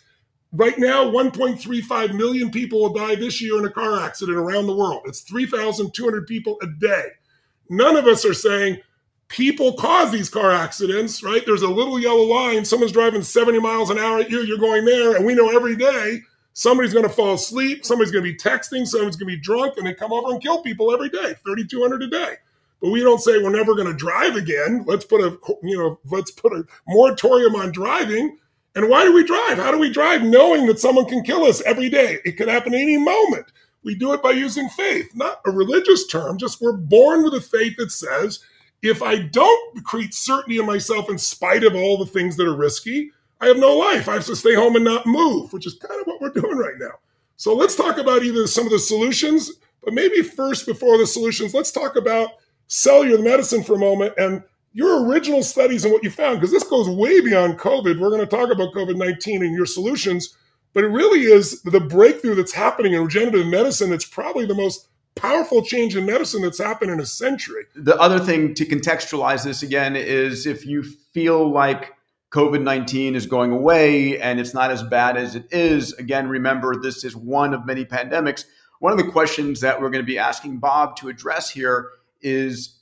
Right 0.51 0.77
now, 0.77 1.05
1.35 1.05 2.15
million 2.15 2.51
people 2.51 2.81
will 2.81 2.93
die 2.93 3.15
this 3.15 3.41
year 3.41 3.57
in 3.57 3.65
a 3.65 3.71
car 3.71 3.99
accident 3.99 4.37
around 4.37 4.67
the 4.67 4.75
world. 4.75 5.01
It's 5.05 5.21
3,200 5.21 6.27
people 6.27 6.57
a 6.61 6.67
day. 6.67 7.05
None 7.67 7.95
of 7.95 8.05
us 8.05 8.25
are 8.25 8.35
saying 8.35 8.77
people 9.27 9.73
cause 9.73 10.11
these 10.11 10.29
car 10.29 10.51
accidents, 10.51 11.23
right? 11.23 11.43
There's 11.47 11.63
a 11.63 11.67
little 11.67 11.99
yellow 11.99 12.25
line. 12.25 12.63
Someone's 12.63 12.91
driving 12.91 13.23
70 13.23 13.59
miles 13.59 13.89
an 13.89 13.97
hour 13.97 14.19
at 14.19 14.29
you, 14.29 14.41
you're 14.41 14.59
going 14.59 14.85
there. 14.85 15.15
And 15.15 15.25
we 15.25 15.33
know 15.33 15.49
every 15.49 15.75
day 15.75 16.19
somebody's 16.53 16.93
going 16.93 17.07
to 17.07 17.13
fall 17.13 17.33
asleep, 17.33 17.87
somebody's 17.87 18.11
going 18.11 18.23
to 18.23 18.31
be 18.31 18.37
texting, 18.37 18.85
someone's 18.85 19.15
going 19.15 19.31
to 19.31 19.35
be 19.35 19.41
drunk, 19.41 19.77
and 19.77 19.87
they 19.87 19.95
come 19.95 20.13
over 20.13 20.31
and 20.31 20.43
kill 20.43 20.61
people 20.61 20.93
every 20.93 21.09
day, 21.09 21.33
3,200 21.43 22.03
a 22.03 22.07
day 22.07 22.35
we 22.91 23.01
don't 23.01 23.21
say 23.21 23.37
we're 23.37 23.49
never 23.49 23.75
going 23.75 23.87
to 23.87 23.93
drive 23.93 24.35
again. 24.35 24.83
Let's 24.87 25.05
put 25.05 25.21
a 25.21 25.37
you 25.63 25.77
know 25.77 25.99
let's 26.11 26.31
put 26.31 26.53
a 26.53 26.65
moratorium 26.87 27.55
on 27.55 27.71
driving. 27.71 28.37
And 28.75 28.89
why 28.89 29.05
do 29.05 29.13
we 29.13 29.23
drive? 29.23 29.57
How 29.57 29.71
do 29.71 29.79
we 29.79 29.89
drive 29.89 30.21
knowing 30.23 30.65
that 30.65 30.79
someone 30.79 31.05
can 31.05 31.23
kill 31.23 31.45
us 31.45 31.61
every 31.61 31.89
day? 31.89 32.19
It 32.25 32.33
could 32.33 32.49
happen 32.49 32.73
any 32.73 32.97
moment. 32.97 33.45
We 33.83 33.95
do 33.95 34.11
it 34.13 34.21
by 34.21 34.31
using 34.31 34.67
faith, 34.69 35.15
not 35.15 35.39
a 35.45 35.51
religious 35.51 36.07
term. 36.07 36.37
Just 36.37 36.61
we're 36.61 36.75
born 36.75 37.23
with 37.23 37.35
a 37.35 37.41
faith 37.41 37.77
that 37.77 37.91
says 37.91 38.39
if 38.81 39.01
I 39.01 39.17
don't 39.17 39.83
create 39.83 40.13
certainty 40.13 40.59
in 40.59 40.65
myself 40.65 41.09
in 41.09 41.17
spite 41.17 41.63
of 41.63 41.75
all 41.75 41.97
the 41.97 42.05
things 42.05 42.35
that 42.37 42.47
are 42.47 42.55
risky, 42.55 43.11
I 43.41 43.47
have 43.47 43.57
no 43.57 43.75
life. 43.77 44.07
I 44.07 44.13
have 44.13 44.25
to 44.25 44.35
stay 44.35 44.55
home 44.55 44.75
and 44.75 44.85
not 44.85 45.05
move, 45.05 45.53
which 45.53 45.67
is 45.67 45.75
kind 45.75 45.99
of 45.99 46.07
what 46.07 46.21
we're 46.21 46.29
doing 46.29 46.57
right 46.57 46.77
now. 46.77 46.99
So 47.37 47.53
let's 47.55 47.75
talk 47.75 47.97
about 47.97 48.23
either 48.23 48.47
some 48.47 48.65
of 48.65 48.71
the 48.71 48.79
solutions, 48.79 49.51
but 49.83 49.93
maybe 49.93 50.21
first, 50.21 50.65
before 50.65 50.97
the 50.97 51.07
solutions, 51.07 51.53
let's 51.53 51.71
talk 51.71 51.95
about 51.95 52.29
cellular 52.67 53.21
medicine 53.21 53.63
for 53.63 53.75
a 53.75 53.79
moment 53.79 54.13
and 54.17 54.43
your 54.73 55.07
original 55.07 55.41
studies 55.41 55.85
and 55.85 55.93
what 55.93 56.03
you 56.03 56.09
found, 56.09 56.37
because 56.37 56.51
this 56.51 56.63
goes 56.63 56.89
way 56.89 57.21
beyond 57.21 57.57
COVID. 57.57 57.99
We're 57.99 58.09
going 58.09 58.19
to 58.19 58.25
talk 58.25 58.51
about 58.51 58.73
COVID 58.73 58.97
19 58.97 59.43
and 59.43 59.55
your 59.55 59.65
solutions, 59.65 60.35
but 60.73 60.83
it 60.83 60.87
really 60.87 61.21
is 61.21 61.61
the 61.61 61.79
breakthrough 61.79 62.35
that's 62.35 62.53
happening 62.53 62.93
in 62.93 63.03
regenerative 63.03 63.47
medicine. 63.47 63.93
It's 63.93 64.05
probably 64.05 64.45
the 64.45 64.53
most 64.53 64.89
powerful 65.15 65.61
change 65.61 65.95
in 65.95 66.05
medicine 66.05 66.41
that's 66.41 66.57
happened 66.57 66.91
in 66.91 66.99
a 66.99 67.05
century. 67.05 67.63
The 67.73 67.97
other 67.97 68.19
thing 68.19 68.53
to 68.55 68.65
contextualize 68.65 69.45
this 69.45 69.63
again 69.63 69.95
is 69.95 70.45
if 70.45 70.65
you 70.65 70.83
feel 70.83 71.49
like 71.49 71.93
COVID 72.31 72.61
19 72.61 73.15
is 73.15 73.25
going 73.25 73.53
away 73.53 74.19
and 74.19 74.41
it's 74.41 74.53
not 74.53 74.69
as 74.69 74.83
bad 74.83 75.15
as 75.15 75.35
it 75.35 75.45
is. 75.51 75.93
Again, 75.93 76.27
remember, 76.27 76.75
this 76.75 77.05
is 77.05 77.15
one 77.15 77.53
of 77.53 77.65
many 77.65 77.85
pandemics. 77.85 78.43
One 78.79 78.91
of 78.91 78.97
the 78.97 79.09
questions 79.09 79.61
that 79.61 79.79
we're 79.79 79.89
going 79.89 80.03
to 80.03 80.05
be 80.05 80.17
asking 80.17 80.57
Bob 80.57 80.97
to 80.97 81.07
address 81.07 81.49
here 81.49 81.91
is 82.21 82.79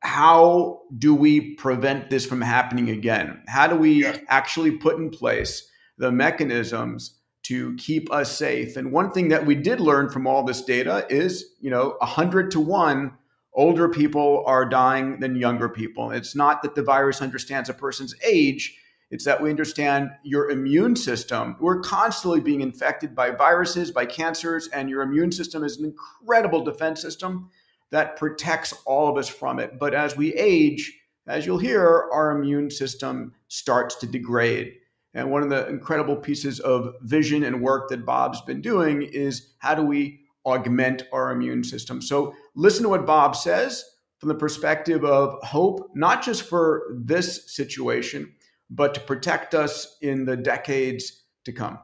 how 0.00 0.80
do 0.98 1.14
we 1.14 1.54
prevent 1.54 2.10
this 2.10 2.26
from 2.26 2.40
happening 2.40 2.90
again? 2.90 3.42
How 3.46 3.66
do 3.68 3.76
we 3.76 4.02
yeah. 4.02 4.18
actually 4.28 4.72
put 4.72 4.96
in 4.98 5.10
place 5.10 5.68
the 5.98 6.10
mechanisms 6.10 7.18
to 7.44 7.76
keep 7.76 8.12
us 8.12 8.36
safe? 8.36 8.76
And 8.76 8.90
one 8.90 9.12
thing 9.12 9.28
that 9.28 9.46
we 9.46 9.54
did 9.54 9.80
learn 9.80 10.10
from 10.10 10.26
all 10.26 10.42
this 10.42 10.62
data 10.62 11.06
is, 11.08 11.54
you 11.60 11.70
know, 11.70 11.96
100 12.00 12.50
to 12.52 12.60
1 12.60 13.12
older 13.54 13.88
people 13.88 14.42
are 14.46 14.64
dying 14.64 15.20
than 15.20 15.36
younger 15.36 15.68
people. 15.68 16.10
It's 16.10 16.34
not 16.34 16.62
that 16.62 16.74
the 16.74 16.82
virus 16.82 17.20
understands 17.20 17.68
a 17.68 17.74
person's 17.74 18.14
age, 18.24 18.78
it's 19.10 19.26
that 19.26 19.42
we 19.42 19.50
understand 19.50 20.10
your 20.22 20.50
immune 20.50 20.96
system. 20.96 21.56
We're 21.60 21.80
constantly 21.80 22.40
being 22.40 22.62
infected 22.62 23.14
by 23.14 23.30
viruses, 23.30 23.90
by 23.90 24.06
cancers, 24.06 24.68
and 24.68 24.88
your 24.88 25.02
immune 25.02 25.30
system 25.32 25.64
is 25.64 25.76
an 25.76 25.84
incredible 25.84 26.64
defense 26.64 27.02
system 27.02 27.50
that 27.92 28.16
protects 28.16 28.74
all 28.84 29.08
of 29.08 29.16
us 29.16 29.28
from 29.28 29.58
it. 29.58 29.78
But 29.78 29.94
as 29.94 30.16
we 30.16 30.34
age, 30.34 30.92
as 31.26 31.46
you'll 31.46 31.58
hear, 31.58 32.08
our 32.12 32.32
immune 32.32 32.70
system 32.70 33.32
starts 33.48 33.94
to 33.96 34.06
degrade. 34.06 34.74
And 35.14 35.30
one 35.30 35.42
of 35.42 35.50
the 35.50 35.68
incredible 35.68 36.16
pieces 36.16 36.58
of 36.60 36.94
vision 37.02 37.44
and 37.44 37.62
work 37.62 37.90
that 37.90 38.06
Bob's 38.06 38.40
been 38.40 38.62
doing 38.62 39.02
is 39.02 39.52
how 39.58 39.74
do 39.74 39.82
we 39.82 40.20
augment 40.46 41.02
our 41.12 41.30
immune 41.30 41.62
system. 41.62 42.00
So 42.00 42.34
listen 42.54 42.82
to 42.82 42.88
what 42.88 43.06
Bob 43.06 43.36
says 43.36 43.84
from 44.18 44.30
the 44.30 44.34
perspective 44.34 45.04
of 45.04 45.38
hope, 45.42 45.90
not 45.94 46.24
just 46.24 46.44
for 46.44 46.96
this 47.04 47.54
situation, 47.54 48.32
but 48.70 48.94
to 48.94 49.00
protect 49.00 49.54
us 49.54 49.98
in 50.00 50.24
the 50.24 50.36
decades 50.36 51.24
to 51.44 51.52
come. 51.52 51.78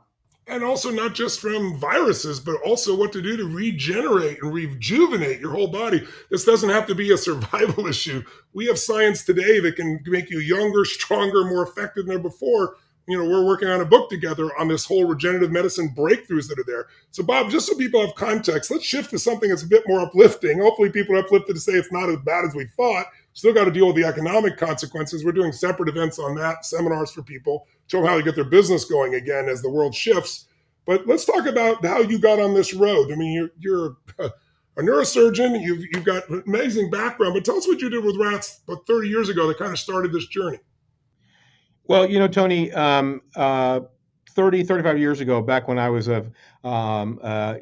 And 0.49 0.65
also, 0.65 0.91
not 0.91 1.15
just 1.15 1.41
from 1.41 1.77
viruses, 1.77 2.41
but 2.41 2.57
also 2.63 2.97
what 2.97 3.13
to 3.13 3.21
do 3.21 3.37
to 3.37 3.45
regenerate 3.45 4.43
and 4.43 4.53
rejuvenate 4.53 5.41
your 5.41 5.53
whole 5.53 5.69
body. 5.69 6.07
This 6.31 6.45
doesn't 6.45 6.71
have 6.71 6.87
to 6.87 6.95
be 6.95 7.13
a 7.13 7.19
survival 7.19 7.87
issue. 7.87 8.23
We 8.55 8.67
have 8.67 8.79
science 8.79 9.25
today 9.25 9.61
that 9.61 9.77
can 9.77 10.01
make 10.07 10.31
you 10.31 10.39
younger, 10.39 10.85
stronger, 10.85 11.45
more 11.45 11.63
effective 11.63 12.07
than 12.07 12.23
before 12.23 12.77
you 13.09 13.17
know, 13.17 13.25
we're 13.25 13.45
working 13.45 13.69
on 13.69 13.81
a 13.81 13.87
book 13.87 14.11
together 14.11 14.51
on 14.59 14.69
this 14.69 14.85
whole 14.85 15.07
regenerative 15.07 15.51
medicine 15.51 15.95
breakthroughs 15.97 16.47
that 16.49 16.59
are 16.59 16.65
there. 16.67 16.89
So, 17.11 17.23
Bob, 17.23 17.51
just 17.51 17.67
so 17.67 17.75
people 17.75 18.05
have 18.05 18.15
context, 18.15 18.71
let's 18.71 18.85
shift 18.85 19.11
to 19.11 19.19
something 19.19 19.49
that's 19.49 19.63
a 19.63 19.67
bit 19.67 19.83
more 19.87 20.01
uplifting. 20.01 20.61
Hopefully, 20.61 20.91
people 20.91 21.17
are 21.17 21.21
uplifted 21.21 21.55
to 21.55 21.61
say 21.61 21.73
it's 21.73 21.91
not 21.91 22.11
as 22.11 22.19
bad 22.19 22.45
as 22.45 22.55
we 22.55 22.67
thought. 22.77 23.07
Still 23.39 23.55
got 23.55 23.67
to 23.67 23.71
deal 23.71 23.87
with 23.87 23.95
the 23.95 24.03
economic 24.03 24.57
consequences. 24.57 25.25
We're 25.25 25.31
doing 25.31 25.53
separate 25.53 25.89
events 25.89 26.19
on 26.19 26.35
that, 26.35 26.65
seminars 26.65 27.13
for 27.13 27.23
people, 27.23 27.69
show 27.87 27.99
them 27.99 28.09
how 28.09 28.17
to 28.17 28.23
get 28.25 28.35
their 28.35 28.43
business 28.43 28.85
going 28.85 29.15
again 29.15 29.49
as 29.49 29.63
the 29.63 29.71
world 29.71 29.95
shifts. 29.95 30.47
But 30.85 31.07
let's 31.07 31.25
talk 31.25 31.47
about 31.47 31.85
how 31.85 32.01
you 32.01 32.19
got 32.19 32.41
on 32.41 32.53
this 32.53 32.75
road. 32.75 33.13
I 33.13 33.15
mean, 33.15 33.33
you're, 33.33 33.51
you're 33.61 33.97
a 34.77 34.83
neurosurgeon, 34.83 35.63
you've, 35.63 35.85
you've 35.93 36.05
got 36.05 36.29
an 36.29 36.43
amazing 36.49 36.91
background, 36.91 37.35
but 37.35 37.45
tell 37.45 37.55
us 37.55 37.69
what 37.69 37.81
you 37.81 37.89
did 37.89 38.05
with 38.05 38.17
rats 38.17 38.59
about 38.67 38.85
30 38.89 39.09
years 39.09 39.29
ago 39.29 39.47
that 39.47 39.57
kind 39.57 39.71
of 39.71 39.79
started 39.79 40.13
this 40.13 40.27
journey. 40.27 40.59
Well, 41.85 42.11
you 42.11 42.19
know, 42.19 42.27
Tony, 42.27 42.73
um, 42.73 43.23
uh, 43.37 43.83
30, 44.31 44.65
35 44.65 44.99
years 44.99 45.21
ago, 45.21 45.41
back 45.41 45.69
when 45.69 45.79
I 45.79 45.91
was 45.91 46.09
uh, 46.09 46.25
um, 46.65 47.21
uh, 47.23 47.59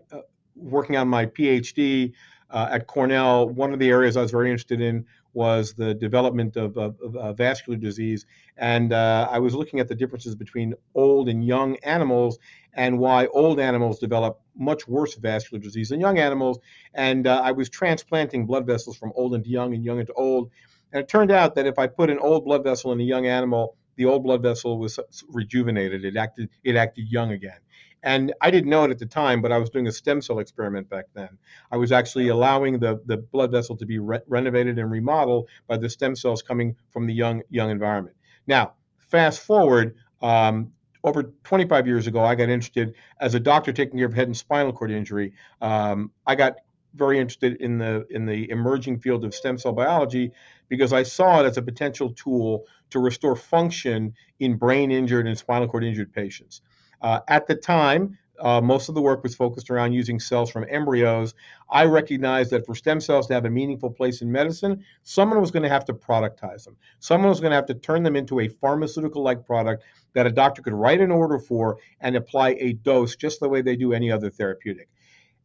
working 0.54 0.96
on 0.96 1.06
my 1.06 1.26
PhD 1.26 2.14
uh, 2.48 2.68
at 2.70 2.86
Cornell, 2.86 3.50
one 3.50 3.74
of 3.74 3.78
the 3.78 3.90
areas 3.90 4.16
I 4.16 4.22
was 4.22 4.30
very 4.30 4.48
interested 4.48 4.80
in 4.80 5.04
was 5.36 5.74
the 5.74 5.92
development 5.92 6.56
of, 6.56 6.76
of, 6.78 6.96
of 7.14 7.36
vascular 7.36 7.78
disease. 7.78 8.24
And 8.56 8.92
uh, 8.92 9.28
I 9.30 9.38
was 9.38 9.54
looking 9.54 9.80
at 9.80 9.86
the 9.86 9.94
differences 9.94 10.34
between 10.34 10.74
old 10.94 11.28
and 11.28 11.46
young 11.46 11.76
animals 11.84 12.38
and 12.72 12.98
why 12.98 13.26
old 13.26 13.60
animals 13.60 13.98
develop 13.98 14.40
much 14.56 14.88
worse 14.88 15.14
vascular 15.14 15.62
disease 15.62 15.90
than 15.90 16.00
young 16.00 16.18
animals. 16.18 16.58
And 16.94 17.26
uh, 17.26 17.42
I 17.44 17.52
was 17.52 17.68
transplanting 17.68 18.46
blood 18.46 18.66
vessels 18.66 18.96
from 18.96 19.12
old 19.14 19.34
into 19.34 19.50
young 19.50 19.74
and 19.74 19.84
young 19.84 20.00
into 20.00 20.14
old. 20.14 20.50
And 20.92 21.02
it 21.02 21.08
turned 21.08 21.30
out 21.30 21.54
that 21.56 21.66
if 21.66 21.78
I 21.78 21.86
put 21.86 22.08
an 22.08 22.18
old 22.18 22.46
blood 22.46 22.64
vessel 22.64 22.92
in 22.92 23.00
a 23.00 23.04
young 23.04 23.26
animal, 23.26 23.76
the 23.96 24.06
old 24.06 24.22
blood 24.22 24.42
vessel 24.42 24.78
was 24.78 24.98
rejuvenated. 25.28 26.04
It 26.04 26.16
acted 26.16 26.48
it 26.64 26.76
acted 26.76 27.10
young 27.10 27.32
again. 27.32 27.58
And 28.06 28.32
I 28.40 28.52
didn't 28.52 28.70
know 28.70 28.84
it 28.84 28.92
at 28.92 29.00
the 29.00 29.06
time, 29.06 29.42
but 29.42 29.50
I 29.50 29.58
was 29.58 29.68
doing 29.68 29.88
a 29.88 29.92
stem 29.92 30.22
cell 30.22 30.38
experiment 30.38 30.88
back 30.88 31.06
then. 31.14 31.28
I 31.72 31.76
was 31.76 31.90
actually 31.90 32.28
allowing 32.28 32.78
the, 32.78 33.00
the 33.04 33.16
blood 33.16 33.50
vessel 33.50 33.76
to 33.78 33.84
be 33.84 33.98
re- 33.98 34.20
renovated 34.28 34.78
and 34.78 34.88
remodeled 34.88 35.48
by 35.66 35.76
the 35.76 35.90
stem 35.90 36.14
cells 36.14 36.40
coming 36.40 36.76
from 36.90 37.08
the 37.08 37.12
young 37.12 37.42
young 37.50 37.68
environment. 37.68 38.16
Now, 38.46 38.74
fast 38.98 39.40
forward, 39.40 39.96
um, 40.22 40.72
over 41.02 41.24
25 41.42 41.88
years 41.88 42.06
ago, 42.06 42.24
I 42.24 42.36
got 42.36 42.48
interested 42.48 42.94
as 43.20 43.34
a 43.34 43.40
doctor 43.40 43.72
taking 43.72 43.98
care 43.98 44.06
of 44.06 44.14
head 44.14 44.28
and 44.28 44.36
spinal 44.36 44.72
cord 44.72 44.92
injury. 44.92 45.32
Um, 45.60 46.12
I 46.28 46.36
got 46.36 46.58
very 46.94 47.18
interested 47.18 47.56
in 47.60 47.78
the 47.78 48.06
in 48.10 48.24
the 48.24 48.48
emerging 48.50 49.00
field 49.00 49.24
of 49.24 49.34
stem 49.34 49.58
cell 49.58 49.72
biology 49.72 50.30
because 50.68 50.92
I 50.92 51.02
saw 51.02 51.40
it 51.40 51.46
as 51.46 51.56
a 51.56 51.62
potential 51.62 52.12
tool 52.12 52.66
to 52.90 53.00
restore 53.00 53.34
function 53.34 54.14
in 54.38 54.54
brain 54.54 54.92
injured 54.92 55.26
and 55.26 55.36
spinal 55.36 55.66
cord 55.66 55.82
injured 55.82 56.12
patients. 56.12 56.62
Uh, 57.02 57.20
at 57.28 57.46
the 57.46 57.54
time, 57.54 58.18
uh, 58.40 58.60
most 58.60 58.88
of 58.88 58.94
the 58.94 59.00
work 59.00 59.22
was 59.22 59.34
focused 59.34 59.70
around 59.70 59.92
using 59.92 60.20
cells 60.20 60.50
from 60.50 60.66
embryos. 60.68 61.34
I 61.70 61.84
recognized 61.84 62.50
that 62.50 62.66
for 62.66 62.74
stem 62.74 63.00
cells 63.00 63.26
to 63.28 63.34
have 63.34 63.44
a 63.44 63.50
meaningful 63.50 63.90
place 63.90 64.20
in 64.22 64.30
medicine, 64.30 64.84
someone 65.02 65.40
was 65.40 65.50
going 65.50 65.62
to 65.62 65.68
have 65.68 65.84
to 65.86 65.94
productize 65.94 66.64
them. 66.64 66.76
Someone 67.00 67.30
was 67.30 67.40
going 67.40 67.52
to 67.52 67.56
have 67.56 67.66
to 67.66 67.74
turn 67.74 68.02
them 68.02 68.16
into 68.16 68.40
a 68.40 68.48
pharmaceutical 68.48 69.22
like 69.22 69.46
product 69.46 69.84
that 70.12 70.26
a 70.26 70.30
doctor 70.30 70.62
could 70.62 70.74
write 70.74 71.00
an 71.00 71.10
order 71.10 71.38
for 71.38 71.78
and 72.00 72.16
apply 72.16 72.56
a 72.60 72.74
dose 72.74 73.16
just 73.16 73.40
the 73.40 73.48
way 73.48 73.62
they 73.62 73.76
do 73.76 73.92
any 73.92 74.10
other 74.10 74.30
therapeutic 74.30 74.88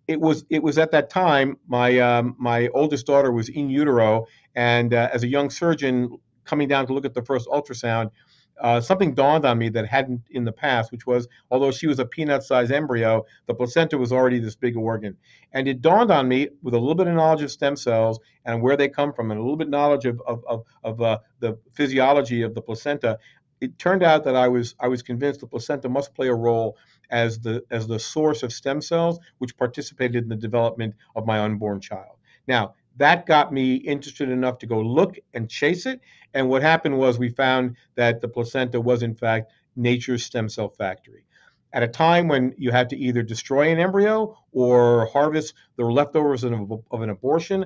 it 0.07 0.19
was 0.19 0.45
it 0.49 0.61
was 0.61 0.77
at 0.77 0.91
that 0.91 1.09
time 1.09 1.57
my 1.67 1.99
um, 1.99 2.35
my 2.37 2.67
oldest 2.69 3.05
daughter 3.05 3.31
was 3.31 3.49
in 3.49 3.69
utero, 3.69 4.25
and 4.55 4.93
uh, 4.93 5.09
as 5.13 5.23
a 5.23 5.27
young 5.27 5.49
surgeon 5.49 6.17
coming 6.43 6.67
down 6.67 6.87
to 6.87 6.93
look 6.93 7.05
at 7.05 7.13
the 7.13 7.21
first 7.23 7.47
ultrasound, 7.47 8.09
uh, 8.61 8.79
something 8.79 9.13
dawned 9.13 9.45
on 9.45 9.57
me 9.57 9.69
that 9.69 9.87
hadn't 9.87 10.21
in 10.29 10.45
the 10.45 10.51
past, 10.51 10.91
which 10.91 11.05
was 11.05 11.27
although 11.49 11.71
she 11.71 11.87
was 11.87 11.99
a 11.99 12.05
peanut-sized 12.05 12.71
embryo, 12.71 13.25
the 13.47 13.53
placenta 13.53 13.97
was 13.97 14.11
already 14.11 14.39
this 14.39 14.55
big 14.55 14.77
organ, 14.77 15.17
and 15.51 15.67
it 15.67 15.81
dawned 15.81 16.11
on 16.11 16.27
me 16.27 16.49
with 16.61 16.73
a 16.73 16.79
little 16.79 16.95
bit 16.95 17.07
of 17.07 17.15
knowledge 17.15 17.41
of 17.41 17.51
stem 17.51 17.75
cells 17.75 18.19
and 18.45 18.61
where 18.61 18.77
they 18.77 18.87
come 18.87 19.11
from, 19.13 19.31
and 19.31 19.39
a 19.39 19.43
little 19.43 19.57
bit 19.57 19.69
knowledge 19.69 20.05
of 20.05 20.21
of 20.27 20.43
of, 20.47 20.63
of 20.83 21.01
uh, 21.01 21.17
the 21.39 21.57
physiology 21.73 22.43
of 22.43 22.53
the 22.53 22.61
placenta. 22.61 23.17
It 23.59 23.77
turned 23.77 24.03
out 24.03 24.23
that 24.23 24.35
I 24.35 24.47
was 24.47 24.75
I 24.79 24.87
was 24.87 25.01
convinced 25.03 25.39
the 25.41 25.47
placenta 25.47 25.89
must 25.89 26.13
play 26.15 26.27
a 26.27 26.35
role 26.35 26.77
as 27.09 27.39
the 27.39 27.63
as 27.69 27.87
the 27.87 27.99
source 27.99 28.43
of 28.43 28.53
stem 28.53 28.81
cells, 28.81 29.19
which 29.39 29.57
participated 29.57 30.23
in 30.23 30.29
the 30.29 30.35
development 30.35 30.95
of 31.15 31.25
my 31.25 31.39
unborn 31.39 31.79
child. 31.79 32.17
Now, 32.47 32.75
that 32.97 33.25
got 33.25 33.53
me 33.53 33.75
interested 33.75 34.29
enough 34.29 34.57
to 34.59 34.67
go 34.67 34.79
look 34.79 35.17
and 35.33 35.49
chase 35.49 35.85
it. 35.85 36.01
And 36.33 36.49
what 36.49 36.61
happened 36.61 36.97
was 36.97 37.17
we 37.17 37.29
found 37.29 37.75
that 37.95 38.21
the 38.21 38.27
placenta 38.27 38.79
was 38.79 39.03
in 39.03 39.15
fact 39.15 39.51
nature's 39.75 40.23
stem 40.23 40.49
cell 40.49 40.69
factory. 40.69 41.25
At 41.73 41.83
a 41.83 41.87
time 41.87 42.27
when 42.27 42.53
you 42.57 42.71
had 42.71 42.89
to 42.89 42.97
either 42.97 43.23
destroy 43.23 43.71
an 43.71 43.79
embryo 43.79 44.37
or 44.51 45.05
harvest 45.07 45.53
the 45.77 45.85
leftovers 45.85 46.43
of, 46.43 46.53
an 46.53 47.09
abortion, 47.09 47.65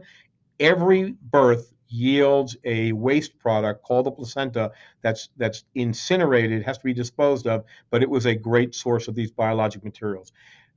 every 0.59 1.15
birth 1.31 1.71
yields 1.87 2.55
a 2.63 2.91
waste 2.91 3.37
product 3.39 3.83
called 3.83 4.05
the 4.05 4.11
placenta 4.11 4.71
that's 5.01 5.29
that's 5.37 5.63
incinerated, 5.75 6.63
has 6.63 6.77
to 6.77 6.83
be 6.83 6.93
disposed 6.93 7.47
of, 7.47 7.63
but 7.89 8.03
it 8.03 8.09
was 8.09 8.25
a 8.25 8.35
great 8.35 8.75
source 8.75 9.07
of 9.07 9.15
these 9.15 9.31
biologic 9.31 9.83
materials. 9.83 10.31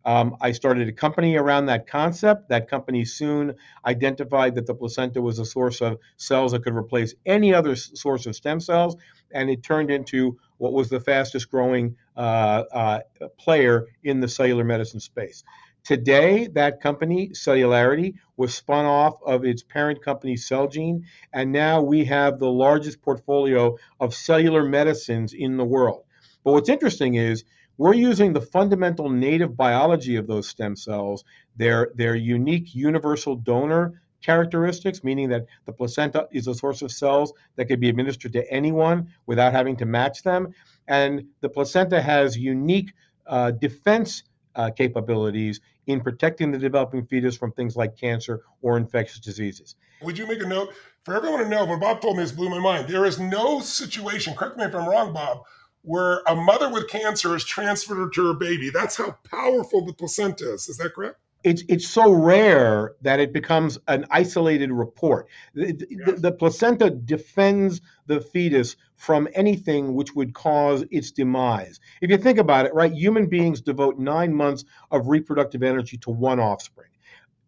Um, 0.04 0.36
I 0.40 0.52
started 0.52 0.88
a 0.88 0.92
company 0.92 1.36
around 1.36 1.66
that 1.66 1.86
concept. 1.86 2.48
That 2.48 2.68
company 2.68 3.04
soon 3.04 3.54
identified 3.84 4.54
that 4.54 4.66
the 4.66 4.74
placenta 4.74 5.20
was 5.20 5.38
a 5.38 5.44
source 5.44 5.80
of 5.80 5.98
cells 6.16 6.52
that 6.52 6.62
could 6.64 6.74
replace 6.74 7.14
any 7.26 7.52
other 7.52 7.76
source 7.76 8.26
of 8.26 8.34
stem 8.36 8.60
cells, 8.60 8.96
and 9.30 9.50
it 9.50 9.62
turned 9.62 9.90
into 9.90 10.38
what 10.56 10.72
was 10.72 10.88
the 10.88 11.00
fastest 11.00 11.50
growing 11.50 11.96
uh, 12.16 12.64
uh, 12.72 13.00
player 13.38 13.86
in 14.02 14.20
the 14.20 14.28
cellular 14.28 14.64
medicine 14.64 15.00
space. 15.00 15.44
Today, 15.84 16.48
that 16.48 16.80
company, 16.80 17.30
Celularity, 17.30 18.16
was 18.36 18.54
spun 18.54 18.84
off 18.84 19.14
of 19.24 19.44
its 19.44 19.62
parent 19.62 20.02
company, 20.02 20.34
Celgene, 20.34 21.04
and 21.32 21.50
now 21.50 21.80
we 21.80 22.04
have 22.04 22.38
the 22.38 22.50
largest 22.50 23.00
portfolio 23.00 23.76
of 23.98 24.14
cellular 24.14 24.64
medicines 24.64 25.32
in 25.32 25.56
the 25.56 25.64
world. 25.64 26.04
But 26.44 26.52
what's 26.52 26.68
interesting 26.68 27.14
is 27.14 27.44
we're 27.78 27.94
using 27.94 28.32
the 28.32 28.40
fundamental 28.40 29.08
native 29.08 29.56
biology 29.56 30.16
of 30.16 30.26
those 30.26 30.48
stem 30.48 30.76
cells, 30.76 31.24
their, 31.56 31.90
their 31.94 32.14
unique 32.14 32.74
universal 32.74 33.36
donor 33.36 34.02
characteristics, 34.20 35.04
meaning 35.04 35.28
that 35.28 35.46
the 35.64 35.72
placenta 35.72 36.28
is 36.32 36.48
a 36.48 36.54
source 36.54 36.82
of 36.82 36.90
cells 36.90 37.32
that 37.56 37.66
can 37.66 37.78
be 37.78 37.88
administered 37.88 38.32
to 38.32 38.52
anyone 38.52 39.08
without 39.26 39.52
having 39.52 39.76
to 39.76 39.86
match 39.86 40.22
them. 40.22 40.52
And 40.88 41.26
the 41.40 41.48
placenta 41.48 42.02
has 42.02 42.36
unique 42.36 42.92
uh, 43.26 43.52
defense 43.52 44.24
uh, 44.56 44.70
capabilities 44.70 45.60
in 45.86 46.00
protecting 46.00 46.50
the 46.50 46.58
developing 46.58 47.06
fetus 47.06 47.36
from 47.36 47.52
things 47.52 47.76
like 47.76 47.96
cancer 47.96 48.40
or 48.60 48.76
infectious 48.76 49.20
diseases. 49.20 49.76
Would 50.02 50.18
you 50.18 50.26
make 50.26 50.42
a 50.42 50.46
note 50.46 50.74
for 51.04 51.14
everyone 51.14 51.40
to 51.40 51.48
know? 51.48 51.64
When 51.64 51.78
Bob 51.78 52.00
told 52.00 52.16
me 52.16 52.24
this 52.24 52.32
blew 52.32 52.50
my 52.50 52.58
mind. 52.58 52.88
There 52.88 53.04
is 53.04 53.18
no 53.18 53.60
situation. 53.60 54.34
Correct 54.34 54.56
me 54.56 54.64
if 54.64 54.74
I'm 54.74 54.88
wrong, 54.88 55.12
Bob. 55.12 55.44
Where 55.82 56.20
a 56.26 56.34
mother 56.34 56.70
with 56.70 56.88
cancer 56.88 57.34
is 57.34 57.44
transferred 57.44 58.12
to 58.14 58.26
her 58.26 58.34
baby. 58.34 58.70
That's 58.70 58.96
how 58.96 59.18
powerful 59.30 59.84
the 59.86 59.92
placenta 59.92 60.52
is. 60.52 60.68
Is 60.68 60.76
that 60.78 60.94
correct? 60.94 61.18
it's 61.44 61.62
it's 61.68 61.86
so 61.86 62.12
rare 62.12 62.94
that 63.02 63.20
it 63.20 63.32
becomes 63.32 63.78
an 63.86 64.06
isolated 64.10 64.72
report. 64.72 65.28
The, 65.54 65.72
the, 65.72 66.12
the, 66.18 66.32
placenta 66.32 66.90
defends 66.90 67.80
the 68.06 68.20
fetus 68.20 68.76
from 68.96 69.28
anything 69.34 69.94
which 69.94 70.14
would 70.14 70.34
cause 70.34 70.84
its 70.90 71.12
demise. 71.12 71.78
If 72.00 72.10
you 72.10 72.18
think 72.18 72.38
about 72.38 72.66
it, 72.66 72.74
right, 72.74 72.92
human 72.92 73.26
beings 73.26 73.60
devote 73.60 73.98
nine 73.98 74.34
months 74.34 74.64
of 74.90 75.08
reproductive 75.08 75.62
energy 75.62 75.96
to 75.98 76.10
one 76.10 76.40
offspring. 76.40 76.90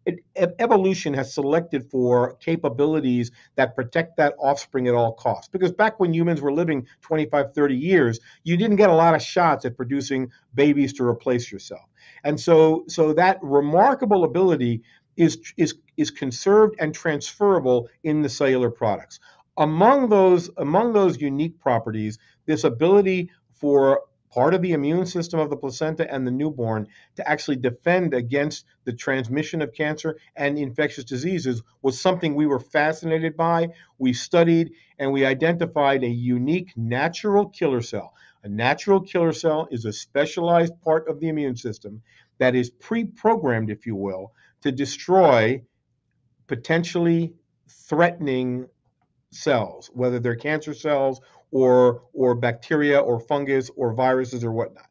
It, 0.05 0.19
evolution 0.35 1.13
has 1.13 1.33
selected 1.33 1.89
for 1.91 2.35
capabilities 2.35 3.31
that 3.55 3.75
protect 3.75 4.17
that 4.17 4.35
offspring 4.39 4.87
at 4.87 4.95
all 4.95 5.13
costs. 5.13 5.47
Because 5.47 5.71
back 5.71 5.99
when 5.99 6.13
humans 6.13 6.41
were 6.41 6.51
living 6.51 6.87
25, 7.01 7.53
30 7.53 7.75
years, 7.75 8.19
you 8.43 8.57
didn't 8.57 8.77
get 8.77 8.89
a 8.89 8.95
lot 8.95 9.15
of 9.15 9.21
shots 9.21 9.65
at 9.65 9.77
producing 9.77 10.31
babies 10.55 10.93
to 10.93 11.03
replace 11.03 11.51
yourself. 11.51 11.87
And 12.23 12.39
so, 12.39 12.85
so 12.87 13.13
that 13.13 13.37
remarkable 13.41 14.23
ability 14.23 14.81
is, 15.17 15.39
is, 15.57 15.75
is 15.97 16.09
conserved 16.09 16.75
and 16.79 16.93
transferable 16.93 17.89
in 18.03 18.21
the 18.21 18.29
cellular 18.29 18.71
products. 18.71 19.19
Among 19.57 20.09
those, 20.09 20.49
among 20.57 20.93
those 20.93 21.19
unique 21.21 21.59
properties, 21.59 22.17
this 22.45 22.63
ability 22.63 23.29
for 23.53 24.01
part 24.31 24.53
of 24.53 24.61
the 24.61 24.71
immune 24.71 25.05
system 25.05 25.39
of 25.39 25.49
the 25.49 25.57
placenta 25.57 26.11
and 26.11 26.25
the 26.25 26.31
newborn 26.31 26.87
to 27.15 27.27
actually 27.29 27.57
defend 27.57 28.13
against 28.13 28.65
the 28.85 28.93
transmission 28.93 29.61
of 29.61 29.73
cancer 29.73 30.17
and 30.35 30.57
infectious 30.57 31.03
diseases 31.03 31.61
was 31.81 31.99
something 31.99 32.33
we 32.33 32.47
were 32.47 32.59
fascinated 32.59 33.35
by. 33.35 33.67
We 33.97 34.13
studied 34.13 34.71
and 34.97 35.11
we 35.11 35.25
identified 35.25 36.03
a 36.03 36.09
unique 36.09 36.71
natural 36.77 37.49
killer 37.49 37.81
cell. 37.81 38.13
A 38.43 38.49
natural 38.49 39.01
killer 39.01 39.33
cell 39.33 39.67
is 39.69 39.85
a 39.85 39.93
specialized 39.93 40.79
part 40.81 41.07
of 41.07 41.19
the 41.19 41.29
immune 41.29 41.57
system 41.57 42.01
that 42.39 42.55
is 42.55 42.71
pre 42.71 43.03
programmed, 43.05 43.69
if 43.69 43.85
you 43.85 43.95
will, 43.95 44.33
to 44.61 44.71
destroy 44.71 45.61
potentially 46.47 47.33
threatening 47.69 48.67
cells, 49.31 49.89
whether 49.93 50.19
they're 50.19 50.35
cancer 50.35 50.73
cells 50.73 51.21
or, 51.51 52.03
or 52.13 52.35
bacteria 52.35 52.99
or 52.99 53.19
fungus 53.19 53.69
or 53.75 53.93
viruses 53.93 54.43
or 54.43 54.51
whatnot. 54.51 54.87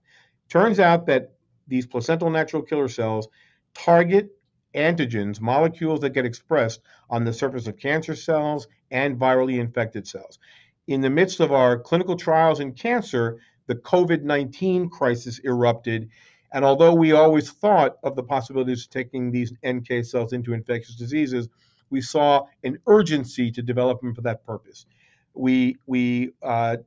Turns 0.49 0.79
out 0.79 1.07
that 1.07 1.33
these 1.67 1.87
placental 1.87 2.31
natural 2.31 2.63
killer 2.63 2.89
cells 2.89 3.29
target 3.75 4.31
antigens, 4.75 5.41
molecules 5.41 6.01
that 6.01 6.11
get 6.11 6.25
expressed 6.25 6.81
on 7.09 7.25
the 7.25 7.33
surface 7.33 7.67
of 7.67 7.77
cancer 7.77 8.15
cells 8.15 8.69
and 8.91 9.19
virally 9.19 9.59
infected 9.59 10.07
cells. 10.07 10.39
In 10.87 11.01
the 11.01 11.11
midst 11.11 11.41
of 11.41 11.53
our 11.53 11.79
clinical 11.79 12.17
trials 12.17 12.61
in 12.61 12.73
cancer, 12.73 13.41
the 13.67 13.75
COVID 13.77 14.23
19 14.23 14.89
crisis 14.91 15.39
erupted, 15.45 16.11
and 16.53 16.65
although 16.65 16.95
we 16.95 17.13
always 17.13 17.51
thought 17.51 17.97
of 18.03 18.17
the 18.17 18.23
possibilities 18.23 18.85
of 18.85 18.91
taking 18.91 19.31
these 19.31 19.53
NK 19.67 20.05
cells 20.05 20.33
into 20.33 20.53
infectious 20.53 20.97
diseases, 20.97 21.49
we 21.91 22.01
saw 22.01 22.47
an 22.65 22.79
urgency 22.87 23.51
to 23.53 23.63
develop 23.63 24.01
them 24.01 24.15
for 24.15 24.23
that 24.23 24.45
purpose. 24.45 24.87
We 25.35 25.77
we 25.87 26.33
uh, 26.43 26.79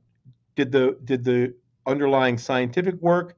did 0.56 0.72
the 0.72 0.96
did 1.04 1.24
the 1.24 1.54
underlying 1.86 2.38
scientific 2.38 2.94
work, 3.00 3.36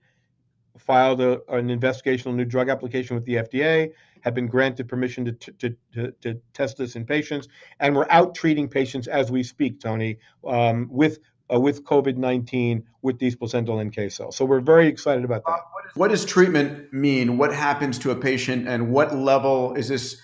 filed 0.78 1.20
a, 1.20 1.40
an 1.52 1.68
investigational 1.68 2.34
new 2.34 2.44
drug 2.44 2.68
application 2.68 3.16
with 3.16 3.24
the 3.24 3.36
FDA, 3.36 3.92
have 4.20 4.34
been 4.34 4.46
granted 4.46 4.88
permission 4.88 5.24
to, 5.24 5.32
to, 5.32 5.76
to, 5.94 6.11
to, 6.20 6.40
test 6.52 6.76
this 6.78 6.96
in 6.96 7.04
patients, 7.04 7.48
and 7.80 7.94
we're 7.94 8.07
out 8.11 8.34
treating 8.34 8.68
patients 8.68 9.07
as 9.07 9.30
we 9.30 9.42
speak, 9.42 9.80
Tony, 9.80 10.18
um, 10.46 10.88
with 10.90 11.18
uh, 11.52 11.61
with 11.61 11.84
COVID 11.84 12.16
19 12.16 12.82
with 13.02 13.18
these 13.18 13.36
placental 13.36 13.82
NK 13.82 14.11
cells. 14.11 14.36
So 14.36 14.44
we're 14.44 14.61
very 14.61 14.88
excited 14.88 15.24
about 15.24 15.44
that. 15.46 15.61
What 15.94 16.09
does 16.09 16.24
treatment 16.24 16.92
mean? 16.92 17.38
What 17.38 17.54
happens 17.54 17.98
to 18.00 18.11
a 18.11 18.16
patient, 18.16 18.66
and 18.66 18.90
what 18.90 19.14
level 19.14 19.74
is 19.74 19.88
this? 19.88 20.20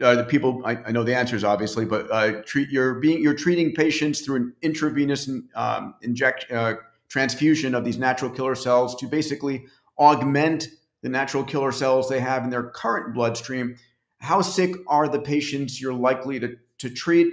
Uh, 0.00 0.14
the 0.14 0.24
people 0.24 0.60
I, 0.64 0.76
I, 0.86 0.92
know 0.92 1.04
the 1.04 1.16
answers 1.16 1.42
obviously, 1.42 1.86
but 1.86 2.10
uh, 2.10 2.42
treat 2.42 2.68
you're 2.68 2.94
being 2.94 3.22
you're 3.22 3.34
treating 3.34 3.72
patients 3.72 4.20
through 4.20 4.36
an 4.36 4.54
intravenous 4.60 5.30
um, 5.54 5.94
inject 6.02 6.50
uh, 6.52 6.74
transfusion 7.08 7.74
of 7.74 7.84
these 7.84 7.96
natural 7.96 8.30
killer 8.30 8.54
cells 8.54 8.94
to 8.96 9.06
basically 9.06 9.64
augment 9.98 10.68
the 11.02 11.08
natural 11.08 11.44
killer 11.44 11.72
cells 11.72 12.08
they 12.08 12.20
have 12.20 12.44
in 12.44 12.50
their 12.50 12.64
current 12.64 13.14
bloodstream. 13.14 13.76
How 14.18 14.42
sick 14.42 14.74
are 14.86 15.08
the 15.08 15.20
patients 15.20 15.80
you're 15.80 15.94
likely 15.94 16.40
to, 16.40 16.56
to 16.78 16.90
treat? 16.90 17.32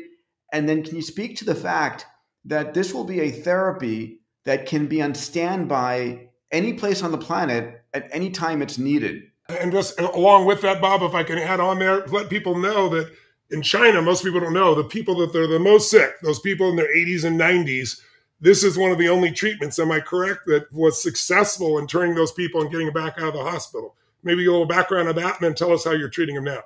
And 0.54 0.70
then 0.70 0.84
can 0.84 0.96
you 0.96 1.02
speak 1.02 1.38
to 1.38 1.46
the 1.46 1.56
fact 1.56 2.06
that 2.46 2.74
this 2.74 2.94
will 2.94 3.06
be 3.06 3.22
a 3.22 3.32
therapy 3.32 4.20
that 4.46 4.66
can 4.66 4.88
be 4.88 5.02
on 5.02 5.16
standby 5.16 6.28
any 6.52 6.74
place 6.74 7.02
on 7.02 7.12
the 7.12 7.18
planet 7.18 7.84
at 7.94 8.08
any 8.12 8.30
time 8.30 8.62
it's 8.62 8.78
needed. 8.78 9.24
And 9.50 9.72
just 9.72 10.00
along 10.00 10.46
with 10.46 10.62
that, 10.62 10.82
Bob, 10.82 11.02
if 11.02 11.14
I 11.14 11.24
can 11.24 11.38
add 11.38 11.60
on 11.60 11.80
there, 11.80 12.06
let 12.08 12.30
people 12.30 12.58
know 12.58 12.90
that 12.90 13.12
in 13.52 13.62
China, 13.62 14.02
most 14.02 14.24
people 14.24 14.40
don't 14.40 14.54
know 14.54 14.74
the 14.74 14.84
people 14.84 15.16
that 15.18 15.34
they're 15.34 15.48
the 15.48 15.60
most 15.60 15.92
sick, 15.92 16.20
those 16.22 16.40
people 16.40 16.70
in 16.70 16.76
their 16.76 16.94
80s 16.94 17.24
and 17.24 17.40
90s, 17.40 18.02
this 18.44 18.64
is 18.64 18.78
one 18.78 18.92
of 18.92 18.98
the 18.98 19.08
only 19.08 19.32
treatments, 19.32 19.80
am 19.80 19.92
I 19.92 20.02
correct, 20.02 20.42
that 20.48 20.72
was 20.74 21.02
successful 21.02 21.78
in 21.78 21.88
turning 21.88 22.16
those 22.16 22.32
people 22.32 22.62
and 22.62 22.70
getting 22.70 22.88
them 22.88 22.94
back 22.94 23.18
out 23.18 23.30
of 23.30 23.34
the 23.34 23.44
hospital. 23.44 23.96
Maybe 24.24 24.46
a 24.46 24.52
little 24.52 24.66
background 24.66 25.08
of 25.08 25.16
that, 25.16 25.36
and 25.36 25.46
then 25.48 25.56
tell 25.56 25.72
us 25.72 25.86
how 25.86 25.92
you're 25.92 26.10
treating 26.10 26.36
them 26.36 26.46
now. 26.46 26.62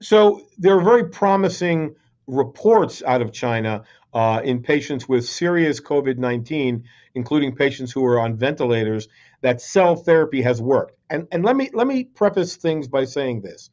So 0.00 0.46
there 0.58 0.76
are 0.76 0.82
very 0.82 1.08
promising 1.08 1.94
reports 2.26 3.02
out 3.06 3.22
of 3.22 3.32
China 3.32 3.84
uh, 4.12 4.40
in 4.44 4.62
patients 4.62 5.08
with 5.08 5.26
serious 5.26 5.80
COVID 5.80 6.18
19, 6.18 6.84
including 7.14 7.54
patients 7.54 7.92
who 7.92 8.04
are 8.04 8.20
on 8.20 8.36
ventilators, 8.36 9.08
that 9.46 9.60
cell 9.60 9.94
therapy 9.94 10.42
has 10.42 10.60
worked. 10.60 10.98
And, 11.08 11.28
and 11.30 11.44
let, 11.44 11.54
me, 11.54 11.70
let 11.72 11.86
me 11.86 12.02
preface 12.02 12.56
things 12.56 12.88
by 12.88 13.04
saying 13.04 13.42
this 13.42 13.70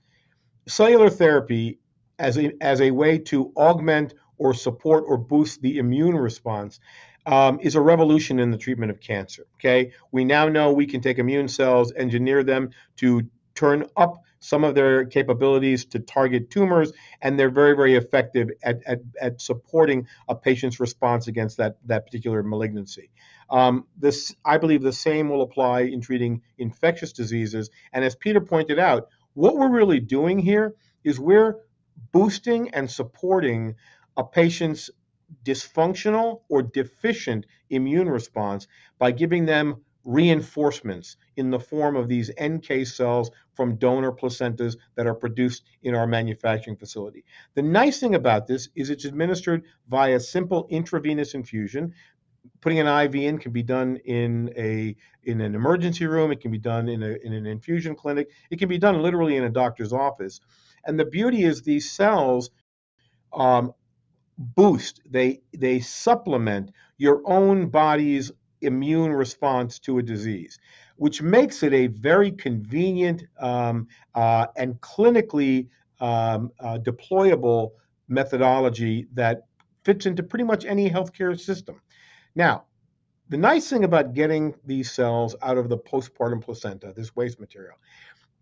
cellular 0.68 1.10
therapy, 1.10 1.80
as 2.20 2.38
a, 2.38 2.54
as 2.62 2.80
a 2.80 2.92
way 2.92 3.18
to 3.18 3.52
augment 3.58 4.14
or 4.38 4.54
support 4.54 5.04
or 5.08 5.18
boost 5.18 5.64
the 5.64 5.80
immune 5.80 6.16
response, 6.16 6.80
um, 7.26 7.60
is 7.60 7.74
a 7.74 7.82
revolution 7.82 8.40
in 8.40 8.52
the 8.52 8.58
treatment 8.58 8.92
of 8.92 9.00
cancer. 9.00 9.48
Okay, 9.56 9.94
we 10.12 10.24
now 10.24 10.48
know 10.48 10.72
we 10.72 10.86
can 10.86 11.02
take 11.02 11.18
immune 11.18 11.48
cells, 11.48 11.92
engineer 11.96 12.44
them 12.44 12.70
to 12.98 13.24
turn 13.56 13.86
up 13.98 14.22
some 14.42 14.64
of 14.64 14.76
their 14.76 15.06
capabilities 15.06 15.86
to 15.86 16.00
target 16.00 16.52
tumors, 16.52 16.92
and 17.22 17.40
they're 17.40 17.50
very, 17.50 17.76
very 17.76 17.96
effective 17.96 18.52
at, 18.62 18.80
at, 18.86 19.00
at 19.20 19.42
supporting 19.42 20.06
a 20.28 20.36
patient's 20.36 20.80
response 20.80 21.28
against 21.28 21.58
that, 21.58 21.78
that 21.86 22.06
particular 22.06 22.44
malignancy. 22.44 23.10
Um, 23.50 23.86
this, 23.98 24.36
I 24.46 24.58
believe 24.58 24.82
the 24.82 24.94
same 24.94 25.30
will 25.30 25.42
apply 25.42 25.82
in 25.82 26.02
treating 26.02 26.42
infectious 26.58 27.14
diseases. 27.14 27.70
And 27.92 28.04
as 28.04 28.16
Peter 28.16 28.42
pointed 28.42 28.80
out, 28.80 29.08
what 29.34 29.56
we're 29.56 29.70
really 29.70 30.00
doing 30.00 30.40
here 30.40 30.76
is 31.04 31.20
we're 31.20 31.58
boosting 32.12 32.70
and 32.70 32.90
supporting 32.90 33.76
a 34.18 34.24
patient's 34.24 34.90
dysfunctional 35.44 36.42
or 36.50 36.62
deficient 36.62 37.46
immune 37.70 38.10
response 38.10 38.68
by 39.00 39.12
giving 39.12 39.46
them 39.46 39.84
reinforcements 40.06 41.16
in 41.38 41.50
the 41.50 41.60
form 41.60 41.96
of 41.96 42.08
these 42.08 42.30
NK 42.42 42.86
cells 42.86 43.32
from 43.54 43.78
donor 43.78 44.12
placentas 44.12 44.76
that 44.96 45.08
are 45.08 45.14
produced 45.14 45.64
in 45.82 45.96
our 45.96 46.06
manufacturing 46.06 46.76
facility. 46.76 47.24
The 47.56 47.62
nice 47.62 48.00
thing 48.00 48.16
about 48.16 48.48
this 48.48 48.70
is 48.76 48.90
it's 48.90 49.06
administered 49.06 49.64
via 49.88 50.20
simple 50.20 50.68
intravenous 50.70 51.34
infusion. 51.34 51.94
Putting 52.62 52.80
an 52.80 52.88
IV 52.88 53.16
in 53.16 53.38
can 53.38 53.52
be 53.52 53.64
done 53.64 53.98
in 54.06 54.54
a 54.58 54.96
in 55.24 55.42
an 55.42 55.56
emergency 55.56 56.06
room. 56.06 56.32
It 56.32 56.42
can 56.42 56.52
be 56.52 56.58
done 56.58 56.90
in, 56.90 57.04
a, 57.04 57.16
in 57.24 57.34
an 57.34 57.46
infusion 57.46 57.96
clinic. 57.96 58.30
It 58.50 58.60
can 58.60 58.70
be 58.70 58.78
done 58.78 59.02
literally 59.02 59.38
in 59.38 59.44
a 59.44 59.50
doctor's 59.50 59.94
office. 59.94 60.40
And 60.86 61.00
the 61.00 61.06
beauty 61.06 61.44
is 61.44 61.62
these 61.62 61.92
cells 61.92 62.52
um, 63.32 63.74
boost. 64.38 65.02
They 65.10 65.42
they 65.58 65.80
supplement 65.80 66.72
your 66.98 67.22
own 67.26 67.70
body's 67.70 68.32
immune 68.62 69.12
response 69.12 69.80
to 69.80 69.98
a 69.98 70.04
disease, 70.04 70.58
which 70.96 71.22
makes 71.22 71.64
it 71.64 71.74
a 71.74 71.88
very 71.88 72.32
convenient 72.32 73.24
um, 73.40 73.88
uh, 74.16 74.48
and 74.56 74.80
clinically 74.82 75.68
um, 76.00 76.52
uh, 76.60 76.78
deployable 76.80 77.72
methodology 78.08 79.08
that 79.14 79.44
fits 79.84 80.06
into 80.06 80.24
pretty 80.24 80.46
much 80.46 80.66
any 80.66 80.90
healthcare 80.90 81.40
system. 81.40 81.82
Now, 82.36 82.66
the 83.30 83.38
nice 83.38 83.70
thing 83.70 83.84
about 83.84 84.14
getting 84.14 84.54
these 84.66 84.92
cells 84.92 85.36
out 85.42 85.58
of 85.58 85.70
the 85.70 85.78
postpartum 85.78 86.42
placenta, 86.42 86.94
this 86.96 87.16
waste 87.16 87.40
material, 87.40 87.76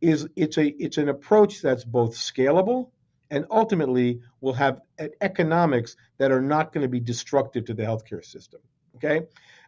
is 0.02 0.28
it's 0.36 0.58
a 0.58 0.68
it's 0.82 0.98
an 0.98 1.10
approach 1.10 1.62
that's 1.62 1.84
both 1.84 2.16
scalable 2.16 2.90
and 3.30 3.46
ultimately 3.50 4.20
will 4.42 4.54
have 4.54 4.82
economics 5.22 5.96
that 6.18 6.32
are 6.32 6.42
not 6.42 6.74
going 6.74 6.82
to 6.82 6.90
be 6.90 7.00
destructive 7.00 7.66
to 7.66 7.74
the 7.74 7.84
healthcare 7.84 8.24
system. 8.24 8.60
Okay, 8.96 9.22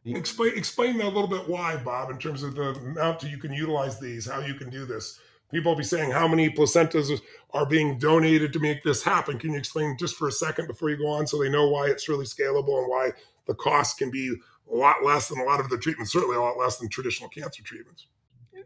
Explain 0.05 0.51
explain 0.57 0.97
that 0.97 1.05
a 1.05 1.07
little 1.07 1.27
bit 1.27 1.47
why, 1.47 1.77
Bob, 1.77 2.11
in 2.11 2.17
terms 2.17 2.43
of 2.43 2.55
the 2.55 2.71
amount 2.71 3.23
you 3.23 3.37
can 3.37 3.53
utilize 3.53 3.99
these, 3.99 4.29
how 4.29 4.41
you 4.41 4.53
can 4.53 4.69
do 4.69 4.85
this. 4.85 5.19
People 5.49 5.71
will 5.71 5.77
be 5.77 5.83
saying 5.83 6.11
how 6.11 6.27
many 6.27 6.49
placentas 6.49 7.21
are 7.51 7.65
being 7.65 7.99
donated 7.99 8.51
to 8.53 8.59
make 8.59 8.83
this 8.83 9.03
happen. 9.03 9.37
Can 9.37 9.51
you 9.51 9.57
explain 9.57 9.95
just 9.97 10.15
for 10.15 10.27
a 10.27 10.31
second 10.31 10.67
before 10.67 10.89
you 10.89 10.97
go 10.97 11.07
on 11.07 11.27
so 11.27 11.37
they 11.39 11.49
know 11.49 11.69
why 11.69 11.87
it's 11.87 12.09
really 12.09 12.25
scalable 12.25 12.79
and 12.79 12.89
why 12.89 13.11
the 13.47 13.55
cost 13.55 13.97
can 13.97 14.11
be 14.11 14.35
a 14.71 14.75
lot 14.75 15.03
less 15.03 15.29
than 15.29 15.39
a 15.39 15.43
lot 15.43 15.59
of 15.59 15.69
the 15.69 15.77
treatments, 15.77 16.11
certainly 16.11 16.35
a 16.35 16.41
lot 16.41 16.57
less 16.57 16.77
than 16.77 16.89
traditional 16.89 17.29
cancer 17.29 17.63
treatments? 17.63 18.07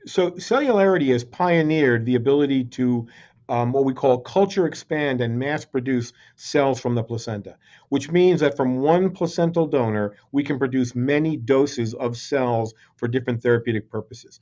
So, 0.05 0.32
Celularity 0.32 1.11
has 1.11 1.23
pioneered 1.23 2.05
the 2.05 2.15
ability 2.15 2.65
to 2.65 3.07
um, 3.49 3.71
what 3.71 3.86
we 3.86 3.93
call 3.93 4.19
culture 4.19 4.65
expand 4.65 5.21
and 5.21 5.39
mass 5.39 5.65
produce 5.65 6.11
cells 6.36 6.80
from 6.80 6.95
the 6.95 7.03
placenta, 7.03 7.57
which 7.89 8.11
means 8.11 8.41
that 8.41 8.57
from 8.57 8.80
one 8.80 9.11
placental 9.11 9.67
donor, 9.67 10.15
we 10.32 10.43
can 10.43 10.59
produce 10.59 10.95
many 10.95 11.38
doses 11.38 11.93
of 11.93 12.17
cells 12.17 12.73
for 12.97 13.07
different 13.07 13.41
therapeutic 13.41 13.89
purposes. 13.89 14.39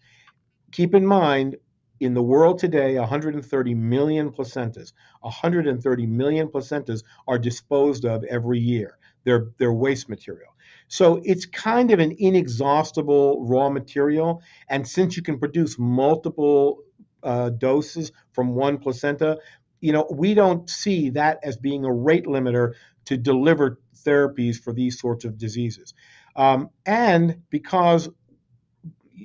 Keep 0.72 0.96
in 0.96 1.06
mind, 1.06 1.58
in 2.00 2.14
the 2.14 2.24
world 2.24 2.60
today, 2.60 2.98
130 2.98 3.74
million 3.76 4.32
placentas, 4.32 4.92
130 5.22 6.06
million 6.08 6.48
placentas 6.48 7.04
are 7.28 7.40
disposed 7.40 8.06
of 8.06 8.24
every 8.26 8.60
year. 8.60 8.98
They're, 9.26 9.48
they're 9.58 9.74
waste 9.74 10.08
material. 10.08 10.56
So 10.88 11.22
it's 11.24 11.46
kind 11.46 11.92
of 11.92 12.00
an 12.00 12.16
inexhaustible 12.18 13.46
raw 13.46 13.70
material. 13.70 14.42
And 14.70 14.88
since 14.88 15.18
you 15.18 15.24
can 15.24 15.40
produce 15.40 15.78
multiple 15.78 16.80
uh, 17.24 17.50
doses 17.50 18.12
from 18.32 18.56
one 18.56 18.78
placenta, 18.78 19.40
you 19.82 19.92
know, 19.92 20.08
we 20.12 20.34
don't 20.34 20.70
see 20.70 21.10
that 21.12 21.40
as 21.44 21.58
being 21.58 21.86
a 21.86 21.92
rate 21.92 22.26
limiter 22.26 22.74
to 23.06 23.18
deliver 23.18 23.80
therapies 24.06 24.58
for 24.58 24.74
these 24.74 25.00
sorts 25.00 25.26
of 25.26 25.38
diseases. 25.38 25.94
Um, 26.36 26.70
and 26.86 27.42
because 27.50 28.10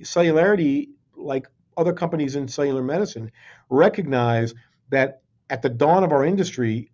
Celularity, 0.03 0.91
like 1.17 1.47
other 1.77 1.93
companies 1.93 2.37
in 2.37 2.49
cellular 2.49 2.83
medicine, 2.83 3.31
recognize 3.69 4.55
that 4.91 5.23
at 5.49 5.63
the 5.63 5.69
dawn 5.69 6.05
of 6.05 6.13
our 6.13 6.25
industry, 6.25 6.91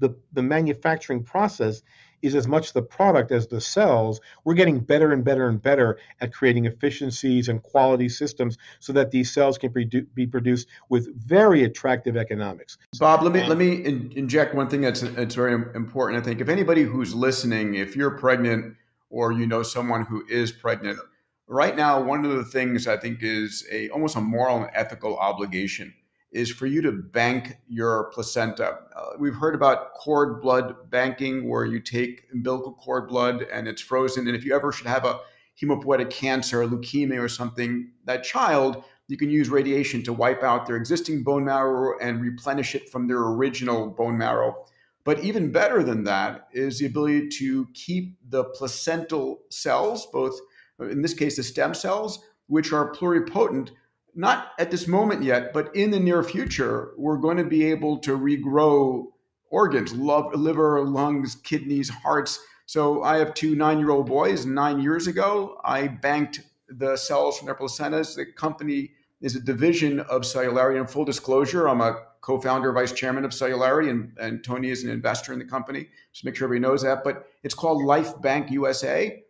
the, 0.00 0.16
the 0.32 0.42
manufacturing 0.42 1.22
process 1.22 1.82
is 2.26 2.34
as 2.34 2.46
much 2.46 2.72
the 2.72 2.82
product 2.82 3.32
as 3.32 3.46
the 3.46 3.60
cells. 3.60 4.20
We're 4.44 4.54
getting 4.54 4.80
better 4.80 5.12
and 5.12 5.24
better 5.24 5.48
and 5.48 5.60
better 5.60 5.98
at 6.20 6.32
creating 6.32 6.66
efficiencies 6.66 7.48
and 7.48 7.62
quality 7.62 8.08
systems 8.08 8.58
so 8.80 8.92
that 8.92 9.10
these 9.10 9.32
cells 9.32 9.58
can 9.58 9.72
be 9.72 10.26
produced 10.26 10.68
with 10.88 11.14
very 11.16 11.64
attractive 11.64 12.16
economics. 12.16 12.78
Bob, 12.98 13.22
let 13.22 13.32
me 13.32 13.44
let 13.44 13.58
me 13.58 13.84
in, 13.84 14.12
inject 14.16 14.54
one 14.54 14.68
thing 14.68 14.80
that's 14.80 15.00
that's 15.00 15.34
very 15.34 15.54
important. 15.74 16.20
I 16.20 16.24
think 16.24 16.40
if 16.40 16.48
anybody 16.48 16.82
who's 16.82 17.14
listening, 17.14 17.74
if 17.74 17.96
you're 17.96 18.18
pregnant 18.18 18.76
or 19.10 19.32
you 19.32 19.46
know 19.46 19.62
someone 19.62 20.04
who 20.04 20.24
is 20.28 20.52
pregnant, 20.52 20.98
right 21.46 21.76
now 21.76 22.02
one 22.02 22.24
of 22.24 22.36
the 22.36 22.44
things 22.44 22.86
I 22.86 22.96
think 22.96 23.22
is 23.22 23.66
a 23.70 23.88
almost 23.90 24.16
a 24.16 24.20
moral 24.20 24.62
and 24.62 24.70
ethical 24.74 25.16
obligation 25.16 25.94
is 26.32 26.50
for 26.50 26.66
you 26.66 26.82
to 26.82 26.92
bank 26.92 27.56
your 27.68 28.10
placenta. 28.12 28.78
Uh, 28.94 29.10
we've 29.18 29.34
heard 29.34 29.54
about 29.54 29.94
cord 29.94 30.40
blood 30.42 30.90
banking, 30.90 31.48
where 31.48 31.64
you 31.64 31.80
take 31.80 32.24
umbilical 32.32 32.72
cord 32.74 33.08
blood 33.08 33.46
and 33.52 33.66
it's 33.68 33.80
frozen. 33.80 34.26
And 34.26 34.36
if 34.36 34.44
you 34.44 34.54
ever 34.54 34.72
should 34.72 34.86
have 34.86 35.04
a 35.04 35.20
hemopoietic 35.60 36.10
cancer, 36.10 36.66
leukemia, 36.66 37.22
or 37.22 37.28
something, 37.28 37.90
that 38.04 38.24
child, 38.24 38.84
you 39.08 39.16
can 39.16 39.30
use 39.30 39.48
radiation 39.48 40.02
to 40.02 40.12
wipe 40.12 40.42
out 40.42 40.66
their 40.66 40.76
existing 40.76 41.22
bone 41.22 41.44
marrow 41.44 41.96
and 42.00 42.20
replenish 42.20 42.74
it 42.74 42.90
from 42.90 43.06
their 43.06 43.20
original 43.20 43.88
bone 43.88 44.18
marrow. 44.18 44.66
But 45.04 45.20
even 45.20 45.52
better 45.52 45.84
than 45.84 46.02
that 46.04 46.48
is 46.52 46.80
the 46.80 46.86
ability 46.86 47.28
to 47.38 47.68
keep 47.72 48.18
the 48.28 48.44
placental 48.44 49.42
cells, 49.50 50.06
both 50.06 50.38
in 50.80 51.00
this 51.00 51.14
case, 51.14 51.36
the 51.36 51.42
stem 51.44 51.72
cells, 51.72 52.18
which 52.48 52.72
are 52.72 52.92
pluripotent 52.92 53.70
not 54.16 54.52
at 54.58 54.70
this 54.70 54.88
moment 54.88 55.22
yet, 55.22 55.52
but 55.52 55.74
in 55.76 55.90
the 55.90 56.00
near 56.00 56.22
future, 56.22 56.92
we're 56.96 57.18
going 57.18 57.36
to 57.36 57.44
be 57.44 57.66
able 57.66 57.98
to 57.98 58.18
regrow 58.18 59.04
organs, 59.50 59.92
liver, 59.94 60.82
lungs, 60.82 61.36
kidneys, 61.36 61.88
hearts. 61.88 62.40
So 62.64 63.02
I 63.02 63.18
have 63.18 63.34
two 63.34 63.54
nine 63.54 63.78
year 63.78 63.90
old 63.90 64.06
boys. 64.06 64.46
Nine 64.46 64.80
years 64.80 65.06
ago, 65.06 65.60
I 65.64 65.86
banked 65.86 66.40
the 66.68 66.96
cells 66.96 67.38
from 67.38 67.46
their 67.46 67.54
placentas. 67.54 68.16
The 68.16 68.26
company 68.26 68.92
is 69.20 69.36
a 69.36 69.40
division 69.40 70.00
of 70.00 70.22
Celularity. 70.22 70.78
And 70.78 70.90
full 70.90 71.04
disclosure, 71.04 71.68
I'm 71.68 71.80
a 71.80 72.02
co 72.22 72.40
founder, 72.40 72.72
vice 72.72 72.92
chairman 72.92 73.24
of 73.24 73.32
Celularity, 73.32 73.90
and, 73.90 74.16
and 74.18 74.42
Tony 74.42 74.70
is 74.70 74.82
an 74.82 74.90
investor 74.90 75.32
in 75.32 75.38
the 75.38 75.44
company. 75.44 75.88
Just 76.12 76.24
make 76.24 76.34
sure 76.34 76.46
everybody 76.46 76.68
knows 76.68 76.82
that. 76.82 77.04
But 77.04 77.28
it's 77.42 77.54
called 77.54 77.84
Life 77.84 78.20
Bank 78.20 78.50
USA 78.50 79.22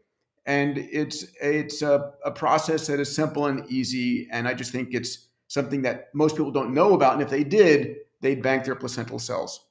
and 0.47 0.78
it's 0.78 1.26
it's 1.42 1.82
a, 1.82 2.12
a, 2.24 2.30
process 2.30 2.86
that 2.86 3.01
is 3.01 3.14
simple 3.14 3.47
and 3.47 3.68
easy. 3.70 4.28
And 4.30 4.49
i 4.49 4.55
just 4.55 4.72
think 4.72 4.90
it's 4.92 5.28
something 5.49 5.82
that 5.82 6.09
most 6.14 6.36
people 6.36 6.53
don't 6.53 6.72
know 6.72 6.94
about. 6.94 7.14
And 7.14 7.22
if 7.22 7.28
they 7.28 7.44
did 7.44 7.97
they'd 8.20 8.42
bank 8.42 8.64
their 8.64 8.74
placental 8.74 9.18
cells. 9.18 9.66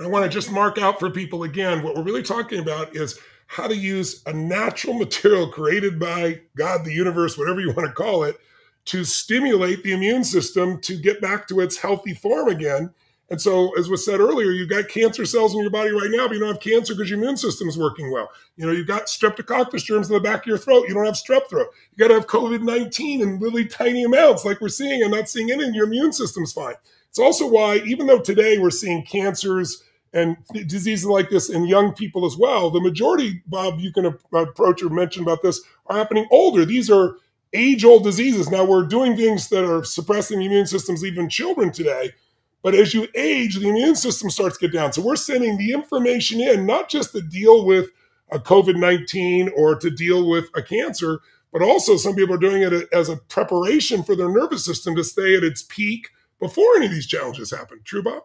I 0.00 0.06
want 0.06 0.24
to 0.24 0.30
just 0.30 0.50
mark 0.50 0.78
out 0.78 0.98
for 0.98 1.10
people 1.10 1.44
again 1.44 1.82
what 1.82 1.94
we're 1.94 2.02
really 2.02 2.22
talking 2.22 2.60
about 2.60 2.96
is 2.96 3.18
how 3.46 3.66
to 3.66 3.76
use 3.76 4.22
a 4.26 4.32
natural 4.32 4.94
material 4.94 5.50
created 5.50 5.98
by 5.98 6.40
god 6.56 6.84
the 6.84 6.92
universe 6.92 7.36
whatever 7.36 7.60
you 7.60 7.72
want 7.72 7.88
to 7.88 7.92
call 7.92 8.22
it 8.22 8.36
to 8.84 9.04
stimulate 9.04 9.82
the 9.82 9.92
immune 9.92 10.22
system 10.22 10.80
to 10.82 10.96
get 10.96 11.20
back 11.20 11.48
to 11.48 11.60
its 11.60 11.76
healthy 11.76 12.14
form 12.14 12.48
again 12.48 12.92
and 13.30 13.40
so, 13.40 13.76
as 13.78 13.90
was 13.90 14.04
said 14.04 14.20
earlier, 14.20 14.50
you've 14.50 14.70
got 14.70 14.88
cancer 14.88 15.26
cells 15.26 15.54
in 15.54 15.60
your 15.60 15.70
body 15.70 15.90
right 15.90 16.08
now, 16.10 16.26
but 16.26 16.34
you 16.34 16.40
don't 16.40 16.48
have 16.48 16.60
cancer 16.60 16.94
because 16.94 17.10
your 17.10 17.18
immune 17.18 17.36
system 17.36 17.68
is 17.68 17.76
working 17.76 18.10
well. 18.10 18.30
You 18.56 18.66
know, 18.66 18.72
you've 18.72 18.86
got 18.86 19.06
streptococcus 19.06 19.84
germs 19.84 20.08
in 20.08 20.14
the 20.14 20.20
back 20.20 20.40
of 20.40 20.46
your 20.46 20.56
throat. 20.56 20.86
You 20.88 20.94
don't 20.94 21.04
have 21.04 21.14
strep 21.14 21.48
throat. 21.50 21.68
You 21.92 21.98
got 21.98 22.08
to 22.08 22.14
have 22.14 22.26
COVID 22.26 22.62
19 22.62 23.20
in 23.20 23.38
really 23.38 23.66
tiny 23.66 24.04
amounts, 24.04 24.46
like 24.46 24.62
we're 24.62 24.70
seeing, 24.70 25.02
and 25.02 25.10
not 25.10 25.28
seeing 25.28 25.50
any, 25.50 25.68
your 25.74 25.86
immune 25.86 26.12
system's 26.12 26.54
fine. 26.54 26.76
It's 27.10 27.18
also 27.18 27.46
why, 27.46 27.76
even 27.84 28.06
though 28.06 28.20
today 28.20 28.56
we're 28.56 28.70
seeing 28.70 29.04
cancers 29.04 29.82
and 30.14 30.38
diseases 30.66 31.04
like 31.04 31.28
this 31.28 31.50
in 31.50 31.66
young 31.66 31.92
people 31.92 32.24
as 32.24 32.36
well, 32.38 32.70
the 32.70 32.80
majority, 32.80 33.42
Bob, 33.46 33.78
you 33.78 33.92
can 33.92 34.06
approach 34.32 34.82
or 34.82 34.88
mention 34.88 35.22
about 35.22 35.42
this, 35.42 35.60
are 35.86 35.98
happening 35.98 36.26
older. 36.30 36.64
These 36.64 36.90
are 36.90 37.16
age 37.52 37.84
old 37.84 38.04
diseases. 38.04 38.50
Now, 38.50 38.64
we're 38.64 38.86
doing 38.86 39.18
things 39.18 39.50
that 39.50 39.70
are 39.70 39.84
suppressing 39.84 40.38
the 40.38 40.46
immune 40.46 40.66
systems, 40.66 41.04
even 41.04 41.28
children 41.28 41.70
today 41.72 42.12
but 42.62 42.74
as 42.74 42.94
you 42.94 43.06
age, 43.14 43.56
the 43.56 43.68
immune 43.68 43.96
system 43.96 44.30
starts 44.30 44.58
to 44.58 44.68
get 44.68 44.76
down. 44.76 44.92
So 44.92 45.02
we're 45.02 45.16
sending 45.16 45.58
the 45.58 45.72
information 45.72 46.40
in, 46.40 46.66
not 46.66 46.88
just 46.88 47.12
to 47.12 47.20
deal 47.20 47.64
with 47.64 47.90
a 48.30 48.38
COVID 48.38 48.76
19 48.76 49.50
or 49.56 49.76
to 49.76 49.90
deal 49.90 50.28
with 50.28 50.46
a 50.54 50.62
cancer, 50.62 51.20
but 51.52 51.62
also 51.62 51.96
some 51.96 52.14
people 52.14 52.34
are 52.34 52.38
doing 52.38 52.62
it 52.62 52.88
as 52.92 53.08
a 53.08 53.16
preparation 53.16 54.02
for 54.02 54.14
their 54.14 54.28
nervous 54.28 54.64
system 54.64 54.94
to 54.96 55.04
stay 55.04 55.36
at 55.36 55.44
its 55.44 55.62
peak 55.62 56.08
before 56.40 56.76
any 56.76 56.86
of 56.86 56.92
these 56.92 57.06
challenges 57.06 57.50
happen. 57.50 57.80
True, 57.84 58.02
Bob? 58.02 58.22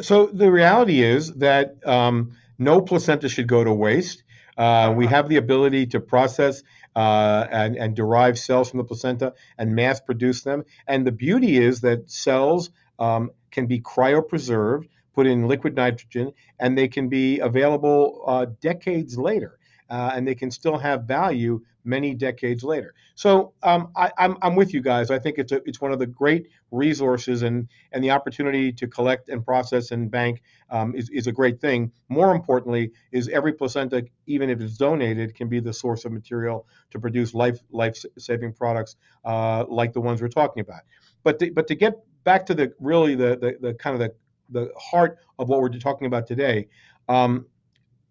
So 0.00 0.26
the 0.26 0.50
reality 0.50 1.02
is 1.02 1.32
that 1.34 1.76
um, 1.86 2.36
no 2.58 2.80
placenta 2.80 3.28
should 3.28 3.48
go 3.48 3.64
to 3.64 3.72
waste. 3.72 4.22
Uh, 4.56 4.92
we 4.96 5.06
have 5.06 5.28
the 5.28 5.36
ability 5.36 5.86
to 5.86 6.00
process 6.00 6.62
uh, 6.94 7.46
and, 7.50 7.76
and 7.76 7.94
derive 7.94 8.38
cells 8.38 8.70
from 8.70 8.78
the 8.78 8.84
placenta 8.84 9.32
and 9.56 9.74
mass 9.74 10.00
produce 10.00 10.42
them. 10.42 10.64
And 10.86 11.06
the 11.06 11.12
beauty 11.12 11.58
is 11.58 11.80
that 11.82 12.10
cells 12.10 12.70
um, 12.98 13.30
can 13.50 13.66
be 13.66 13.80
cryopreserved, 13.80 14.88
put 15.14 15.26
in 15.26 15.46
liquid 15.46 15.74
nitrogen, 15.74 16.32
and 16.60 16.76
they 16.76 16.88
can 16.88 17.08
be 17.08 17.38
available 17.40 18.22
uh, 18.26 18.46
decades 18.60 19.16
later. 19.18 19.58
Uh, 19.90 20.12
and 20.14 20.28
they 20.28 20.34
can 20.34 20.50
still 20.50 20.76
have 20.76 21.04
value 21.04 21.58
many 21.88 22.14
decades 22.14 22.62
later. 22.62 22.94
So 23.14 23.54
um, 23.62 23.90
I, 23.96 24.06
am 24.06 24.12
I'm, 24.18 24.38
I'm 24.42 24.54
with 24.54 24.74
you 24.74 24.80
guys. 24.80 25.10
I 25.10 25.18
think 25.18 25.38
it's 25.38 25.50
a, 25.50 25.62
it's 25.64 25.80
one 25.80 25.92
of 25.92 25.98
the 25.98 26.06
great 26.06 26.48
resources, 26.70 27.42
and 27.42 27.68
and 27.92 28.04
the 28.04 28.10
opportunity 28.10 28.70
to 28.72 28.86
collect 28.86 29.28
and 29.30 29.44
process 29.44 29.90
and 29.90 30.10
bank 30.10 30.42
um, 30.70 30.94
is 30.94 31.08
is 31.10 31.26
a 31.26 31.32
great 31.32 31.60
thing. 31.60 31.90
More 32.08 32.34
importantly, 32.34 32.92
is 33.10 33.28
every 33.28 33.54
placenta, 33.54 34.04
even 34.26 34.50
if 34.50 34.60
it's 34.60 34.76
donated, 34.76 35.34
can 35.34 35.48
be 35.48 35.60
the 35.60 35.72
source 35.72 36.04
of 36.04 36.12
material 36.12 36.66
to 36.90 37.00
produce 37.00 37.34
life 37.34 37.58
life 37.70 37.96
saving 38.18 38.52
products 38.52 38.96
uh, 39.24 39.64
like 39.68 39.92
the 39.92 40.00
ones 40.00 40.20
we're 40.20 40.28
talking 40.28 40.60
about. 40.60 40.82
But 41.24 41.38
to, 41.40 41.50
but 41.50 41.66
to 41.68 41.74
get 41.74 41.94
back 42.28 42.44
to 42.44 42.54
the 42.54 42.70
really 42.78 43.14
the 43.14 43.38
the, 43.42 43.56
the 43.68 43.74
kind 43.74 43.94
of 43.94 44.00
the 44.00 44.12
the 44.50 44.70
heart 44.78 45.18
of 45.38 45.48
what 45.48 45.62
we're 45.62 45.70
talking 45.70 46.06
about 46.06 46.26
today, 46.26 46.68
um, 47.08 47.46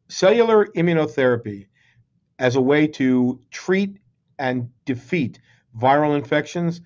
cellular 0.07 0.65
immunotherapy 0.75 1.67
as 2.39 2.55
a 2.55 2.61
way 2.61 2.87
to 2.87 3.39
treat 3.51 3.99
and 4.39 4.69
defeat 4.85 5.39
viral 5.79 6.15
infections. 6.15 6.81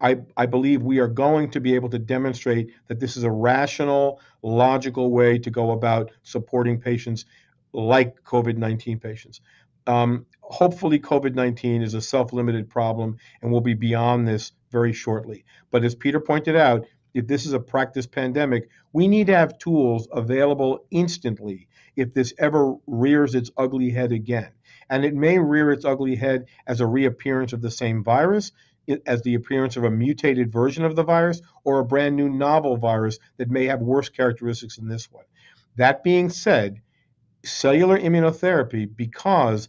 I, 0.00 0.18
I 0.36 0.44
believe 0.44 0.82
we 0.82 0.98
are 0.98 1.08
going 1.08 1.50
to 1.52 1.60
be 1.60 1.74
able 1.74 1.88
to 1.88 1.98
demonstrate 1.98 2.72
that 2.86 3.00
this 3.00 3.16
is 3.16 3.24
a 3.24 3.30
rational, 3.30 4.20
logical 4.42 5.10
way 5.10 5.38
to 5.38 5.50
go 5.50 5.70
about 5.70 6.10
supporting 6.22 6.78
patients 6.78 7.24
like 7.72 8.22
COVID 8.24 8.58
19 8.58 9.00
patients. 9.00 9.40
Um, 9.86 10.26
hopefully, 10.42 11.00
COVID 11.00 11.34
19 11.34 11.80
is 11.80 11.94
a 11.94 12.02
self 12.02 12.34
limited 12.34 12.68
problem 12.68 13.16
and 13.40 13.50
we'll 13.50 13.62
be 13.62 13.74
beyond 13.74 14.28
this 14.28 14.52
very 14.70 14.92
shortly. 14.92 15.44
But 15.70 15.84
as 15.84 15.94
Peter 15.94 16.20
pointed 16.20 16.56
out, 16.56 16.86
if 17.14 17.26
this 17.26 17.46
is 17.46 17.52
a 17.52 17.60
practice 17.60 18.06
pandemic, 18.06 18.68
we 18.92 19.08
need 19.08 19.26
to 19.28 19.36
have 19.36 19.58
tools 19.58 20.08
available 20.12 20.84
instantly 20.90 21.68
if 21.96 22.14
this 22.14 22.32
ever 22.38 22.74
rears 22.86 23.34
its 23.34 23.50
ugly 23.56 23.90
head 23.90 24.12
again. 24.12 24.50
and 24.90 25.04
it 25.04 25.14
may 25.14 25.38
rear 25.38 25.70
its 25.70 25.84
ugly 25.84 26.16
head 26.16 26.46
as 26.66 26.80
a 26.80 26.86
reappearance 26.86 27.52
of 27.52 27.60
the 27.60 27.70
same 27.70 28.02
virus, 28.02 28.52
as 29.06 29.20
the 29.22 29.34
appearance 29.34 29.76
of 29.76 29.84
a 29.84 29.90
mutated 29.90 30.50
version 30.50 30.84
of 30.84 30.96
the 30.96 31.02
virus, 31.02 31.42
or 31.64 31.78
a 31.78 31.84
brand 31.84 32.16
new 32.16 32.30
novel 32.30 32.76
virus 32.76 33.18
that 33.36 33.50
may 33.50 33.66
have 33.66 33.80
worse 33.80 34.08
characteristics 34.08 34.76
than 34.76 34.88
this 34.88 35.12
one. 35.12 35.24
That 35.76 36.02
being 36.02 36.30
said, 36.30 36.80
cellular 37.44 37.98
immunotherapy, 37.98 38.88
because 38.94 39.68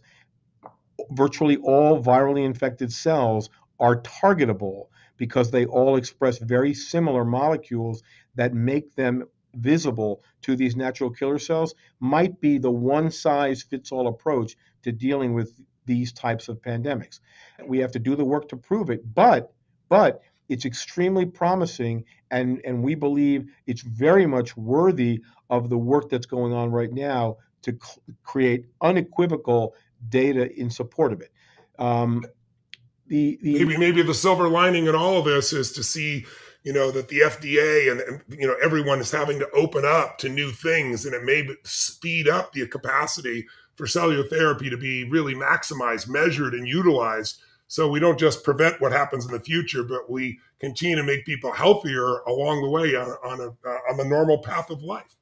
virtually 1.10 1.56
all 1.58 2.02
virally 2.02 2.44
infected 2.44 2.92
cells 2.92 3.50
are 3.80 4.00
targetable 4.02 4.86
because 5.16 5.50
they 5.50 5.66
all 5.66 5.96
express 5.96 6.38
very 6.38 6.72
similar 6.74 7.24
molecules 7.24 8.02
that 8.36 8.54
make 8.54 8.94
them 8.94 9.24
visible 9.54 10.22
to 10.42 10.56
these 10.56 10.76
natural 10.76 11.10
killer 11.10 11.38
cells 11.38 11.74
might 11.98 12.40
be 12.40 12.58
the 12.58 12.70
one 12.70 13.10
size 13.10 13.62
fits 13.62 13.90
all 13.90 14.06
approach 14.06 14.56
to 14.82 14.92
dealing 14.92 15.34
with 15.34 15.52
these 15.86 16.12
types 16.12 16.48
of 16.48 16.62
pandemics. 16.62 17.20
We 17.66 17.78
have 17.78 17.92
to 17.92 17.98
do 17.98 18.14
the 18.14 18.24
work 18.24 18.48
to 18.50 18.56
prove 18.56 18.90
it, 18.90 19.02
but 19.14 19.52
but 19.88 20.22
it's 20.48 20.64
extremely 20.64 21.26
promising 21.26 22.04
and 22.30 22.60
and 22.64 22.82
we 22.82 22.94
believe 22.94 23.50
it's 23.66 23.82
very 23.82 24.26
much 24.26 24.56
worthy 24.56 25.22
of 25.48 25.68
the 25.68 25.78
work 25.78 26.08
that's 26.08 26.26
going 26.26 26.52
on 26.52 26.70
right 26.70 26.92
now 26.92 27.38
to 27.62 27.76
create 28.22 28.66
unequivocal 28.80 29.74
data 30.08 30.50
in 30.58 30.70
support 30.70 31.12
of 31.12 31.20
it. 31.20 31.32
Um, 31.78 32.24
the, 33.10 33.38
the 33.42 33.58
maybe 33.58 33.76
maybe 33.76 34.02
the 34.02 34.14
silver 34.14 34.48
lining 34.48 34.86
in 34.86 34.94
all 34.94 35.18
of 35.18 35.24
this 35.24 35.52
is 35.52 35.72
to 35.72 35.82
see 35.82 36.24
you 36.62 36.72
know 36.72 36.92
that 36.92 37.08
the 37.08 37.18
FDA 37.18 37.90
and, 37.90 38.00
and, 38.00 38.22
you 38.28 38.46
know 38.46 38.54
everyone 38.62 39.00
is 39.00 39.10
having 39.10 39.38
to 39.40 39.50
open 39.50 39.84
up 39.84 40.16
to 40.18 40.28
new 40.28 40.52
things, 40.52 41.04
and 41.04 41.14
it 41.14 41.24
may 41.24 41.46
speed 41.64 42.28
up 42.28 42.52
the 42.52 42.66
capacity 42.68 43.46
for 43.74 43.86
cellular 43.86 44.26
therapy 44.28 44.70
to 44.70 44.76
be 44.76 45.04
really 45.04 45.34
maximized, 45.34 46.08
measured, 46.08 46.54
and 46.54 46.68
utilized. 46.68 47.40
So 47.66 47.88
we 47.88 47.98
don't 47.98 48.18
just 48.18 48.44
prevent 48.44 48.80
what 48.80 48.92
happens 48.92 49.26
in 49.26 49.32
the 49.32 49.40
future, 49.40 49.82
but 49.82 50.08
we 50.08 50.38
continue 50.60 50.96
to 50.96 51.02
make 51.02 51.24
people 51.24 51.50
healthier 51.50 52.18
along 52.26 52.62
the 52.62 52.70
way 52.70 52.94
on, 52.94 53.08
on 53.24 53.40
a 53.40 53.68
uh, 53.68 53.78
on 53.90 53.96
the 53.96 54.04
normal 54.04 54.38
path 54.38 54.70
of 54.70 54.82
life. 54.82 55.16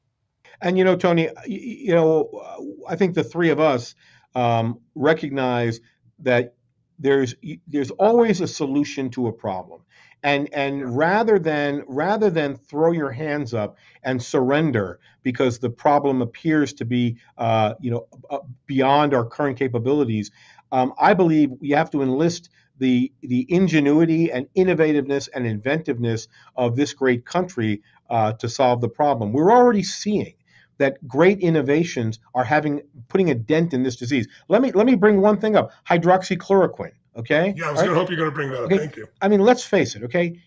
And 0.61 0.76
you 0.76 0.84
know, 0.84 0.97
Tony, 0.97 1.30
you 1.47 1.95
know, 1.95 2.76
I 2.86 2.97
think 2.97 3.14
the 3.14 3.24
three 3.24 3.49
of 3.49 3.61
us 3.61 3.95
um, 4.34 4.78
recognize 4.95 5.80
that 6.18 6.55
there's 6.99 7.34
there's 7.68 7.90
always 7.92 8.40
a 8.40 8.49
solution 8.49 9.11
to 9.11 9.28
a 9.28 9.32
problem 9.32 9.82
and 10.22 10.53
and 10.53 10.96
rather 10.99 11.38
than 11.38 11.84
rather 11.88 12.30
than 12.30 12.57
throw 12.57 12.92
your 12.92 13.12
hands 13.12 13.55
up 13.55 13.78
and 14.05 14.22
surrender 14.22 15.01
because 15.22 15.61
the 15.61 15.70
problem 15.70 16.22
appears 16.22 16.74
to 16.74 16.84
be 16.84 17.18
uh, 17.38 17.74
you 17.80 17.90
know 17.90 18.07
uh, 18.30 18.40
beyond 18.66 19.14
our 19.14 19.26
current 19.26 19.59
capabilities, 19.59 20.30
um, 20.72 20.92
I 21.01 21.14
believe 21.14 21.51
we 21.61 21.70
have 21.70 21.90
to 21.92 22.03
enlist 22.03 22.51
the 22.78 23.12
the 23.22 23.46
ingenuity 23.49 24.32
and 24.32 24.49
innovativeness 24.57 25.28
and 25.34 25.46
inventiveness 25.46 26.28
of 26.57 26.76
this 26.76 26.94
great 26.94 27.26
country 27.26 27.82
uh, 28.11 28.34
to 28.34 28.49
solve 28.49 28.80
the 28.80 28.90
problem. 28.90 29.32
We're 29.32 29.53
already 29.53 29.84
seeing 29.84 30.34
that 30.79 31.07
great 31.07 31.41
innovations 31.41 32.18
are 32.35 32.45
having 32.45 32.83
putting 33.09 33.31
a 33.31 33.35
dent 33.35 33.74
in 33.74 33.83
this 33.83 33.97
disease. 33.97 34.26
Let 34.49 34.62
me 34.62 34.72
let 34.72 34.87
me 34.87 34.95
bring 34.95 35.20
one 35.20 35.41
thing 35.41 35.57
up: 35.57 35.72
hydroxychloroquine. 35.89 36.93
Okay. 37.16 37.55
Yeah, 37.57 37.68
I 37.68 37.72
was 37.72 37.81
going 37.81 37.93
to 37.93 37.99
hope 37.99 38.11
you're 38.11 38.18
going 38.18 38.31
to 38.31 38.35
bring 38.35 38.51
that 38.51 38.59
up. 38.59 38.64
Okay? 38.66 38.79
Thank 38.79 38.97
you. 38.97 39.09
I 39.20 39.29
mean, 39.29 39.41
let's 39.41 39.64
face 39.64 39.97
it. 39.97 40.05
Okay, 40.05 40.41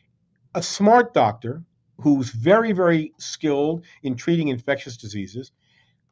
a 0.55 0.63
smart 0.63 1.13
doctor 1.13 1.63
who's 1.99 2.31
very 2.31 2.71
very 2.71 3.13
skilled 3.17 3.85
in 4.03 4.15
treating 4.15 4.47
infectious 4.47 4.97
diseases 4.97 5.51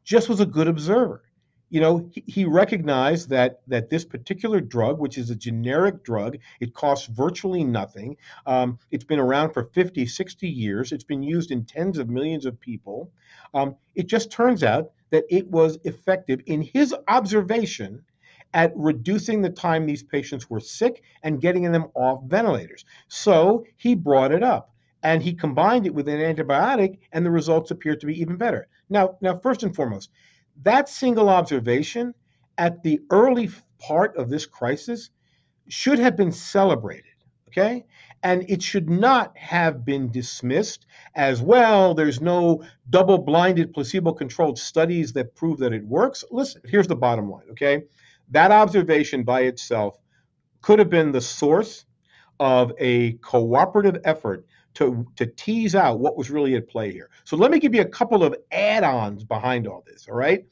just 0.04 0.30
was 0.30 0.40
a 0.40 0.46
good 0.46 0.68
observer 0.68 1.24
you 1.70 1.80
know, 1.80 2.10
he, 2.12 2.24
he, 2.26 2.46
recognized 2.46 3.30
that 3.30 3.62
that 3.68 3.90
this 3.90 4.04
particular 4.04 4.60
drug, 4.60 5.00
which 5.00 5.18
is 5.18 5.30
a 5.30 5.36
generic 5.36 6.04
drug, 6.04 6.38
it 6.60 6.74
costs 6.74 7.08
virtually 7.08 7.64
nothing. 7.64 8.18
Um, 8.46 8.80
it's 8.92 9.04
been 9.04 9.20
around 9.20 9.54
for 9.54 9.64
50, 9.64 10.06
60 10.08 10.48
years. 10.48 10.92
It's 10.92 11.04
been 11.04 11.24
used 11.24 11.52
in 11.52 11.66
tens 11.66 11.98
of 11.98 12.10
millions 12.10 12.46
of 12.46 12.60
people. 12.60 13.12
Um, 13.54 13.76
it 13.96 14.08
just 14.08 14.32
turns 14.32 14.64
out 14.64 14.92
that 15.12 15.26
it 15.30 15.48
was 15.50 15.78
effective 15.84 16.42
in 16.46 16.62
his 16.62 16.94
observation 17.08 18.04
at 18.54 18.72
reducing 18.76 19.42
the 19.42 19.50
time 19.50 19.86
these 19.86 20.04
patients 20.04 20.50
were 20.50 20.60
sick 20.60 21.04
and 21.24 21.42
getting 21.42 21.72
them 21.72 21.88
off 21.96 22.24
ventilators. 22.26 22.86
So 23.08 23.66
he 23.78 23.96
brought 23.96 24.32
it 24.32 24.44
up 24.44 24.74
and 25.04 25.22
he 25.22 25.34
combined 25.34 25.86
it 25.86 25.94
with 25.94 26.10
an 26.10 26.20
antibiotic, 26.20 26.98
and 27.14 27.26
the 27.26 27.32
results 27.32 27.72
appear 27.72 27.96
to 27.96 28.06
be 28.06 28.20
even 28.20 28.36
better. 28.36 28.68
Now, 28.90 29.18
now, 29.22 29.38
first 29.38 29.64
and 29.64 29.74
foremost, 29.74 30.10
that 30.64 30.90
single 30.90 31.30
observation 31.30 32.14
at 32.58 32.84
the 32.84 33.00
early 33.10 33.50
part 33.80 34.18
of 34.18 34.30
this 34.30 34.46
crisis 34.46 35.10
should 35.70 36.00
have 36.00 36.18
been 36.18 36.34
celebrated, 36.34 37.14
okay? 37.48 37.86
And 38.22 38.50
it 38.50 38.62
should 38.62 38.90
not 38.90 39.38
have 39.38 39.86
been 39.86 40.12
dismissed 40.12 40.86
as 41.16 41.42
well. 41.42 41.94
There's 41.94 42.20
no 42.20 42.64
double 42.90 43.18
blinded, 43.18 43.74
placebo 43.74 44.14
controlled 44.14 44.60
studies 44.60 45.14
that 45.14 45.36
prove 45.36 45.60
that 45.60 45.74
it 45.74 45.86
works. 45.86 46.24
Listen, 46.30 46.62
here's 46.66 46.88
the 46.88 46.96
bottom 46.96 47.30
line, 47.30 47.46
okay? 47.52 47.84
That 48.32 48.52
observation 48.52 49.24
by 49.24 49.42
itself 49.42 49.98
could 50.62 50.80
have 50.80 50.90
been 50.90 51.12
the 51.12 51.22
source 51.22 51.86
of 52.40 52.74
a 52.78 53.14
cooperative 53.14 54.02
effort 54.04 54.46
to, 54.76 55.06
to 55.16 55.26
tease 55.26 55.76
out 55.76 56.00
what 56.00 56.18
was 56.18 56.30
really 56.30 56.56
at 56.56 56.68
play 56.68 56.92
here. 56.92 57.10
So 57.24 57.36
let 57.38 57.52
me 57.52 57.60
give 57.60 57.74
you 57.74 57.82
a 57.82 57.86
couple 57.86 58.24
of 58.24 58.36
add 58.52 58.84
ons 58.84 59.24
behind 59.24 59.68
all 59.68 59.84
this, 59.86 60.08
all 60.08 60.16
right? 60.16 60.46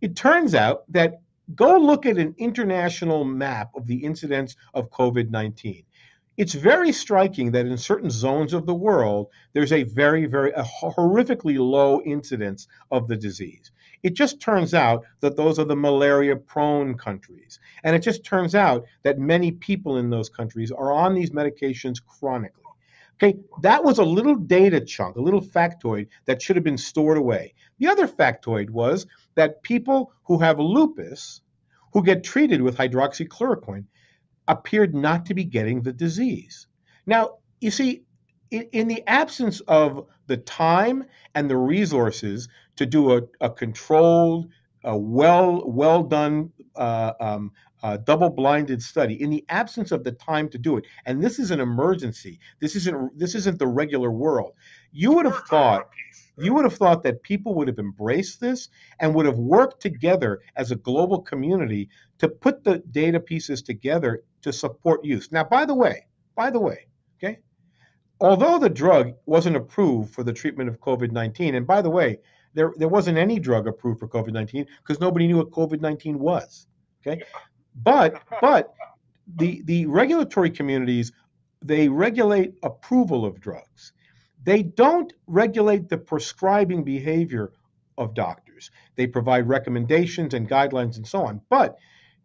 It 0.00 0.16
turns 0.16 0.54
out 0.54 0.90
that 0.92 1.20
go 1.54 1.76
look 1.76 2.06
at 2.06 2.18
an 2.18 2.34
international 2.38 3.24
map 3.24 3.70
of 3.74 3.86
the 3.86 4.04
incidence 4.04 4.56
of 4.74 4.90
COVID 4.90 5.30
19. 5.30 5.84
It's 6.40 6.54
very 6.54 6.90
striking 6.90 7.52
that 7.52 7.66
in 7.66 7.76
certain 7.76 8.08
zones 8.08 8.54
of 8.54 8.64
the 8.64 8.74
world, 8.74 9.26
there's 9.52 9.72
a 9.72 9.82
very, 9.82 10.24
very 10.24 10.52
a 10.52 10.62
horrifically 10.62 11.58
low 11.58 12.00
incidence 12.00 12.66
of 12.90 13.08
the 13.08 13.16
disease. 13.16 13.70
It 14.02 14.14
just 14.14 14.40
turns 14.40 14.72
out 14.72 15.04
that 15.20 15.36
those 15.36 15.58
are 15.58 15.66
the 15.66 15.76
malaria 15.76 16.36
prone 16.36 16.96
countries. 16.96 17.60
And 17.84 17.94
it 17.94 17.98
just 17.98 18.24
turns 18.24 18.54
out 18.54 18.86
that 19.02 19.18
many 19.18 19.52
people 19.52 19.98
in 19.98 20.08
those 20.08 20.30
countries 20.30 20.72
are 20.72 20.90
on 20.90 21.14
these 21.14 21.28
medications 21.28 21.98
chronically. 22.02 22.64
Okay, 23.22 23.38
that 23.60 23.84
was 23.84 23.98
a 23.98 24.02
little 24.02 24.34
data 24.34 24.80
chunk, 24.80 25.16
a 25.16 25.20
little 25.20 25.42
factoid 25.42 26.08
that 26.24 26.40
should 26.40 26.56
have 26.56 26.64
been 26.64 26.78
stored 26.78 27.18
away. 27.18 27.52
The 27.80 27.88
other 27.88 28.08
factoid 28.08 28.70
was 28.70 29.06
that 29.34 29.62
people 29.62 30.14
who 30.24 30.38
have 30.38 30.58
lupus, 30.58 31.42
who 31.92 32.02
get 32.02 32.24
treated 32.24 32.62
with 32.62 32.78
hydroxychloroquine, 32.78 33.84
appeared 34.50 34.94
not 34.94 35.26
to 35.26 35.34
be 35.34 35.44
getting 35.44 35.82
the 35.82 35.92
disease. 35.92 36.66
Now, 37.06 37.38
you 37.60 37.70
see, 37.70 38.02
in, 38.50 38.62
in 38.72 38.88
the 38.88 39.06
absence 39.06 39.60
of 39.60 40.06
the 40.26 40.36
time 40.36 41.04
and 41.34 41.48
the 41.48 41.56
resources 41.56 42.48
to 42.76 42.86
do 42.86 43.16
a, 43.16 43.22
a 43.40 43.50
controlled, 43.50 44.48
a 44.84 44.96
well 44.96 45.62
well 45.66 46.02
done 46.02 46.50
uh, 46.76 47.12
um, 47.20 47.52
uh, 47.82 47.96
double-blinded 47.98 48.82
study 48.82 49.20
in 49.22 49.30
the 49.30 49.44
absence 49.48 49.92
of 49.92 50.04
the 50.04 50.12
time 50.12 50.48
to 50.48 50.58
do 50.58 50.76
it 50.76 50.84
and 51.06 51.22
this 51.22 51.38
is 51.38 51.50
an 51.50 51.60
emergency 51.60 52.38
this 52.60 52.76
isn't 52.76 53.18
this 53.18 53.34
isn't 53.34 53.58
the 53.58 53.66
regular 53.66 54.10
world 54.10 54.52
you 54.92 55.12
would 55.12 55.26
have 55.26 55.42
thought 55.48 55.88
you 56.36 56.54
would 56.54 56.64
have 56.64 56.74
thought 56.74 57.02
that 57.02 57.22
people 57.22 57.54
would 57.54 57.68
have 57.68 57.78
embraced 57.78 58.40
this 58.40 58.70
and 58.98 59.14
would 59.14 59.26
have 59.26 59.38
worked 59.38 59.80
together 59.80 60.40
as 60.56 60.70
a 60.70 60.76
global 60.76 61.20
community 61.20 61.88
to 62.18 62.28
put 62.28 62.64
the 62.64 62.78
data 62.90 63.20
pieces 63.20 63.60
together 63.62 64.22
to 64.42 64.52
support 64.52 65.04
use 65.04 65.30
now 65.30 65.44
by 65.44 65.64
the 65.64 65.74
way 65.74 66.06
by 66.34 66.50
the 66.50 66.60
way 66.60 66.86
okay 67.22 67.38
although 68.20 68.58
the 68.58 68.70
drug 68.70 69.12
wasn't 69.26 69.56
approved 69.56 70.12
for 70.12 70.22
the 70.24 70.32
treatment 70.32 70.68
of 70.68 70.80
covid-19 70.80 71.56
and 71.56 71.66
by 71.66 71.82
the 71.82 71.90
way 71.90 72.18
there, 72.52 72.72
there 72.78 72.88
wasn't 72.88 73.16
any 73.16 73.38
drug 73.38 73.68
approved 73.68 74.00
for 74.00 74.08
covid-19 74.08 74.66
because 74.82 75.00
nobody 75.00 75.26
knew 75.26 75.36
what 75.36 75.50
covid-19 75.50 76.16
was 76.16 76.66
okay? 77.06 77.22
But 77.82 78.22
but 78.40 78.74
the 79.36 79.62
the 79.64 79.86
regulatory 79.86 80.50
communities 80.50 81.12
they 81.62 81.88
regulate 81.88 82.54
approval 82.62 83.24
of 83.24 83.40
drugs. 83.40 83.92
They 84.42 84.62
don't 84.62 85.12
regulate 85.26 85.88
the 85.88 85.98
prescribing 85.98 86.84
behavior 86.84 87.52
of 87.98 88.14
doctors. 88.14 88.70
They 88.96 89.06
provide 89.06 89.48
recommendations 89.48 90.34
and 90.34 90.48
guidelines 90.48 90.96
and 90.96 91.06
so 91.06 91.24
on. 91.26 91.42
But 91.48 91.76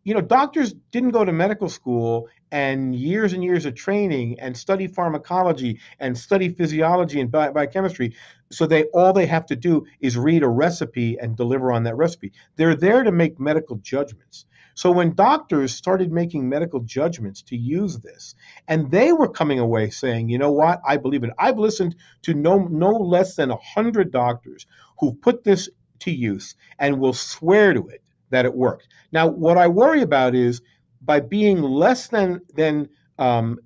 you 0.04 0.14
know, 0.14 0.22
doctors 0.22 0.74
didn't 0.92 1.12
go 1.12 1.26
to 1.26 1.32
medical 1.32 1.68
school 1.68 2.30
and 2.56 2.96
years 2.96 3.34
and 3.34 3.44
years 3.44 3.66
of 3.66 3.76
training 3.76 4.40
and 4.40 4.56
study 4.56 4.88
pharmacology 4.88 5.78
and 6.00 6.18
study 6.18 6.48
physiology 6.48 7.20
and 7.20 7.30
bi- 7.30 7.52
biochemistry. 7.52 8.16
So 8.50 8.66
they 8.66 8.86
all 8.94 9.12
they 9.12 9.26
have 9.26 9.46
to 9.48 9.58
do 9.58 9.86
is 10.00 10.18
read 10.18 10.42
a 10.42 10.48
recipe 10.48 11.18
and 11.20 11.36
deliver 11.36 11.74
on 11.74 11.84
that 11.84 11.98
recipe. 11.98 12.32
They're 12.56 12.78
there 12.78 13.04
to 13.04 13.12
make 13.12 13.42
medical 13.42 13.76
judgments. 13.76 14.46
So 14.74 14.90
when 14.90 15.16
doctors 15.16 15.76
started 15.76 16.14
making 16.14 16.48
medical 16.48 16.80
judgments 16.80 17.42
to 17.44 17.58
use 17.58 18.00
this, 18.00 18.36
and 18.70 18.90
they 18.90 19.12
were 19.12 19.28
coming 19.28 19.60
away 19.60 19.90
saying, 19.90 20.30
you 20.30 20.38
know 20.38 20.54
what, 20.54 20.80
I 20.88 20.96
believe 20.96 21.26
it. 21.26 21.32
I've 21.38 21.60
listened 21.60 21.98
to 22.22 22.34
no 22.34 22.70
no 22.72 22.92
less 22.92 23.36
than 23.36 23.52
a 23.52 23.58
hundred 23.58 24.12
doctors 24.12 24.66
who 25.00 25.12
put 25.12 25.44
this 25.44 25.68
to 26.00 26.12
use 26.12 26.56
and 26.80 27.02
will 27.02 27.14
swear 27.14 27.74
to 27.74 27.88
it 27.90 28.02
that 28.30 28.46
it 28.46 28.56
worked. 28.56 28.88
Now, 29.12 29.28
what 29.28 29.58
I 29.58 29.68
worry 29.68 30.02
about 30.02 30.36
is 30.36 30.62
by 31.06 31.20
being 31.20 31.62
less 31.62 32.08
than 32.08 32.42
than 32.54 32.90
um, 33.18 33.60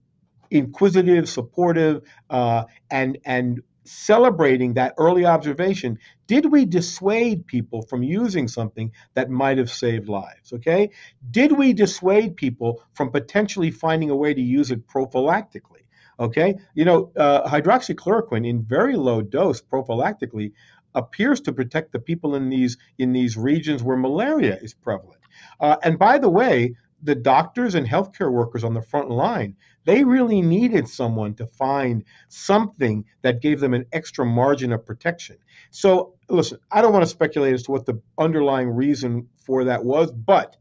inquisitive, 0.52 1.30
supportive, 1.30 2.02
uh, 2.30 2.66
and 2.90 3.18
and 3.26 3.62
celebrating 3.86 4.76
that 4.76 4.94
early 4.98 5.26
observation, 5.26 5.98
did 6.28 6.52
we 6.52 6.66
dissuade 6.66 7.48
people 7.48 7.82
from 7.82 8.04
using 8.04 8.48
something 8.48 8.92
that 9.16 9.30
might 9.30 9.58
have 9.58 9.72
saved 9.72 10.08
lives? 10.08 10.54
Okay, 10.54 10.92
did 11.32 11.52
we 11.52 11.74
dissuade 11.74 12.36
people 12.36 12.84
from 12.94 13.12
potentially 13.12 13.72
finding 13.72 14.10
a 14.10 14.16
way 14.16 14.34
to 14.34 14.42
use 14.42 14.72
it 14.72 14.88
prophylactically? 14.88 15.86
Okay, 16.20 16.56
you 16.76 16.86
know, 16.86 17.12
uh, 17.16 17.50
hydroxychloroquine 17.50 18.48
in 18.48 18.64
very 18.64 18.96
low 18.96 19.22
dose 19.22 19.62
prophylactically 19.62 20.52
appears 20.96 21.42
to 21.42 21.54
protect 21.54 21.92
the 21.92 22.00
people 22.00 22.36
in 22.36 22.50
these 22.50 22.78
in 22.98 23.14
these 23.14 23.38
regions 23.38 23.84
where 23.84 23.98
malaria 23.98 24.58
is 24.62 24.74
prevalent. 24.74 25.22
Uh, 25.60 25.78
and 25.84 25.98
by 25.98 26.18
the 26.18 26.30
way, 26.30 26.76
the 27.02 27.16
doctors 27.16 27.76
and 27.76 27.88
healthcare 27.88 28.32
workers 28.32 28.64
on 28.64 28.74
the 28.74 28.82
front 28.82 29.10
line, 29.10 29.56
they 29.86 30.04
really 30.04 30.42
needed 30.42 30.88
someone 30.88 31.34
to 31.36 31.48
find 31.48 32.04
something 32.28 33.06
that 33.22 33.42
gave 33.42 33.60
them 33.60 33.74
an 33.74 33.86
extra 33.92 34.26
margin 34.26 34.74
of 34.74 34.86
protection. 34.86 35.38
So, 35.72 36.16
listen, 36.30 36.60
I 36.72 36.82
don't 36.82 36.94
want 36.94 37.04
to 37.04 37.10
speculate 37.10 37.54
as 37.54 37.64
to 37.64 37.72
what 37.72 37.86
the 37.86 38.02
underlying 38.18 38.70
reason 38.70 39.30
for 39.46 39.66
that 39.66 39.84
was, 39.84 40.12
but 40.12 40.58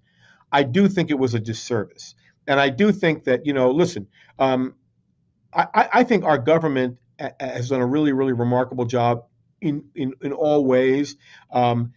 I 0.53 0.63
do 0.63 0.89
think 0.89 1.11
it 1.11 1.19
was 1.19 1.35
a 1.35 1.41
disservice. 1.41 2.15
And 2.47 2.59
I 2.59 2.71
do 2.71 2.93
think 2.93 3.25
that, 3.25 3.45
you 3.45 3.53
know, 3.53 3.71
listen, 3.73 4.07
um, 4.39 4.75
I, 5.53 5.89
I 5.93 6.05
think 6.05 6.25
our 6.25 6.39
government 6.39 6.99
has 7.41 7.69
done 7.71 7.81
a 7.81 7.87
really, 7.87 8.13
really 8.13 8.33
remarkable 8.33 8.85
job 8.85 9.25
in 9.61 9.85
in, 9.95 10.15
in 10.23 10.33
all 10.33 10.65
ways. 10.65 11.17
Um, 11.51 11.93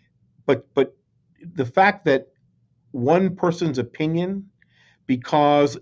but 0.45 0.73
but 0.73 0.95
the 1.41 1.65
fact 1.65 2.05
that 2.05 2.30
one 2.91 3.35
person's 3.35 3.77
opinion, 3.77 4.49
because 5.07 5.77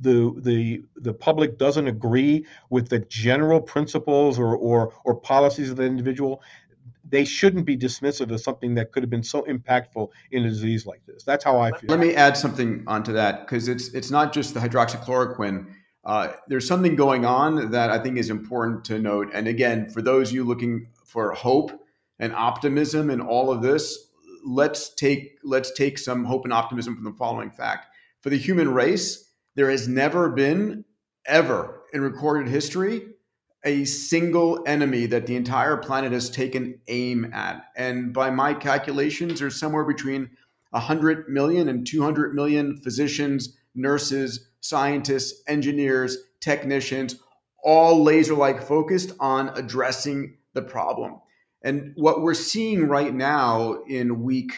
the 0.00 0.34
the 0.38 0.82
the 0.96 1.12
public 1.12 1.58
doesn't 1.58 1.86
agree 1.86 2.46
with 2.70 2.88
the 2.88 3.00
general 3.00 3.60
principles 3.60 4.38
or 4.38 4.56
or, 4.56 4.92
or 5.04 5.14
policies 5.14 5.70
of 5.70 5.76
the 5.76 5.84
individual, 5.84 6.42
they 7.08 7.24
shouldn't 7.24 7.66
be 7.66 7.76
dismissive 7.76 8.30
of 8.32 8.40
something 8.40 8.74
that 8.74 8.90
could 8.90 9.02
have 9.02 9.10
been 9.10 9.22
so 9.22 9.42
impactful 9.42 10.08
in 10.30 10.44
a 10.44 10.48
disease 10.48 10.86
like 10.86 11.04
this. 11.06 11.24
That's 11.24 11.44
how 11.44 11.58
I 11.60 11.70
feel. 11.72 11.90
Let 11.90 12.00
me 12.00 12.14
add 12.14 12.36
something 12.36 12.84
onto 12.86 13.12
that 13.12 13.46
because 13.46 13.68
it's 13.68 13.88
it's 13.88 14.10
not 14.10 14.32
just 14.32 14.54
the 14.54 14.60
hydroxychloroquine. 14.60 15.66
Uh, 16.04 16.32
there's 16.48 16.66
something 16.66 16.96
going 16.96 17.24
on 17.24 17.70
that 17.70 17.90
I 17.90 17.98
think 17.98 18.18
is 18.18 18.30
important 18.30 18.84
to 18.86 18.98
note. 18.98 19.30
And 19.32 19.46
again, 19.46 19.88
for 19.88 20.02
those 20.02 20.32
you 20.32 20.42
looking 20.42 20.88
for 21.04 21.32
hope 21.32 21.70
and 22.18 22.34
optimism 22.34 23.10
in 23.10 23.20
all 23.20 23.52
of 23.52 23.62
this, 23.62 24.08
let's 24.44 24.94
take 24.94 25.38
let's 25.42 25.72
take 25.72 25.98
some 25.98 26.24
hope 26.24 26.44
and 26.44 26.52
optimism 26.52 26.94
from 26.94 27.04
the 27.04 27.12
following 27.18 27.50
fact. 27.50 27.86
For 28.20 28.30
the 28.30 28.36
human 28.36 28.72
race, 28.72 29.30
there 29.54 29.70
has 29.70 29.88
never 29.88 30.30
been 30.30 30.84
ever 31.26 31.82
in 31.92 32.00
recorded 32.00 32.50
history 32.50 33.02
a 33.64 33.84
single 33.84 34.62
enemy 34.66 35.06
that 35.06 35.26
the 35.26 35.36
entire 35.36 35.76
planet 35.76 36.12
has 36.12 36.28
taken 36.30 36.80
aim 36.88 37.32
at. 37.32 37.66
And 37.76 38.12
by 38.12 38.30
my 38.30 38.54
calculations, 38.54 39.38
there's 39.38 39.58
somewhere 39.58 39.84
between 39.84 40.30
100 40.70 41.28
million 41.28 41.68
and 41.68 41.86
200 41.86 42.34
million 42.34 42.76
physicians, 42.78 43.56
nurses, 43.74 44.48
scientists, 44.60 45.42
engineers, 45.46 46.16
technicians, 46.40 47.16
all 47.62 48.02
laser 48.02 48.34
like 48.34 48.62
focused 48.62 49.12
on 49.20 49.50
addressing 49.50 50.36
the 50.54 50.62
problem. 50.62 51.20
And 51.64 51.92
what 51.96 52.22
we're 52.22 52.34
seeing 52.34 52.88
right 52.88 53.14
now 53.14 53.82
in 53.88 54.22
week 54.22 54.52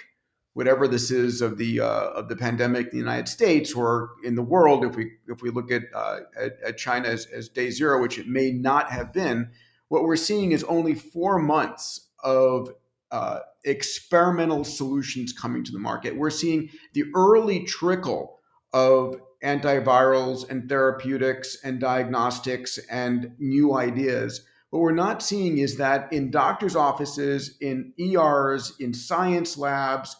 whatever 0.55 0.87
this 0.87 1.11
is 1.11 1.43
of 1.43 1.59
the 1.59 1.81
uh, 1.81 2.11
of 2.11 2.29
the 2.29 2.37
pandemic 2.37 2.87
in 2.87 2.93
the 2.93 2.99
United 2.99 3.29
States 3.29 3.75
or 3.75 4.13
in 4.25 4.35
the 4.35 4.43
world, 4.43 4.85
if 4.85 4.97
we 4.97 5.13
if 5.29 5.43
we 5.43 5.51
look 5.51 5.71
at 5.71 5.83
uh, 5.95 6.21
at, 6.41 6.53
at, 6.65 6.79
China 6.79 7.09
as, 7.09 7.27
as 7.27 7.49
day 7.49 7.71
zero, 7.71 8.01
which 8.01 8.19
it 8.19 8.27
may 8.27 8.51
not 8.51 8.91
have 8.91 9.13
been, 9.13 9.51
what 9.89 10.05
we're 10.05 10.17
seeing 10.17 10.53
is 10.53 10.65
only 10.65 10.95
four 10.95 11.39
months 11.39 12.09
of 12.23 12.71
uh, 13.11 13.41
experimental 13.65 14.65
solutions 14.65 15.33
coming 15.33 15.63
to 15.65 15.73
the 15.73 15.79
market. 15.79 16.17
We're 16.17 16.31
seeing 16.31 16.71
the 16.95 17.05
early 17.15 17.65
trickle 17.65 18.39
of 18.73 19.21
antivirals 19.43 20.49
and 20.49 20.69
therapeutics 20.69 21.59
and 21.63 21.79
diagnostics 21.79 22.79
and 22.91 23.35
new 23.39 23.77
ideas 23.77 24.43
what 24.75 24.81
we're 24.81 24.91
not 24.91 25.23
seeing 25.23 25.59
is 25.59 25.77
that 25.77 26.13
in 26.13 26.33
doctors' 26.33 26.75
offices, 26.75 27.57
in 27.61 27.93
ERs, 27.97 28.73
in 28.81 28.93
science 28.93 29.57
labs, 29.57 30.17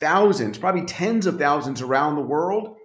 thousands, 0.00 0.56
probably 0.56 0.86
tens 0.86 1.26
of 1.26 1.38
thousands 1.38 1.82
around 1.82 2.14
the 2.14 2.22
world, 2.22 2.76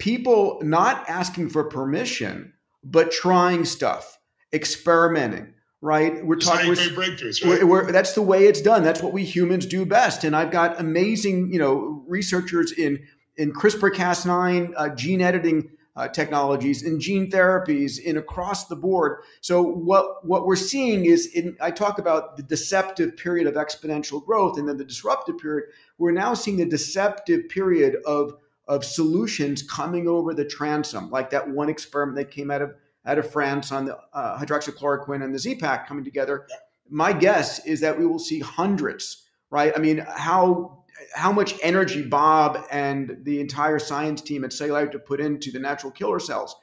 people 0.00 0.58
not 0.60 1.08
asking 1.08 1.50
for 1.50 1.62
permission, 1.70 2.52
but 2.82 3.12
trying 3.12 3.64
stuff, 3.64 4.18
experimenting, 4.52 5.54
right? 5.80 6.26
We're 6.26 6.34
talking 6.34 6.72
breakthroughs, 6.72 7.44
right? 7.44 7.62
We're, 7.62 7.66
we're, 7.66 7.92
that's 7.92 8.14
the 8.14 8.22
way 8.22 8.48
it's 8.48 8.60
done. 8.60 8.82
That's 8.82 9.00
what 9.00 9.12
we 9.12 9.24
humans 9.24 9.66
do 9.66 9.86
best. 9.86 10.24
And 10.24 10.34
I've 10.34 10.50
got 10.50 10.80
amazing, 10.80 11.52
you 11.52 11.60
know, 11.60 12.02
researchers 12.08 12.72
in 12.72 12.98
in 13.36 13.52
CRISPR-Cas9 13.52 14.72
uh, 14.76 14.88
gene 14.96 15.20
editing 15.20 15.70
uh, 15.98 16.06
technologies 16.06 16.84
in 16.84 17.00
gene 17.00 17.28
therapies 17.28 17.98
in 17.98 18.16
across 18.18 18.68
the 18.68 18.76
board. 18.76 19.20
So 19.40 19.60
what 19.60 20.24
what 20.24 20.46
we're 20.46 20.54
seeing 20.54 21.06
is 21.06 21.26
in 21.34 21.56
I 21.60 21.72
talk 21.72 21.98
about 21.98 22.36
the 22.36 22.44
deceptive 22.44 23.16
period 23.16 23.48
of 23.48 23.54
exponential 23.54 24.24
growth 24.24 24.58
and 24.58 24.68
then 24.68 24.76
the 24.76 24.84
disruptive 24.84 25.38
period. 25.38 25.64
We're 25.98 26.12
now 26.12 26.34
seeing 26.34 26.56
the 26.56 26.64
deceptive 26.64 27.48
period 27.48 27.96
of 28.06 28.34
of 28.68 28.84
solutions 28.84 29.62
coming 29.62 30.06
over 30.06 30.34
the 30.34 30.44
transom, 30.44 31.10
like 31.10 31.30
that 31.30 31.50
one 31.50 31.68
experiment 31.68 32.16
that 32.16 32.30
came 32.30 32.52
out 32.52 32.62
of 32.62 32.76
out 33.04 33.18
of 33.18 33.28
France 33.28 33.72
on 33.72 33.86
the 33.86 33.98
uh, 34.12 34.38
hydroxychloroquine 34.38 35.24
and 35.24 35.34
the 35.34 35.38
Z-Pak 35.38 35.88
coming 35.88 36.04
together. 36.04 36.46
My 36.88 37.12
guess 37.12 37.66
is 37.66 37.80
that 37.80 37.98
we 37.98 38.06
will 38.06 38.20
see 38.20 38.38
hundreds, 38.38 39.24
right? 39.50 39.72
I 39.74 39.80
mean, 39.80 40.06
how 40.08 40.77
how 41.14 41.32
much 41.32 41.54
energy 41.62 42.02
Bob 42.02 42.64
and 42.70 43.18
the 43.22 43.40
entire 43.40 43.78
science 43.78 44.20
team 44.20 44.44
at 44.44 44.52
Cellular 44.52 44.86
to 44.88 44.98
put 44.98 45.20
into 45.20 45.50
the 45.50 45.58
natural 45.58 45.92
killer 45.92 46.20
cells. 46.20 46.54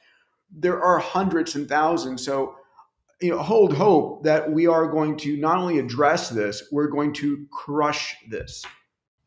There 0.50 0.82
are 0.82 0.98
hundreds 0.98 1.54
and 1.54 1.68
thousands. 1.68 2.24
So, 2.24 2.54
you 3.20 3.30
know, 3.30 3.42
hold 3.42 3.74
hope 3.74 4.24
that 4.24 4.50
we 4.50 4.66
are 4.66 4.86
going 4.86 5.16
to 5.18 5.36
not 5.36 5.58
only 5.58 5.78
address 5.78 6.28
this, 6.28 6.64
we're 6.70 6.88
going 6.88 7.12
to 7.14 7.46
crush 7.50 8.14
this. 8.28 8.64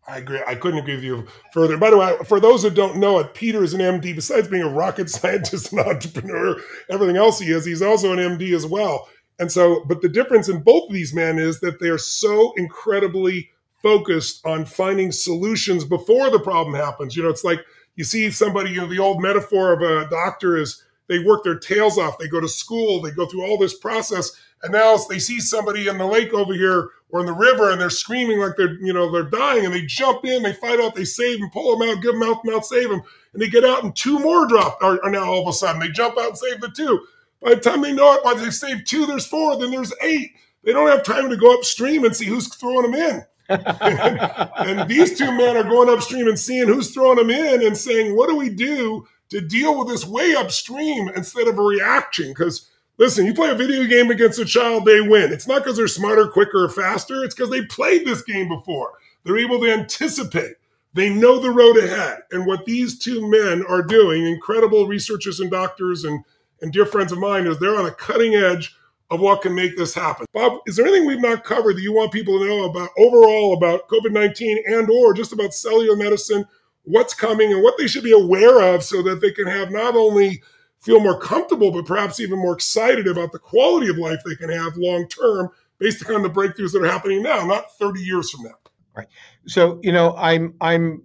I 0.07 0.17
agree. 0.17 0.41
I 0.47 0.55
couldn't 0.55 0.79
agree 0.79 0.95
with 0.95 1.03
you 1.03 1.27
further. 1.53 1.77
By 1.77 1.91
the 1.91 1.97
way, 1.97 2.17
for 2.25 2.39
those 2.39 2.63
that 2.63 2.73
don't 2.73 2.97
know 2.97 3.19
it, 3.19 3.35
Peter 3.35 3.63
is 3.63 3.75
an 3.75 3.81
MD. 3.81 4.15
Besides 4.15 4.47
being 4.47 4.63
a 4.63 4.69
rocket 4.69 5.09
scientist 5.09 5.71
and 5.71 5.81
entrepreneur, 5.81 6.59
everything 6.89 7.17
else 7.17 7.39
he 7.39 7.51
is, 7.51 7.65
he's 7.65 7.81
also 7.81 8.11
an 8.11 8.19
MD 8.19 8.55
as 8.55 8.65
well. 8.65 9.07
And 9.37 9.51
so, 9.51 9.85
but 9.85 10.01
the 10.01 10.09
difference 10.09 10.49
in 10.49 10.61
both 10.61 10.89
of 10.89 10.93
these 10.93 11.13
men 11.13 11.37
is 11.37 11.59
that 11.61 11.79
they 11.79 11.89
are 11.89 11.97
so 11.97 12.53
incredibly 12.57 13.51
focused 13.81 14.45
on 14.45 14.65
finding 14.65 15.11
solutions 15.11 15.85
before 15.85 16.29
the 16.29 16.39
problem 16.39 16.75
happens. 16.75 17.15
You 17.15 17.23
know, 17.23 17.29
it's 17.29 17.43
like 17.43 17.59
you 17.95 18.03
see 18.03 18.29
somebody, 18.31 18.71
you 18.71 18.77
know, 18.77 18.87
the 18.87 18.99
old 18.99 19.21
metaphor 19.21 19.73
of 19.73 19.81
a 19.81 20.09
doctor 20.09 20.57
is 20.57 20.83
they 21.07 21.19
work 21.19 21.43
their 21.43 21.57
tails 21.57 21.97
off, 21.97 22.17
they 22.17 22.27
go 22.27 22.39
to 22.39 22.47
school, 22.47 23.01
they 23.01 23.11
go 23.11 23.25
through 23.25 23.43
all 23.43 23.57
this 23.57 23.77
process, 23.77 24.31
and 24.61 24.71
now 24.71 24.97
they 25.09 25.19
see 25.19 25.39
somebody 25.39 25.87
in 25.87 25.97
the 25.97 26.05
lake 26.05 26.33
over 26.33 26.53
here 26.53 26.89
or 27.09 27.21
in 27.21 27.25
the 27.25 27.33
river 27.33 27.71
and 27.71 27.81
they're 27.81 27.89
screaming 27.89 28.39
like 28.39 28.55
they're, 28.57 28.75
you 28.75 28.93
know, 28.93 29.11
they're 29.11 29.23
dying 29.23 29.65
and 29.65 29.73
they 29.73 29.85
jump 29.85 30.25
in, 30.25 30.43
they 30.43 30.53
fight 30.53 30.79
out, 30.79 30.95
they 30.95 31.05
save 31.05 31.39
them, 31.39 31.49
pull 31.49 31.77
them 31.77 31.89
out, 31.89 32.01
give 32.01 32.11
them 32.11 32.19
mouth 32.19 32.39
and 32.43 32.53
mouth, 32.53 32.65
save 32.65 32.89
them. 32.89 33.01
And 33.33 33.41
they 33.41 33.47
get 33.47 33.65
out 33.65 33.83
and 33.83 33.95
two 33.95 34.19
more 34.19 34.47
drop 34.47 34.77
are, 34.81 35.03
are 35.03 35.09
now 35.09 35.25
all 35.25 35.41
of 35.41 35.47
a 35.47 35.53
sudden. 35.53 35.81
They 35.81 35.89
jump 35.89 36.17
out 36.19 36.29
and 36.29 36.37
save 36.37 36.61
the 36.61 36.69
two. 36.69 37.05
By 37.41 37.55
the 37.55 37.61
time 37.61 37.81
they 37.81 37.93
know 37.93 38.13
it, 38.13 38.23
by 38.23 38.33
the 38.33 38.41
they 38.41 38.49
save 38.51 38.85
two, 38.85 39.05
there's 39.05 39.25
four, 39.25 39.57
then 39.57 39.71
there's 39.71 39.93
eight. 40.01 40.31
They 40.63 40.73
don't 40.73 40.89
have 40.89 41.03
time 41.03 41.29
to 41.29 41.37
go 41.37 41.53
upstream 41.55 42.03
and 42.03 42.15
see 42.15 42.25
who's 42.25 42.53
throwing 42.53 42.91
them 42.91 42.95
in 42.95 43.25
and, 43.49 44.87
these 44.87 45.17
two 45.17 45.31
men 45.31 45.57
are 45.57 45.63
going 45.63 45.89
upstream 45.89 46.27
and 46.27 46.37
seeing 46.37 46.67
who's 46.67 46.93
throwing 46.93 47.17
them 47.17 47.31
in 47.31 47.65
and 47.65 47.75
saying, 47.75 48.15
what 48.15 48.29
do 48.29 48.35
we 48.35 48.49
do 48.49 49.07
to 49.29 49.41
deal 49.41 49.77
with 49.77 49.87
this 49.87 50.05
way 50.05 50.35
upstream 50.35 51.09
instead 51.15 51.47
of 51.47 51.57
a 51.57 51.61
reaction? 51.61 52.29
Because 52.29 52.69
listen, 52.97 53.25
you 53.25 53.33
play 53.33 53.49
a 53.49 53.55
video 53.55 53.85
game 53.85 54.11
against 54.11 54.37
a 54.37 54.45
child, 54.45 54.85
they 54.85 55.01
win. 55.01 55.31
It's 55.31 55.47
not 55.47 55.63
because 55.63 55.77
they're 55.77 55.87
smarter, 55.87 56.27
quicker, 56.27 56.65
or 56.65 56.69
faster. 56.69 57.23
It's 57.23 57.33
because 57.33 57.49
they 57.49 57.65
played 57.65 58.05
this 58.05 58.21
game 58.21 58.49
before. 58.49 58.93
They're 59.23 59.39
able 59.39 59.59
to 59.61 59.71
anticipate. 59.71 60.55
They 60.93 61.09
know 61.09 61.39
the 61.39 61.51
road 61.51 61.77
ahead. 61.77 62.19
And 62.31 62.45
what 62.45 62.65
these 62.65 62.99
two 62.99 63.27
men 63.29 63.63
are 63.67 63.81
doing, 63.81 64.25
incredible 64.25 64.87
researchers 64.87 65.39
and 65.39 65.49
doctors 65.49 66.03
and, 66.03 66.23
and 66.61 66.71
dear 66.71 66.85
friends 66.85 67.11
of 67.11 67.19
mine, 67.19 67.47
is 67.47 67.59
they're 67.59 67.77
on 67.79 67.85
a 67.85 67.91
cutting 67.91 68.35
edge 68.35 68.75
of 69.11 69.19
what 69.19 69.41
can 69.41 69.55
make 69.55 69.75
this 69.75 69.93
happen. 69.93 70.25
Bob, 70.33 70.59
is 70.67 70.75
there 70.75 70.85
anything 70.85 71.07
we've 71.07 71.21
not 71.21 71.43
covered 71.43 71.75
that 71.75 71.81
you 71.81 71.93
want 71.93 72.11
people 72.11 72.39
to 72.39 72.45
know 72.45 72.65
about 72.65 72.89
overall 72.97 73.53
about 73.53 73.87
COVID-19 73.87 74.57
and 74.67 74.89
or 74.89 75.13
just 75.13 75.33
about 75.33 75.53
cellular 75.53 75.95
medicine, 75.95 76.45
what's 76.83 77.13
coming 77.13 77.51
and 77.51 77.63
what 77.63 77.75
they 77.77 77.87
should 77.87 78.03
be 78.03 78.11
aware 78.11 78.61
of 78.61 78.83
so 78.83 79.01
that 79.01 79.21
they 79.21 79.31
can 79.31 79.47
have 79.47 79.71
not 79.71 79.95
only 79.95 80.41
feel 80.79 80.99
more 80.99 81.19
comfortable, 81.19 81.71
but 81.71 81.85
perhaps 81.85 82.19
even 82.19 82.39
more 82.39 82.53
excited 82.53 83.07
about 83.07 83.31
the 83.31 83.39
quality 83.39 83.89
of 83.89 83.97
life 83.97 84.19
they 84.25 84.35
can 84.35 84.49
have 84.49 84.77
long 84.77 85.07
term 85.07 85.49
based 85.79 86.01
upon 86.01 86.21
the 86.21 86.29
breakthroughs 86.29 86.71
that 86.73 86.83
are 86.83 86.91
happening 86.91 87.23
now, 87.23 87.45
not 87.45 87.75
30 87.77 88.01
years 88.01 88.29
from 88.31 88.43
now. 88.45 88.55
Right. 88.95 89.07
So 89.47 89.79
you 89.81 89.91
know, 89.91 90.15
I'm 90.17 90.53
I'm 90.61 91.01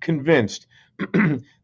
convinced 0.00 0.66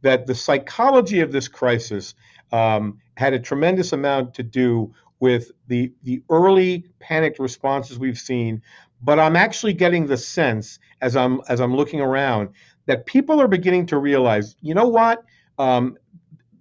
that 0.02 0.26
the 0.26 0.34
psychology 0.34 1.20
of 1.20 1.32
this 1.32 1.48
crisis 1.48 2.14
um, 2.52 2.98
had 3.16 3.34
a 3.34 3.38
tremendous 3.38 3.92
amount 3.92 4.34
to 4.34 4.42
do 4.42 4.94
with 5.20 5.52
the 5.68 5.92
the 6.02 6.22
early 6.30 6.86
panicked 6.98 7.38
responses 7.38 7.98
we've 7.98 8.18
seen. 8.18 8.62
But 9.02 9.18
I'm 9.18 9.36
actually 9.36 9.72
getting 9.72 10.06
the 10.06 10.16
sense 10.16 10.78
as 11.00 11.16
I'm 11.16 11.40
as 11.48 11.60
I'm 11.60 11.76
looking 11.76 12.00
around 12.00 12.50
that 12.86 13.06
people 13.06 13.40
are 13.40 13.48
beginning 13.48 13.86
to 13.86 13.98
realize, 13.98 14.56
you 14.60 14.74
know 14.74 14.88
what? 14.88 15.22
Um, 15.58 15.96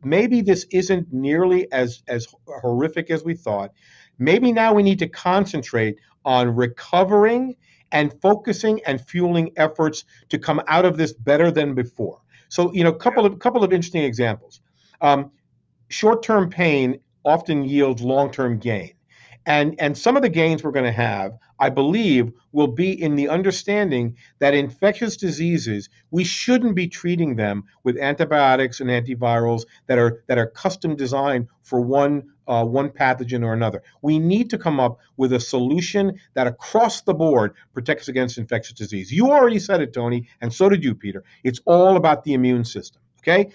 maybe 0.03 0.41
this 0.41 0.66
isn't 0.72 1.12
nearly 1.12 1.72
as 1.72 2.03
as 2.07 2.28
horrific 2.62 3.10
as 3.10 3.24
we 3.24 3.34
thought. 3.34 3.72
Maybe 4.20 4.51
now 4.51 4.74
we 4.74 4.84
need 4.84 4.99
to 4.99 5.07
concentrate 5.07 5.97
on 6.26 6.55
recovering 6.55 7.55
and 7.91 8.14
focusing 8.22 8.82
and 8.86 9.01
fueling 9.01 9.51
efforts 9.57 10.03
to 10.30 10.38
come 10.38 10.62
out 10.68 10.86
of 10.86 10.97
this 10.97 11.14
better 11.14 11.49
than 11.51 11.74
before. 11.74 12.20
So, 12.49 12.74
you 12.74 12.84
know, 12.84 12.91
couple 12.91 13.26
of 13.26 13.39
couple 13.39 13.64
of 13.64 13.74
interesting 13.74 14.03
examples. 14.03 14.62
Um, 15.01 15.32
short-term 15.88 16.49
pain 16.49 16.99
often 17.30 17.64
yields 17.64 18.02
long-term 18.02 18.60
gain. 18.60 18.94
And, 19.46 19.76
and 19.80 19.98
some 19.98 20.16
of 20.16 20.22
the 20.22 20.30
gains 20.30 20.64
we're 20.64 20.72
going 20.72 20.86
to 20.86 20.92
have, 20.92 21.38
I 21.60 21.70
believe, 21.70 22.32
will 22.52 22.68
be 22.68 22.92
in 23.02 23.16
the 23.16 23.30
understanding 23.30 24.18
that 24.40 24.54
infectious 24.54 25.18
diseases, 25.18 25.90
we 26.12 26.24
shouldn't 26.24 26.76
be 26.76 26.88
treating 26.88 27.36
them 27.36 27.64
with 27.84 27.98
antibiotics 27.98 28.80
and 28.80 28.90
antivirals 28.90 29.64
that 29.88 29.98
are, 29.98 30.24
that 30.28 30.38
are 30.38 30.46
custom 30.48 30.96
designed 30.96 31.48
for 31.64 31.82
one, 31.82 32.30
uh, 32.48 32.66
one 32.66 32.90
pathogen 32.90 33.44
or 33.44 33.54
another. 33.54 33.82
We 34.02 34.20
need 34.20 34.50
to 34.52 34.58
come 34.58 34.80
up 34.80 35.00
with 35.18 35.34
a 35.34 35.40
solution 35.40 36.20
that 36.36 36.48
across 36.48 37.02
the 37.02 37.14
board 37.14 37.54
protects 37.74 38.08
against 38.08 38.38
infectious 38.38 38.78
disease. 38.78 39.12
You 39.12 39.32
already 39.32 39.60
said 39.60 39.82
it, 39.82 39.94
Tony, 39.94 40.28
and 40.42 40.54
so 40.54 40.70
did 40.70 40.84
you, 40.84 40.94
Peter. 40.96 41.24
It's 41.44 41.62
all 41.66 41.96
about 41.96 42.24
the 42.24 42.34
immune 42.34 42.66
system, 42.66 43.02
okay? 43.22 43.52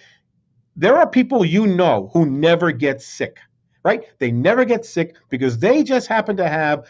There 0.76 0.96
are 0.96 1.08
people 1.08 1.44
you 1.44 1.66
know 1.68 2.10
who 2.12 2.26
never 2.26 2.72
get 2.72 3.00
sick 3.00 3.38
right? 3.84 4.04
They 4.18 4.32
never 4.32 4.64
get 4.64 4.86
sick 4.86 5.14
because 5.28 5.58
they 5.58 5.82
just 5.82 6.08
happen 6.08 6.38
to 6.38 6.48
have, 6.48 6.88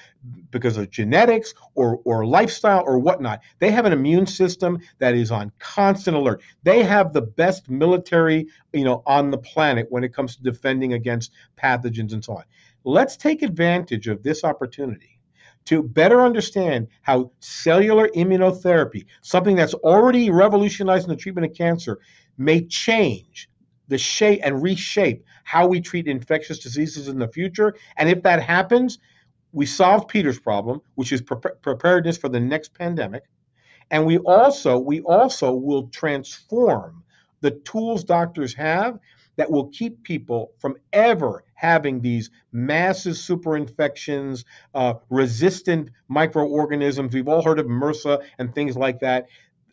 because 0.50 0.76
of 0.76 0.90
genetics 0.90 1.52
or, 1.74 2.00
or 2.04 2.24
lifestyle 2.24 2.84
or 2.86 2.98
whatnot, 3.00 3.40
they 3.58 3.72
have 3.72 3.84
an 3.84 3.92
immune 3.92 4.26
system 4.26 4.78
that 5.00 5.14
is 5.14 5.32
on 5.32 5.50
constant 5.58 6.16
alert. 6.16 6.40
They 6.62 6.84
have 6.84 7.12
the 7.12 7.22
best 7.22 7.68
military, 7.68 8.46
you 8.72 8.84
know, 8.84 9.02
on 9.06 9.30
the 9.30 9.38
planet 9.38 9.88
when 9.90 10.04
it 10.04 10.14
comes 10.14 10.36
to 10.36 10.42
defending 10.42 10.92
against 10.92 11.32
pathogens 11.60 12.12
and 12.12 12.24
so 12.24 12.36
on. 12.36 12.44
Let's 12.84 13.16
take 13.16 13.42
advantage 13.42 14.06
of 14.06 14.22
this 14.22 14.44
opportunity 14.44 15.18
to 15.64 15.82
better 15.82 16.20
understand 16.20 16.88
how 17.02 17.32
cellular 17.40 18.08
immunotherapy, 18.08 19.06
something 19.22 19.56
that's 19.56 19.74
already 19.74 20.30
revolutionizing 20.30 21.08
the 21.08 21.16
treatment 21.16 21.50
of 21.50 21.56
cancer, 21.56 21.98
may 22.36 22.66
change 22.66 23.48
the 23.88 23.98
shape 23.98 24.40
and 24.42 24.62
reshape 24.62 25.24
how 25.44 25.66
we 25.66 25.80
treat 25.80 26.06
infectious 26.06 26.58
diseases 26.58 27.08
in 27.08 27.18
the 27.18 27.28
future. 27.28 27.74
And 27.96 28.08
if 28.08 28.22
that 28.22 28.42
happens, 28.42 28.98
we 29.52 29.66
solve 29.66 30.08
Peter's 30.08 30.40
problem, 30.40 30.80
which 30.96 31.12
is 31.12 31.22
pre- 31.22 31.52
preparedness 31.62 32.18
for 32.18 32.28
the 32.28 32.40
next 32.40 32.74
pandemic. 32.74 33.24
And 33.90 34.06
we 34.06 34.18
also 34.18 34.78
we 34.78 35.00
also 35.02 35.52
will 35.52 35.88
transform 35.88 37.04
the 37.40 37.50
tools 37.50 38.04
doctors 38.04 38.54
have 38.54 38.98
that 39.36 39.50
will 39.50 39.68
keep 39.68 40.02
people 40.02 40.52
from 40.58 40.76
ever 40.92 41.44
having 41.54 42.00
these 42.00 42.30
massive 42.52 43.14
superinfections, 43.14 44.44
uh, 44.74 44.94
resistant 45.10 45.90
microorganisms. 46.08 47.14
We've 47.14 47.28
all 47.28 47.42
heard 47.42 47.58
of 47.58 47.66
MRSA 47.66 48.22
and 48.38 48.54
things 48.54 48.76
like 48.76 49.00
that 49.00 49.28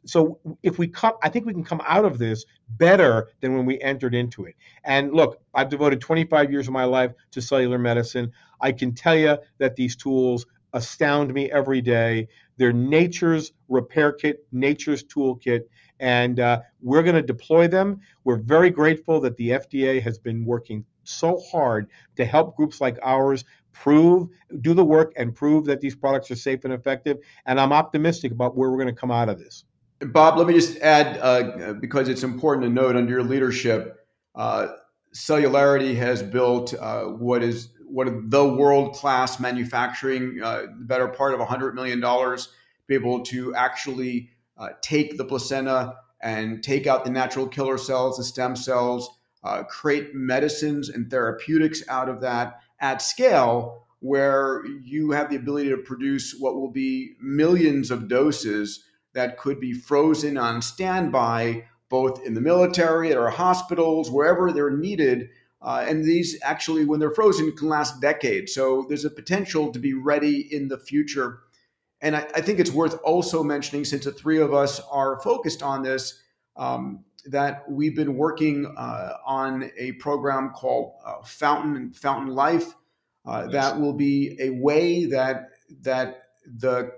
so 0.06 0.40
if 0.64 0.78
we 0.78 0.88
come 0.88 1.14
i 1.24 1.30
think 1.30 1.46
we 1.46 1.54
can 1.54 1.64
come 1.64 1.82
out 1.86 2.06
of 2.06 2.18
this 2.18 2.46
better 2.70 3.28
than 3.42 3.56
when 3.56 3.66
we 3.66 3.80
entered 3.82 4.16
into 4.16 4.46
it. 4.46 4.56
And 4.84 5.14
look 5.14 5.42
i've 5.54 5.70
devoted 5.70 6.02
25 6.02 6.52
years 6.52 6.68
of 6.68 6.74
my 6.74 6.86
life 6.86 7.12
to 7.32 7.42
cellular 7.42 7.78
medicine. 7.78 8.32
I 8.60 8.72
can 8.72 8.94
tell 8.94 9.16
you 9.16 9.38
that 9.58 9.76
these 9.76 9.96
tools 9.96 10.46
astound 10.74 11.34
me 11.34 11.52
every 11.52 11.82
day. 11.82 12.28
They're 12.58 12.74
nature's 12.74 13.52
repair 13.68 14.14
kit 14.14 14.46
nature's 14.52 15.04
toolkit 15.04 15.62
and 16.00 16.40
uh, 16.40 16.62
we're 16.82 17.04
going 17.04 17.16
to 17.16 17.22
deploy 17.22 17.68
them. 17.68 18.00
We're 18.24 18.38
very 18.38 18.70
grateful 18.70 19.20
that 19.22 19.38
the 19.38 19.50
fda 19.50 20.02
has 20.02 20.18
been 20.18 20.46
working 20.46 20.86
so 21.04 21.40
hard 21.52 21.90
to 22.16 22.26
help 22.26 22.56
groups 22.56 22.80
like 22.82 22.98
ours 23.04 23.44
prove 23.74 24.28
do 24.62 24.74
the 24.74 24.84
work 24.84 25.14
and 25.16 25.34
prove 25.34 25.66
that 25.66 25.82
these 25.82 25.96
products 25.96 26.30
are 26.30 26.36
safe 26.36 26.64
and 26.66 26.74
effective 26.74 27.18
and 27.46 27.60
i'm 27.60 27.72
optimistic 27.74 28.32
about 28.32 28.56
where 28.56 28.70
we're 28.70 28.78
going 28.78 28.88
to 28.88 28.94
come 28.94 29.12
out 29.12 29.30
of 29.30 29.40
this 29.40 29.64
Bob, 30.02 30.38
let 30.38 30.48
me 30.48 30.54
just 30.54 30.78
add, 30.80 31.18
uh, 31.22 31.74
because 31.74 32.10
it's 32.10 32.24
important 32.24 32.66
to 32.66 32.70
note 32.70 32.96
under 32.96 33.12
your 33.12 33.24
leadership, 33.24 34.06
uh, 34.36 34.68
Celularity 35.14 35.96
has 35.96 36.24
built 36.24 36.74
uh, 36.74 37.04
what 37.04 37.44
is 37.44 37.70
what 37.86 38.08
the 38.30 38.48
world 38.48 38.96
class 38.96 39.40
manufacturing, 39.40 40.40
uh, 40.42 40.62
the 40.80 40.86
better 40.86 41.10
part 41.10 41.34
of 41.34 41.42
$100 41.42 41.74
million, 41.74 42.00
be 42.88 42.96
able 42.96 43.22
to 43.22 43.54
actually 43.54 44.30
uh, 44.58 44.70
take 44.82 45.18
the 45.18 45.26
placenta 45.26 45.96
and 46.22 46.64
take 46.64 46.88
out 46.88 47.04
the 47.04 47.12
natural 47.12 47.46
killer 47.46 47.78
cells, 47.78 48.16
the 48.16 48.24
stem 48.24 48.56
cells, 48.56 49.10
uh, 49.44 49.64
create 49.64 50.16
medicines 50.16 50.88
and 50.88 51.12
therapeutics 51.12 51.84
out 51.90 52.08
of 52.08 52.22
that 52.22 52.62
at 52.80 53.02
scale, 53.02 53.86
where 54.00 54.66
you 54.82 55.12
have 55.12 55.30
the 55.30 55.36
ability 55.36 55.70
to 55.70 55.78
produce 55.78 56.34
what 56.40 56.56
will 56.56 56.72
be 56.72 57.16
millions 57.20 57.92
of 57.92 58.08
doses 58.08 58.86
that 59.14 59.38
could 59.38 59.60
be 59.60 59.74
frozen 59.74 60.38
on 60.38 60.62
standby, 60.62 61.66
both 61.90 62.26
in 62.26 62.34
the 62.34 62.42
military, 62.42 63.12
at 63.12 63.18
our 63.18 63.30
hospitals, 63.30 64.10
wherever 64.10 64.52
they're 64.52 64.78
needed. 64.78 65.30
Uh, 65.62 65.86
and 65.88 66.04
these 66.04 66.40
actually, 66.42 66.86
when 66.86 67.00
they're 67.00 67.12
frozen, 67.12 67.52
can 67.56 67.70
last 67.70 68.02
decades. 68.02 68.54
So 68.54 68.86
there's 68.88 69.06
a 69.06 69.10
potential 69.10 69.72
to 69.72 69.80
be 69.80 69.94
ready 69.94 70.48
in 70.52 70.68
the 70.68 70.78
future. 70.78 71.40
And 72.02 72.16
I, 72.16 72.28
I 72.34 72.42
think 72.42 72.60
it's 72.60 72.72
worth 72.72 73.00
also 73.04 73.44
mentioning, 73.44 73.86
since 73.86 74.06
the 74.06 74.12
three 74.12 74.40
of 74.40 74.54
us 74.54 74.82
are 74.92 75.22
focused 75.22 75.62
on 75.62 75.84
this, 75.84 76.20
um, 76.56 77.04
that 77.26 77.70
we've 77.70 77.96
been 77.96 78.16
working 78.16 78.74
uh, 78.76 79.14
on 79.26 79.70
a 79.78 79.92
program 79.94 80.50
called 80.56 80.94
uh, 81.06 81.22
Fountain 81.24 81.94
Fountain 81.94 82.34
Life. 82.34 82.74
Uh, 83.26 83.44
yes. 83.44 83.52
That 83.52 83.80
will 83.80 83.94
be 83.94 84.36
a 84.40 84.50
way 84.50 85.06
that 85.06 85.50
that 85.82 86.24
the 86.58 86.94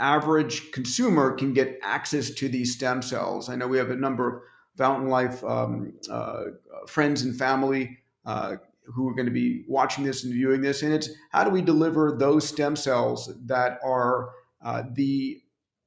average 0.00 0.72
consumer 0.72 1.32
can 1.32 1.52
get 1.52 1.78
access 1.82 2.30
to 2.30 2.48
these 2.48 2.74
stem 2.74 3.02
cells. 3.02 3.48
I 3.48 3.56
know 3.56 3.68
we 3.68 3.78
have 3.78 3.90
a 3.90 3.96
number 3.96 4.36
of 4.36 4.42
Fountain 4.76 5.08
Life 5.08 5.44
um, 5.44 5.92
uh, 6.10 6.44
friends 6.86 7.22
and 7.22 7.38
family 7.38 7.98
uh, 8.24 8.56
who 8.86 9.08
are 9.08 9.14
going 9.14 9.26
to 9.26 9.32
be 9.32 9.64
watching 9.68 10.04
this 10.04 10.24
and 10.24 10.32
viewing 10.32 10.62
this. 10.62 10.82
And 10.82 10.92
it's 10.92 11.10
how 11.30 11.44
do 11.44 11.50
we 11.50 11.62
deliver 11.62 12.16
those 12.18 12.48
stem 12.48 12.74
cells 12.74 13.32
that 13.44 13.78
are 13.84 14.30
uh, 14.64 14.84
the 14.92 15.40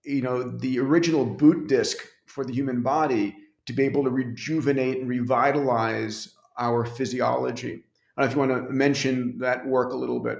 you 0.03 0.22
know 0.22 0.43
the 0.43 0.80
original 0.80 1.26
boot 1.26 1.68
disk 1.68 1.97
for 2.26 2.45
the 2.45 2.53
human 2.53 2.82
body 2.82 3.36
to 3.66 3.74
be 3.74 3.84
able 3.84 4.03
to 4.03 4.09
rejuvenate 4.09 4.99
and 4.99 5.09
revitalize 5.09 6.36
our 6.57 6.86
physiology. 6.86 7.84
I 8.16 8.22
don't 8.22 8.26
know 8.38 8.43
if 8.43 8.49
you 8.49 8.53
want 8.53 8.68
to 8.68 8.74
mention 8.74 9.38
that 9.39 9.66
work 9.66 9.91
a 9.91 9.95
little 9.95 10.20
bit. 10.20 10.39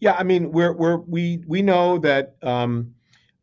Yeah, 0.00 0.12
I 0.12 0.24
mean, 0.24 0.52
we're, 0.52 0.72
we're, 0.72 0.98
we 0.98 1.42
we 1.46 1.62
know 1.62 1.98
that 1.98 2.36
um, 2.42 2.94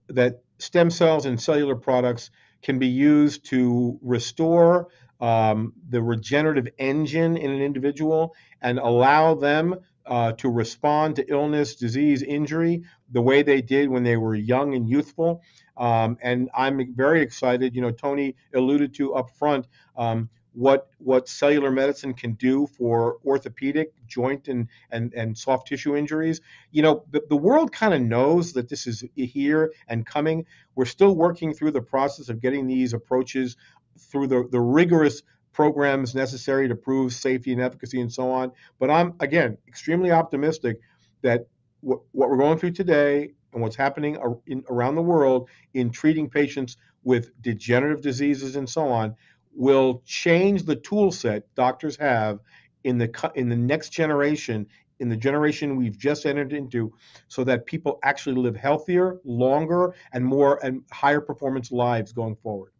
that 0.07 0.43
stem 0.59 0.89
cells 0.89 1.25
and 1.25 1.41
cellular 1.41 1.75
products 1.75 2.29
can 2.61 2.79
be 2.79 2.87
used 2.87 3.45
to 3.45 3.99
restore 4.01 4.87
um, 5.19 5.73
the 5.89 6.01
regenerative 6.01 6.67
engine 6.77 7.37
in 7.37 7.51
an 7.51 7.61
individual 7.61 8.35
and 8.61 8.79
allow 8.79 9.33
them 9.35 9.75
uh, 10.05 10.33
to 10.33 10.49
respond 10.49 11.15
to 11.15 11.25
illness, 11.31 11.75
disease, 11.75 12.21
injury 12.21 12.83
the 13.11 13.21
way 13.21 13.41
they 13.41 13.61
did 13.61 13.89
when 13.89 14.03
they 14.03 14.17
were 14.17 14.35
young 14.35 14.75
and 14.75 14.89
youthful. 14.89 15.41
Um, 15.77 16.17
and 16.21 16.49
I'm 16.53 16.93
very 16.95 17.21
excited. 17.21 17.75
You 17.75 17.81
know, 17.81 17.91
Tony 17.91 18.35
alluded 18.53 18.93
to 18.95 19.15
up 19.15 19.29
front. 19.37 19.67
Um, 19.97 20.29
what 20.53 20.87
what 20.99 21.27
cellular 21.27 21.71
medicine 21.71 22.13
can 22.13 22.33
do 22.33 22.67
for 22.67 23.17
orthopedic 23.25 23.91
joint 24.07 24.47
and 24.47 24.67
and, 24.91 25.13
and 25.13 25.37
soft 25.37 25.67
tissue 25.67 25.95
injuries. 25.95 26.41
You 26.71 26.83
know 26.83 27.05
the, 27.11 27.23
the 27.29 27.35
world 27.35 27.71
kind 27.71 27.93
of 27.93 28.01
knows 28.01 28.53
that 28.53 28.69
this 28.69 28.87
is 28.87 29.03
here 29.15 29.73
and 29.87 30.05
coming. 30.05 30.45
We're 30.75 30.85
still 30.85 31.15
working 31.15 31.53
through 31.53 31.71
the 31.71 31.81
process 31.81 32.29
of 32.29 32.41
getting 32.41 32.67
these 32.67 32.93
approaches 32.93 33.57
through 33.99 34.27
the, 34.27 34.47
the 34.51 34.61
rigorous 34.61 35.21
programs 35.51 36.15
necessary 36.15 36.67
to 36.67 36.75
prove 36.75 37.13
safety 37.13 37.51
and 37.51 37.61
efficacy 37.61 38.01
and 38.01 38.11
so 38.11 38.31
on. 38.31 38.51
But 38.79 38.89
i'm 38.89 39.13
again 39.19 39.57
extremely 39.67 40.11
optimistic 40.11 40.79
that 41.21 41.47
what, 41.81 41.99
what 42.11 42.29
we're 42.29 42.37
going 42.37 42.57
through 42.57 42.71
today 42.71 43.33
and 43.53 43.61
what's 43.61 43.75
happening 43.75 44.17
in, 44.47 44.63
around 44.69 44.95
the 44.95 45.01
world 45.01 45.49
in 45.73 45.91
treating 45.91 46.29
patients 46.29 46.77
with 47.03 47.29
degenerative 47.41 48.01
diseases 48.01 48.55
and 48.55 48.69
so 48.69 48.87
on 48.87 49.15
will 49.55 50.01
change 50.05 50.63
the 50.63 50.75
tool 50.75 51.11
set 51.11 51.43
doctors 51.55 51.95
have 51.97 52.39
in 52.83 52.97
the 52.97 53.31
in 53.35 53.49
the 53.49 53.55
next 53.55 53.89
generation 53.89 54.67
in 54.99 55.09
the 55.09 55.17
generation 55.17 55.75
we've 55.75 55.97
just 55.97 56.25
entered 56.25 56.53
into 56.53 56.93
so 57.27 57.43
that 57.43 57.65
people 57.65 57.99
actually 58.03 58.35
live 58.35 58.55
healthier, 58.55 59.19
longer, 59.25 59.93
and 60.13 60.23
more 60.23 60.63
and 60.63 60.81
higher 60.91 61.19
performance 61.19 61.71
lives 61.71 62.13
going 62.13 62.35
forward. 62.37 62.71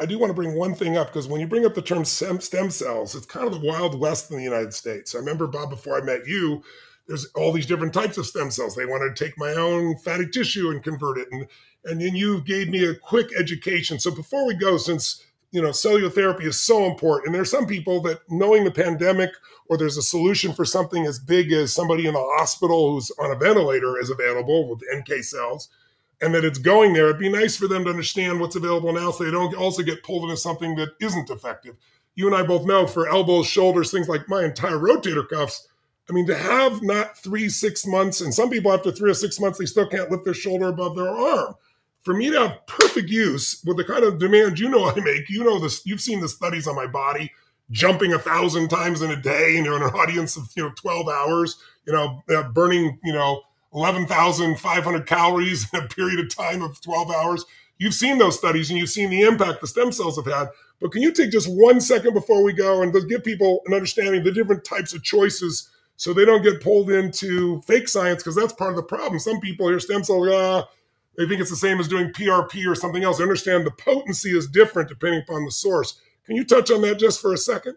I 0.00 0.06
do 0.06 0.18
want 0.18 0.30
to 0.30 0.34
bring 0.34 0.56
one 0.56 0.74
thing 0.74 0.96
up 0.96 1.08
because 1.08 1.28
when 1.28 1.40
you 1.40 1.46
bring 1.46 1.66
up 1.66 1.74
the 1.74 1.82
term 1.82 2.04
stem, 2.04 2.40
stem 2.40 2.70
cells, 2.70 3.14
it's 3.14 3.26
kind 3.26 3.46
of 3.46 3.52
the 3.52 3.66
Wild 3.66 3.98
West 3.98 4.30
in 4.30 4.36
the 4.36 4.42
United 4.42 4.74
States. 4.74 5.14
I 5.14 5.18
remember, 5.18 5.46
Bob, 5.46 5.70
before 5.70 6.00
I 6.00 6.04
met 6.04 6.26
you, 6.26 6.62
there's 7.06 7.26
all 7.34 7.52
these 7.52 7.66
different 7.66 7.94
types 7.94 8.18
of 8.18 8.26
stem 8.26 8.50
cells. 8.50 8.74
They 8.74 8.86
wanted 8.86 9.14
to 9.14 9.24
take 9.24 9.38
my 9.38 9.52
own 9.52 9.96
fatty 9.98 10.28
tissue 10.28 10.70
and 10.70 10.82
convert 10.82 11.18
it. 11.18 11.28
And, 11.30 11.46
and 11.84 12.00
then 12.00 12.14
you 12.14 12.42
gave 12.42 12.68
me 12.68 12.84
a 12.84 12.94
quick 12.94 13.30
education. 13.38 13.98
So 13.98 14.10
before 14.10 14.46
we 14.46 14.54
go, 14.54 14.76
since 14.76 15.22
you 15.56 15.62
know 15.62 15.72
cellular 15.72 16.10
therapy 16.10 16.44
is 16.44 16.60
so 16.60 16.84
important, 16.84 17.26
and 17.26 17.34
there 17.34 17.40
are 17.40 17.46
some 17.46 17.66
people 17.66 18.02
that 18.02 18.20
knowing 18.28 18.62
the 18.62 18.70
pandemic 18.70 19.30
or 19.68 19.78
there's 19.78 19.96
a 19.96 20.02
solution 20.02 20.52
for 20.52 20.66
something 20.66 21.06
as 21.06 21.18
big 21.18 21.50
as 21.50 21.72
somebody 21.72 22.06
in 22.06 22.12
the 22.12 22.34
hospital 22.38 22.92
who's 22.92 23.10
on 23.18 23.30
a 23.30 23.34
ventilator 23.34 23.98
is 23.98 24.10
available 24.10 24.68
with 24.68 24.82
NK 24.94 25.24
cells 25.24 25.70
and 26.20 26.34
that 26.34 26.44
it's 26.44 26.58
going 26.58 26.92
there, 26.92 27.06
it'd 27.06 27.18
be 27.18 27.30
nice 27.30 27.56
for 27.56 27.68
them 27.68 27.84
to 27.84 27.90
understand 27.90 28.38
what's 28.38 28.56
available 28.56 28.92
now 28.92 29.10
so 29.10 29.24
they 29.24 29.30
don't 29.30 29.54
also 29.54 29.82
get 29.82 30.02
pulled 30.02 30.24
into 30.24 30.36
something 30.36 30.76
that 30.76 30.90
isn't 31.00 31.30
effective. 31.30 31.74
You 32.14 32.26
and 32.26 32.36
I 32.36 32.42
both 32.42 32.66
know 32.66 32.86
for 32.86 33.08
elbows, 33.08 33.46
shoulders, 33.46 33.90
things 33.90 34.08
like 34.08 34.28
my 34.28 34.44
entire 34.44 34.78
rotator 34.78 35.26
cuffs. 35.26 35.68
I 36.08 36.12
mean, 36.12 36.26
to 36.26 36.36
have 36.36 36.82
not 36.82 37.18
three, 37.18 37.48
six 37.48 37.86
months, 37.86 38.20
and 38.20 38.32
some 38.32 38.48
people 38.48 38.72
after 38.72 38.92
three 38.92 39.10
or 39.10 39.14
six 39.14 39.40
months, 39.40 39.58
they 39.58 39.66
still 39.66 39.88
can't 39.88 40.10
lift 40.10 40.24
their 40.24 40.34
shoulder 40.34 40.68
above 40.68 40.96
their 40.96 41.08
arm. 41.08 41.54
For 42.06 42.14
me 42.14 42.30
to 42.30 42.38
have 42.38 42.66
perfect 42.68 43.10
use 43.10 43.60
with 43.66 43.78
the 43.78 43.84
kind 43.84 44.04
of 44.04 44.20
demand 44.20 44.60
you 44.60 44.68
know 44.68 44.88
I 44.88 44.94
make, 45.00 45.28
you 45.28 45.42
know 45.42 45.58
this, 45.58 45.84
you've 45.84 46.00
seen 46.00 46.20
the 46.20 46.28
studies 46.28 46.68
on 46.68 46.76
my 46.76 46.86
body, 46.86 47.32
jumping 47.72 48.12
a 48.12 48.18
thousand 48.20 48.68
times 48.68 49.02
in 49.02 49.10
a 49.10 49.20
day, 49.20 49.56
and 49.56 49.66
you're 49.66 49.74
in 49.74 49.82
an 49.82 49.88
audience 49.88 50.36
of 50.36 50.48
you 50.54 50.62
know 50.62 50.70
12 50.76 51.08
hours, 51.08 51.56
you 51.84 51.92
know, 51.92 52.22
uh, 52.30 52.44
burning, 52.50 53.00
you 53.02 53.12
know, 53.12 53.42
11,500 53.74 55.04
calories 55.04 55.66
in 55.74 55.82
a 55.82 55.88
period 55.88 56.20
of 56.20 56.32
time 56.32 56.62
of 56.62 56.80
12 56.80 57.10
hours. 57.10 57.44
You've 57.78 57.92
seen 57.92 58.18
those 58.18 58.38
studies 58.38 58.70
and 58.70 58.78
you've 58.78 58.88
seen 58.88 59.10
the 59.10 59.22
impact 59.22 59.60
the 59.60 59.66
stem 59.66 59.90
cells 59.90 60.14
have 60.14 60.32
had. 60.32 60.50
But 60.80 60.92
can 60.92 61.02
you 61.02 61.10
take 61.10 61.32
just 61.32 61.48
one 61.48 61.80
second 61.80 62.14
before 62.14 62.44
we 62.44 62.52
go 62.52 62.82
and 62.82 62.94
give 63.08 63.24
people 63.24 63.62
an 63.66 63.74
understanding 63.74 64.20
of 64.20 64.24
the 64.26 64.30
different 64.30 64.64
types 64.64 64.94
of 64.94 65.02
choices 65.02 65.70
so 65.96 66.12
they 66.12 66.24
don't 66.24 66.44
get 66.44 66.62
pulled 66.62 66.88
into 66.88 67.62
fake 67.62 67.88
science? 67.88 68.22
Because 68.22 68.36
that's 68.36 68.52
part 68.52 68.70
of 68.70 68.76
the 68.76 68.84
problem. 68.84 69.18
Some 69.18 69.40
people 69.40 69.68
hear 69.68 69.80
stem 69.80 70.04
cells, 70.04 70.28
ah, 70.30 70.68
they 71.16 71.26
think 71.26 71.40
it's 71.40 71.50
the 71.50 71.56
same 71.56 71.80
as 71.80 71.88
doing 71.88 72.12
PRP 72.12 72.70
or 72.70 72.74
something 72.74 73.02
else. 73.02 73.20
I 73.20 73.24
understand 73.24 73.66
the 73.66 73.70
potency 73.70 74.36
is 74.36 74.46
different 74.46 74.88
depending 74.88 75.22
upon 75.26 75.44
the 75.44 75.50
source. 75.50 76.00
Can 76.24 76.36
you 76.36 76.44
touch 76.44 76.70
on 76.70 76.82
that 76.82 76.98
just 76.98 77.20
for 77.20 77.32
a 77.32 77.38
second 77.38 77.76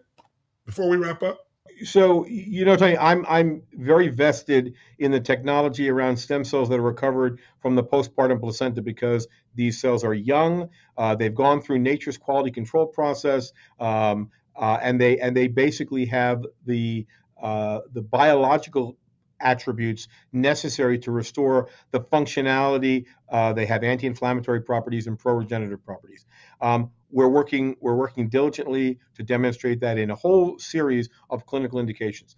before 0.66 0.88
we 0.88 0.96
wrap 0.96 1.22
up? 1.22 1.50
so 1.84 2.26
you 2.26 2.64
know, 2.64 2.76
Tony, 2.76 2.96
I'm 2.98 3.24
I'm 3.28 3.62
very 3.72 4.08
vested 4.08 4.74
in 4.98 5.10
the 5.10 5.20
technology 5.20 5.88
around 5.88 6.16
stem 6.16 6.44
cells 6.44 6.68
that 6.68 6.78
are 6.78 6.82
recovered 6.82 7.40
from 7.60 7.74
the 7.74 7.82
postpartum 7.82 8.40
placenta 8.40 8.82
because 8.82 9.26
these 9.54 9.80
cells 9.80 10.04
are 10.04 10.14
young. 10.14 10.68
Uh, 10.96 11.14
they've 11.14 11.34
gone 11.34 11.60
through 11.60 11.78
nature's 11.78 12.18
quality 12.18 12.50
control 12.50 12.86
process, 12.86 13.52
um, 13.78 14.30
uh, 14.56 14.78
and 14.82 15.00
they 15.00 15.18
and 15.18 15.36
they 15.36 15.48
basically 15.48 16.04
have 16.06 16.44
the 16.66 17.06
uh, 17.42 17.80
the 17.92 18.02
biological 18.02 18.96
attributes 19.40 20.08
necessary 20.32 20.98
to 21.00 21.10
restore 21.10 21.68
the 21.90 22.00
functionality. 22.00 23.06
Uh, 23.30 23.52
they 23.52 23.66
have 23.66 23.82
anti-inflammatory 23.82 24.62
properties 24.62 25.06
and 25.06 25.18
pro-regenerative 25.18 25.84
properties. 25.84 26.26
Um, 26.60 26.90
we're 27.10 27.28
working 27.28 27.76
we're 27.80 27.96
working 27.96 28.28
diligently 28.28 28.98
to 29.14 29.22
demonstrate 29.22 29.80
that 29.80 29.98
in 29.98 30.10
a 30.10 30.14
whole 30.14 30.58
series 30.58 31.08
of 31.28 31.46
clinical 31.46 31.80
indications. 31.80 32.36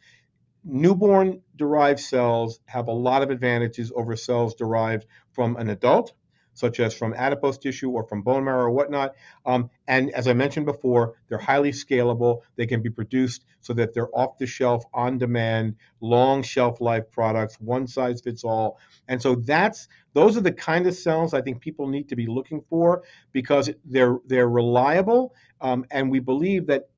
Newborn 0.65 1.43
derived 1.57 2.01
cells 2.01 2.61
have 2.67 2.89
a 2.89 2.93
lot 2.93 3.23
of 3.23 3.31
advantages 3.31 3.93
over 3.95 4.17
cells 4.17 4.55
derived 4.55 5.07
from 5.33 5.57
an 5.57 5.69
adult 5.69 6.13
such 6.55 6.81
as 6.81 6.95
from 6.95 7.15
adipose 7.15 7.59
tissue 7.59 7.91
or 7.91 8.05
from 8.05 8.23
bone 8.23 8.45
marrow 8.45 8.65
or 8.65 8.71
whatnot. 8.71 9.15
Um, 9.47 9.71
and 9.89 10.11
as 10.11 10.29
I 10.29 10.33
mentioned 10.33 10.67
before, 10.67 11.15
they're 11.29 11.39
highly 11.39 11.73
scalable. 11.73 12.41
They 12.57 12.67
can 12.67 12.83
be 12.83 12.91
produced 12.91 13.45
so 13.61 13.73
that 13.75 13.95
they're 13.95 14.15
off 14.15 14.39
the 14.39 14.47
shelf, 14.47 14.85
on 14.93 15.19
demand, 15.19 15.77
long 16.01 16.43
shelf 16.43 16.81
life 16.81 17.11
products, 17.11 17.61
one 17.61 17.87
size 17.87 18.21
fits 18.21 18.45
all. 18.45 18.79
And 19.09 19.21
so 19.21 19.37
that's 19.37 19.89
those 20.15 20.37
are 20.37 20.43
the 20.43 20.53
kind 20.53 20.87
of 20.87 20.95
cells 20.95 21.33
I 21.33 21.41
think 21.41 21.61
people 21.61 21.89
need 21.89 22.09
to 22.11 22.17
be 22.17 22.27
looking 22.27 22.63
for 22.69 23.03
because 23.33 23.71
they're 23.85 24.19
they're 24.27 24.49
reliable, 24.49 25.35
um, 25.61 25.87
and 25.91 26.11
we 26.11 26.21
believe 26.21 26.67
that 26.67 26.89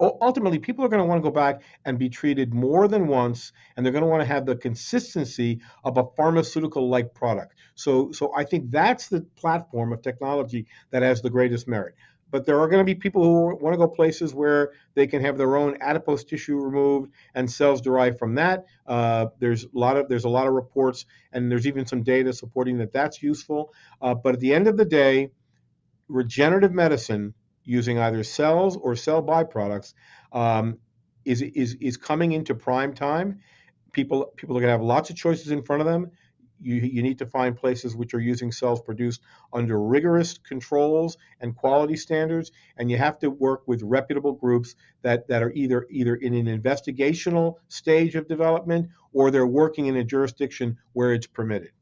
ultimately 0.00 0.58
people 0.58 0.84
are 0.84 0.88
going 0.88 1.02
to 1.02 1.06
want 1.06 1.22
to 1.22 1.28
go 1.28 1.34
back 1.34 1.62
and 1.84 1.98
be 1.98 2.08
treated 2.08 2.52
more 2.52 2.88
than 2.88 3.06
once 3.06 3.52
and 3.76 3.84
they're 3.84 3.92
going 3.92 4.04
to 4.04 4.08
want 4.08 4.20
to 4.20 4.26
have 4.26 4.44
the 4.46 4.56
consistency 4.56 5.60
of 5.84 5.96
a 5.96 6.04
pharmaceutical 6.16 6.88
like 6.88 7.14
product 7.14 7.54
so 7.74 8.10
so 8.12 8.32
i 8.34 8.44
think 8.44 8.70
that's 8.70 9.08
the 9.08 9.20
platform 9.36 9.92
of 9.92 10.02
technology 10.02 10.66
that 10.90 11.02
has 11.02 11.22
the 11.22 11.30
greatest 11.30 11.66
merit 11.66 11.94
but 12.30 12.44
there 12.44 12.60
are 12.60 12.68
going 12.68 12.84
to 12.84 12.84
be 12.84 12.94
people 12.94 13.22
who 13.22 13.56
want 13.62 13.72
to 13.74 13.78
go 13.78 13.86
places 13.86 14.34
where 14.34 14.72
they 14.94 15.06
can 15.06 15.22
have 15.22 15.38
their 15.38 15.56
own 15.56 15.76
adipose 15.80 16.24
tissue 16.24 16.56
removed 16.56 17.12
and 17.34 17.50
cells 17.50 17.80
derived 17.80 18.18
from 18.18 18.34
that. 18.34 18.66
Uh, 18.86 19.26
there's 19.38 19.64
a 19.64 19.68
lot 19.72 19.96
of 19.96 20.08
there's 20.08 20.24
a 20.24 20.28
lot 20.28 20.46
of 20.46 20.52
reports 20.52 21.06
and 21.32 21.50
there's 21.50 21.66
even 21.66 21.86
some 21.86 22.02
data 22.02 22.32
supporting 22.32 22.78
that 22.78 22.92
that's 22.92 23.22
useful. 23.22 23.72
Uh, 24.02 24.14
but 24.14 24.34
at 24.34 24.40
the 24.40 24.52
end 24.52 24.66
of 24.66 24.76
the 24.76 24.84
day, 24.84 25.30
regenerative 26.08 26.72
medicine 26.72 27.34
using 27.66 27.98
either 27.98 28.22
cells 28.22 28.76
or 28.76 28.96
cell 28.96 29.22
byproducts 29.22 29.92
um, 30.32 30.78
is, 31.26 31.42
is, 31.42 31.76
is 31.80 31.98
coming 31.98 32.32
into 32.32 32.54
prime 32.54 32.94
time. 32.94 33.40
People, 33.92 34.32
people 34.36 34.56
are 34.56 34.60
going 34.60 34.68
to 34.68 34.72
have 34.72 34.82
lots 34.82 35.10
of 35.10 35.16
choices 35.16 35.50
in 35.50 35.62
front 35.62 35.82
of 35.82 35.86
them. 35.86 36.10
You, 36.58 36.76
you 36.76 37.02
need 37.02 37.18
to 37.18 37.26
find 37.26 37.54
places 37.54 37.94
which 37.94 38.14
are 38.14 38.20
using 38.20 38.50
cells 38.50 38.80
produced 38.80 39.20
under 39.52 39.78
rigorous 39.78 40.38
controls 40.38 41.18
and 41.40 41.54
quality 41.54 41.96
standards, 41.96 42.50
and 42.78 42.90
you 42.90 42.96
have 42.96 43.18
to 43.18 43.28
work 43.28 43.64
with 43.66 43.82
reputable 43.82 44.32
groups 44.32 44.74
that, 45.02 45.28
that 45.28 45.42
are 45.42 45.52
either 45.52 45.86
either 45.90 46.14
in 46.14 46.32
an 46.32 46.46
investigational 46.46 47.56
stage 47.68 48.14
of 48.14 48.26
development 48.26 48.88
or 49.12 49.30
they're 49.30 49.46
working 49.46 49.86
in 49.86 49.96
a 49.96 50.04
jurisdiction 50.04 50.78
where 50.94 51.12
it's 51.12 51.26
permitted 51.26 51.72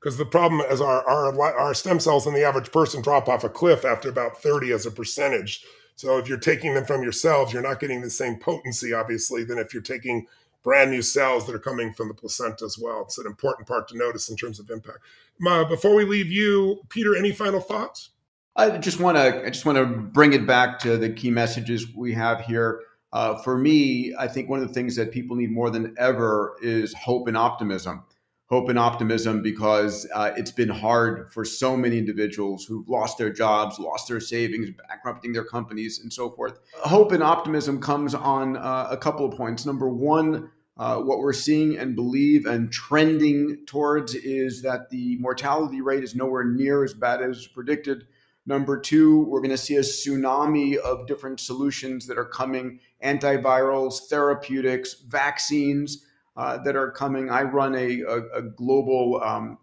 because 0.00 0.16
the 0.16 0.24
problem 0.24 0.60
is 0.70 0.80
our, 0.80 1.02
our 1.08 1.58
our 1.58 1.74
stem 1.74 2.00
cells 2.00 2.26
in 2.26 2.34
the 2.34 2.44
average 2.44 2.70
person 2.72 3.02
drop 3.02 3.28
off 3.28 3.44
a 3.44 3.48
cliff 3.48 3.84
after 3.84 4.08
about 4.08 4.40
30 4.40 4.72
as 4.72 4.86
a 4.86 4.90
percentage. 4.90 5.64
So 5.96 6.16
if 6.18 6.28
you're 6.28 6.38
taking 6.38 6.74
them 6.74 6.84
from 6.84 7.02
yourselves 7.02 7.52
you're 7.52 7.62
not 7.62 7.80
getting 7.80 8.00
the 8.00 8.10
same 8.10 8.38
potency 8.38 8.92
obviously 8.92 9.44
than 9.44 9.58
if 9.58 9.72
you're 9.72 9.82
taking 9.82 10.26
brand 10.62 10.90
new 10.90 11.02
cells 11.02 11.46
that 11.46 11.54
are 11.54 11.60
coming 11.60 11.92
from 11.92 12.08
the 12.08 12.14
placenta 12.14 12.64
as 12.64 12.78
well. 12.78 13.02
It's 13.02 13.18
an 13.18 13.26
important 13.26 13.66
part 13.66 13.88
to 13.88 13.96
notice 13.96 14.28
in 14.28 14.36
terms 14.36 14.58
of 14.58 14.70
impact. 14.70 14.98
Ma, 15.38 15.64
before 15.64 15.94
we 15.94 16.04
leave 16.04 16.30
you 16.30 16.80
peter 16.88 17.16
any 17.16 17.32
final 17.32 17.60
thoughts? 17.60 18.10
I 18.56 18.76
just 18.78 19.00
want 19.00 19.16
to 19.16 19.46
i 19.46 19.50
just 19.50 19.66
want 19.66 19.78
to 19.78 19.86
bring 19.86 20.32
it 20.32 20.46
back 20.46 20.78
to 20.80 20.96
the 20.96 21.10
key 21.10 21.30
messages 21.30 21.86
we 21.94 22.12
have 22.14 22.40
here. 22.42 22.82
Uh, 23.10 23.34
for 23.38 23.56
me 23.56 24.14
i 24.18 24.28
think 24.28 24.50
one 24.50 24.60
of 24.60 24.68
the 24.68 24.74
things 24.74 24.94
that 24.94 25.10
people 25.10 25.34
need 25.34 25.50
more 25.50 25.70
than 25.70 25.94
ever 25.98 26.56
is 26.60 26.92
hope 26.92 27.26
and 27.26 27.38
optimism 27.38 28.04
hope 28.48 28.70
and 28.70 28.78
optimism 28.78 29.42
because 29.42 30.06
uh, 30.14 30.32
it's 30.36 30.50
been 30.50 30.70
hard 30.70 31.30
for 31.32 31.44
so 31.44 31.76
many 31.76 31.98
individuals 31.98 32.64
who've 32.64 32.88
lost 32.88 33.18
their 33.18 33.30
jobs, 33.30 33.78
lost 33.78 34.08
their 34.08 34.20
savings, 34.20 34.70
bankrupting 34.88 35.32
their 35.32 35.44
companies, 35.44 36.00
and 36.00 36.10
so 36.12 36.30
forth. 36.30 36.58
Hope 36.76 37.12
and 37.12 37.22
optimism 37.22 37.80
comes 37.80 38.14
on 38.14 38.56
uh, 38.56 38.88
a 38.90 38.96
couple 38.96 39.26
of 39.26 39.36
points. 39.36 39.66
Number 39.66 39.90
one, 39.90 40.50
uh, 40.78 40.96
what 40.96 41.18
we're 41.18 41.32
seeing 41.34 41.76
and 41.76 41.94
believe 41.94 42.46
and 42.46 42.72
trending 42.72 43.64
towards 43.66 44.14
is 44.14 44.62
that 44.62 44.88
the 44.88 45.18
mortality 45.18 45.82
rate 45.82 46.02
is 46.02 46.14
nowhere 46.14 46.44
near 46.44 46.84
as 46.84 46.94
bad 46.94 47.20
as 47.20 47.46
predicted. 47.48 48.06
Number 48.46 48.80
two, 48.80 49.24
we're 49.24 49.40
going 49.40 49.50
to 49.50 49.58
see 49.58 49.76
a 49.76 49.80
tsunami 49.80 50.76
of 50.76 51.06
different 51.06 51.38
solutions 51.38 52.06
that 52.06 52.16
are 52.16 52.24
coming 52.24 52.80
antivirals, 53.04 54.08
therapeutics, 54.08 54.94
vaccines 55.06 56.06
uh, 56.38 56.56
that 56.58 56.76
are 56.76 56.92
coming. 56.92 57.28
I 57.28 57.42
run 57.42 57.74
a, 57.74 58.00
a, 58.02 58.18
a 58.38 58.42
global 58.42 59.20
um, 59.24 59.58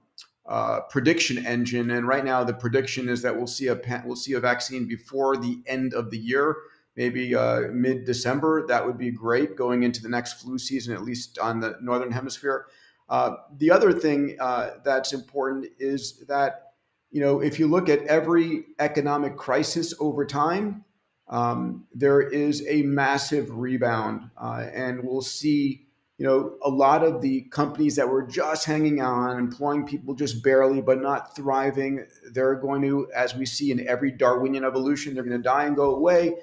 uh, 0.46 0.82
prediction 0.90 1.46
engine, 1.46 1.90
and 1.90 2.06
right 2.06 2.26
now 2.26 2.44
the 2.44 2.54
prediction 2.54 3.08
is 3.08 3.22
that 3.22 3.34
we'll 3.34 3.48
see 3.48 3.68
a 3.68 3.80
we'll 4.06 4.18
see 4.18 4.34
a 4.34 4.42
vaccine 4.42 4.86
before 4.86 5.38
the 5.38 5.64
end 5.68 5.94
of 5.94 6.12
the 6.12 6.18
year, 6.18 6.58
maybe 6.98 7.34
uh, 7.34 7.62
mid 7.72 8.04
December. 8.04 8.68
That 8.68 8.86
would 8.86 8.98
be 8.98 9.10
great 9.10 9.56
going 9.56 9.84
into 9.84 10.02
the 10.02 10.10
next 10.10 10.34
flu 10.34 10.58
season, 10.60 10.94
at 10.94 11.04
least 11.04 11.40
on 11.40 11.62
the 11.62 11.78
northern 11.82 12.12
hemisphere. 12.12 12.66
Uh, 13.08 13.38
the 13.58 13.72
other 13.72 13.94
thing 13.94 14.36
uh, 14.42 14.72
that's 14.84 15.14
important 15.14 15.68
is 15.80 16.26
that 16.28 16.74
you 17.10 17.22
know 17.22 17.40
if 17.40 17.58
you 17.58 17.68
look 17.68 17.88
at 17.88 18.04
every 18.08 18.66
economic 18.80 19.38
crisis 19.38 19.94
over 20.02 20.26
time, 20.26 20.84
um, 21.30 21.86
there 21.94 22.22
is 22.22 22.68
a 22.68 22.82
massive 22.82 23.50
rebound, 23.56 24.30
and 24.38 25.02
we'll 25.02 25.22
see 25.22 25.85
you 26.18 26.26
know, 26.26 26.56
a 26.64 26.70
lot 26.70 27.04
of 27.04 27.22
the 27.22 27.42
companies 27.52 27.98
that 27.98 28.08
were 28.08 28.24
just 28.24 28.66
hanging 28.66 29.02
on, 29.02 29.38
employing 29.38 29.86
people 29.86 30.14
just 30.14 30.42
barely, 30.42 30.82
but 30.82 31.02
not 31.02 31.36
thriving, 31.36 32.06
they're 32.32 32.56
going 32.56 32.82
to, 32.84 33.08
as 33.14 33.36
we 33.36 33.46
see 33.46 33.72
in 33.72 33.86
every 33.88 34.12
Darwinian 34.12 34.64
evolution, 34.64 35.14
they're 35.14 35.24
going 35.24 35.38
to 35.38 35.44
die 35.44 35.66
and 35.66 35.76
go 35.76 35.94
away. 35.94 36.36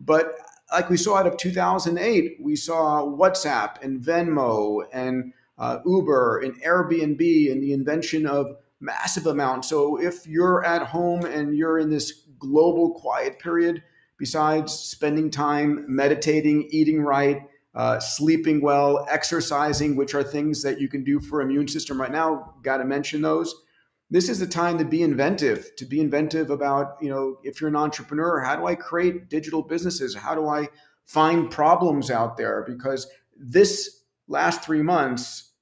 But 0.00 0.36
like 0.72 0.90
we 0.90 0.96
saw 0.96 1.16
out 1.16 1.28
of 1.28 1.36
2008, 1.36 2.38
we 2.40 2.56
saw 2.56 3.02
WhatsApp 3.02 3.82
and 3.82 4.00
Venmo 4.00 4.82
and 4.92 5.32
uh, 5.58 5.78
Uber 5.86 6.40
and 6.40 6.60
Airbnb 6.62 7.52
and 7.52 7.62
the 7.62 7.72
invention 7.72 8.26
of 8.26 8.56
massive 8.80 9.26
amounts. 9.26 9.68
So 9.68 10.00
if 10.00 10.26
you're 10.26 10.64
at 10.64 10.82
home 10.82 11.24
and 11.24 11.56
you're 11.56 11.78
in 11.78 11.90
this 11.90 12.22
global 12.38 12.94
quiet 12.94 13.38
period, 13.38 13.82
besides 14.16 14.72
spending 14.72 15.30
time 15.30 15.84
meditating, 15.86 16.68
eating 16.70 17.02
right, 17.02 17.42
uh, 17.74 18.00
sleeping 18.00 18.60
well, 18.60 19.06
exercising, 19.10 19.96
which 19.96 20.14
are 20.14 20.22
things 20.22 20.62
that 20.62 20.80
you 20.80 20.88
can 20.88 21.04
do 21.04 21.20
for 21.20 21.40
immune 21.40 21.68
system 21.68 22.00
right 22.00 22.10
now, 22.10 22.54
got 22.62 22.78
to 22.78 22.84
mention 22.84 23.22
those. 23.22 23.54
This 24.10 24.28
is 24.28 24.40
the 24.40 24.46
time 24.46 24.76
to 24.78 24.84
be 24.84 25.02
inventive, 25.02 25.70
to 25.76 25.84
be 25.84 26.00
inventive 26.00 26.50
about, 26.50 26.96
you 27.00 27.08
know, 27.08 27.36
if 27.44 27.60
you're 27.60 27.68
an 27.68 27.76
entrepreneur, 27.76 28.40
how 28.40 28.56
do 28.56 28.66
I 28.66 28.74
create 28.74 29.28
digital 29.28 29.62
businesses? 29.62 30.16
How 30.16 30.34
do 30.34 30.48
I 30.48 30.68
find 31.04 31.48
problems 31.48 32.10
out 32.10 32.36
there? 32.36 32.64
Because 32.66 33.06
this 33.36 34.02
last 34.26 34.64
three 34.64 34.82
months 34.82 35.52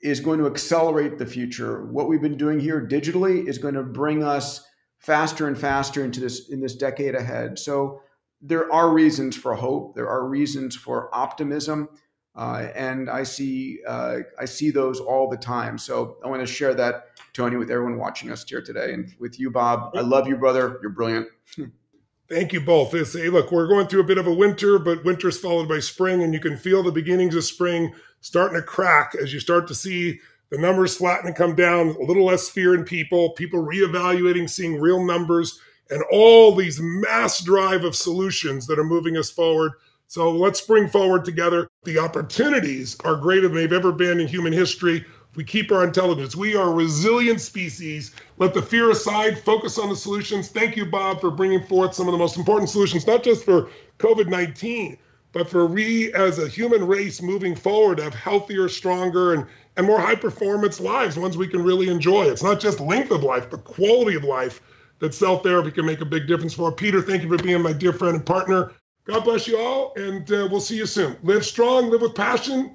is 0.00 0.20
going 0.20 0.40
to 0.40 0.46
accelerate 0.46 1.18
the 1.18 1.26
future. 1.26 1.86
What 1.86 2.08
we've 2.08 2.20
been 2.20 2.36
doing 2.36 2.58
here 2.58 2.84
digitally 2.84 3.46
is 3.48 3.58
going 3.58 3.74
to 3.74 3.82
bring 3.82 4.24
us 4.24 4.64
faster 4.98 5.46
and 5.46 5.56
faster 5.56 6.04
into 6.04 6.18
this 6.18 6.48
in 6.48 6.60
this 6.60 6.74
decade 6.74 7.14
ahead. 7.14 7.58
So 7.58 8.00
there 8.40 8.72
are 8.72 8.90
reasons 8.92 9.36
for 9.36 9.54
hope. 9.54 9.94
There 9.94 10.08
are 10.08 10.26
reasons 10.26 10.76
for 10.76 11.14
optimism, 11.14 11.88
uh, 12.36 12.68
and 12.74 13.08
I 13.08 13.22
see 13.22 13.80
uh, 13.86 14.18
I 14.38 14.44
see 14.44 14.70
those 14.70 15.00
all 15.00 15.28
the 15.28 15.36
time. 15.36 15.78
So 15.78 16.18
I 16.24 16.28
want 16.28 16.40
to 16.40 16.46
share 16.46 16.74
that, 16.74 17.06
Tony, 17.32 17.56
with 17.56 17.70
everyone 17.70 17.98
watching 17.98 18.30
us 18.30 18.44
here 18.48 18.62
today, 18.62 18.92
and 18.92 19.14
with 19.18 19.40
you, 19.40 19.50
Bob. 19.50 19.96
I 19.96 20.00
love 20.00 20.28
you, 20.28 20.36
brother. 20.36 20.78
You're 20.82 20.90
brilliant. 20.90 21.28
Thank 22.28 22.54
you 22.54 22.60
both. 22.62 22.94
It's, 22.94 23.12
hey, 23.12 23.28
look, 23.28 23.52
we're 23.52 23.68
going 23.68 23.86
through 23.86 24.00
a 24.00 24.04
bit 24.04 24.16
of 24.16 24.26
a 24.26 24.32
winter, 24.32 24.78
but 24.78 25.04
winter's 25.04 25.38
followed 25.38 25.68
by 25.68 25.78
spring, 25.78 26.22
and 26.22 26.32
you 26.32 26.40
can 26.40 26.56
feel 26.56 26.82
the 26.82 26.90
beginnings 26.90 27.34
of 27.34 27.44
spring 27.44 27.92
starting 28.20 28.58
to 28.58 28.62
crack 28.66 29.14
as 29.14 29.34
you 29.34 29.40
start 29.40 29.68
to 29.68 29.74
see 29.74 30.18
the 30.50 30.56
numbers 30.56 30.96
flatten 30.96 31.26
and 31.26 31.36
come 31.36 31.54
down, 31.54 31.88
a 31.88 32.04
little 32.04 32.24
less 32.24 32.48
fear 32.48 32.74
in 32.74 32.84
people, 32.84 33.30
people 33.32 33.62
reevaluating, 33.62 34.48
seeing 34.48 34.80
real 34.80 35.04
numbers, 35.04 35.60
and 35.90 36.02
all 36.10 36.54
these 36.54 36.80
mass 36.80 37.42
drive 37.42 37.84
of 37.84 37.94
solutions 37.94 38.66
that 38.66 38.78
are 38.78 38.84
moving 38.84 39.16
us 39.16 39.30
forward. 39.30 39.72
So 40.06 40.30
let's 40.30 40.60
bring 40.60 40.88
forward 40.88 41.24
together. 41.24 41.68
The 41.84 41.98
opportunities 41.98 42.98
are 43.00 43.16
greater 43.16 43.48
than 43.48 43.56
they've 43.56 43.72
ever 43.72 43.92
been 43.92 44.20
in 44.20 44.28
human 44.28 44.52
history. 44.52 45.04
We 45.34 45.44
keep 45.44 45.72
our 45.72 45.82
intelligence. 45.82 46.36
We 46.36 46.54
are 46.54 46.68
a 46.70 46.74
resilient 46.74 47.40
species. 47.40 48.14
Let 48.38 48.54
the 48.54 48.62
fear 48.62 48.90
aside, 48.90 49.38
focus 49.38 49.78
on 49.78 49.88
the 49.88 49.96
solutions. 49.96 50.48
Thank 50.48 50.76
you, 50.76 50.86
Bob, 50.86 51.20
for 51.20 51.30
bringing 51.30 51.64
forth 51.64 51.94
some 51.94 52.06
of 52.06 52.12
the 52.12 52.18
most 52.18 52.36
important 52.36 52.70
solutions, 52.70 53.06
not 53.06 53.24
just 53.24 53.44
for 53.44 53.68
COVID 53.98 54.28
19, 54.28 54.96
but 55.32 55.50
for 55.50 55.66
we 55.66 56.12
as 56.14 56.38
a 56.38 56.48
human 56.48 56.86
race 56.86 57.20
moving 57.20 57.56
forward 57.56 57.96
to 57.96 58.04
have 58.04 58.14
healthier, 58.14 58.68
stronger, 58.68 59.34
and, 59.34 59.46
and 59.76 59.86
more 59.86 59.98
high 59.98 60.14
performance 60.14 60.78
lives, 60.78 61.18
ones 61.18 61.36
we 61.36 61.48
can 61.48 61.64
really 61.64 61.88
enjoy. 61.88 62.26
It's 62.26 62.42
not 62.42 62.60
just 62.60 62.78
length 62.78 63.10
of 63.10 63.24
life, 63.24 63.50
but 63.50 63.64
quality 63.64 64.16
of 64.16 64.22
life 64.22 64.60
that 65.04 65.12
cell 65.12 65.38
therapy 65.38 65.70
can 65.70 65.84
make 65.84 66.00
a 66.00 66.04
big 66.04 66.26
difference 66.26 66.54
for. 66.54 66.72
Peter, 66.72 67.02
thank 67.02 67.22
you 67.22 67.28
for 67.28 67.42
being 67.42 67.60
my 67.60 67.74
dear 67.74 67.92
friend 67.92 68.16
and 68.16 68.24
partner. 68.24 68.72
God 69.04 69.22
bless 69.22 69.46
you 69.46 69.58
all, 69.58 69.92
and 69.96 70.30
uh, 70.32 70.48
we'll 70.50 70.60
see 70.60 70.76
you 70.78 70.86
soon. 70.86 71.16
Live 71.22 71.44
strong, 71.44 71.90
live 71.90 72.00
with 72.00 72.14
passion, 72.14 72.74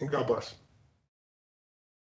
and 0.00 0.10
God 0.10 0.26
bless. 0.26 0.54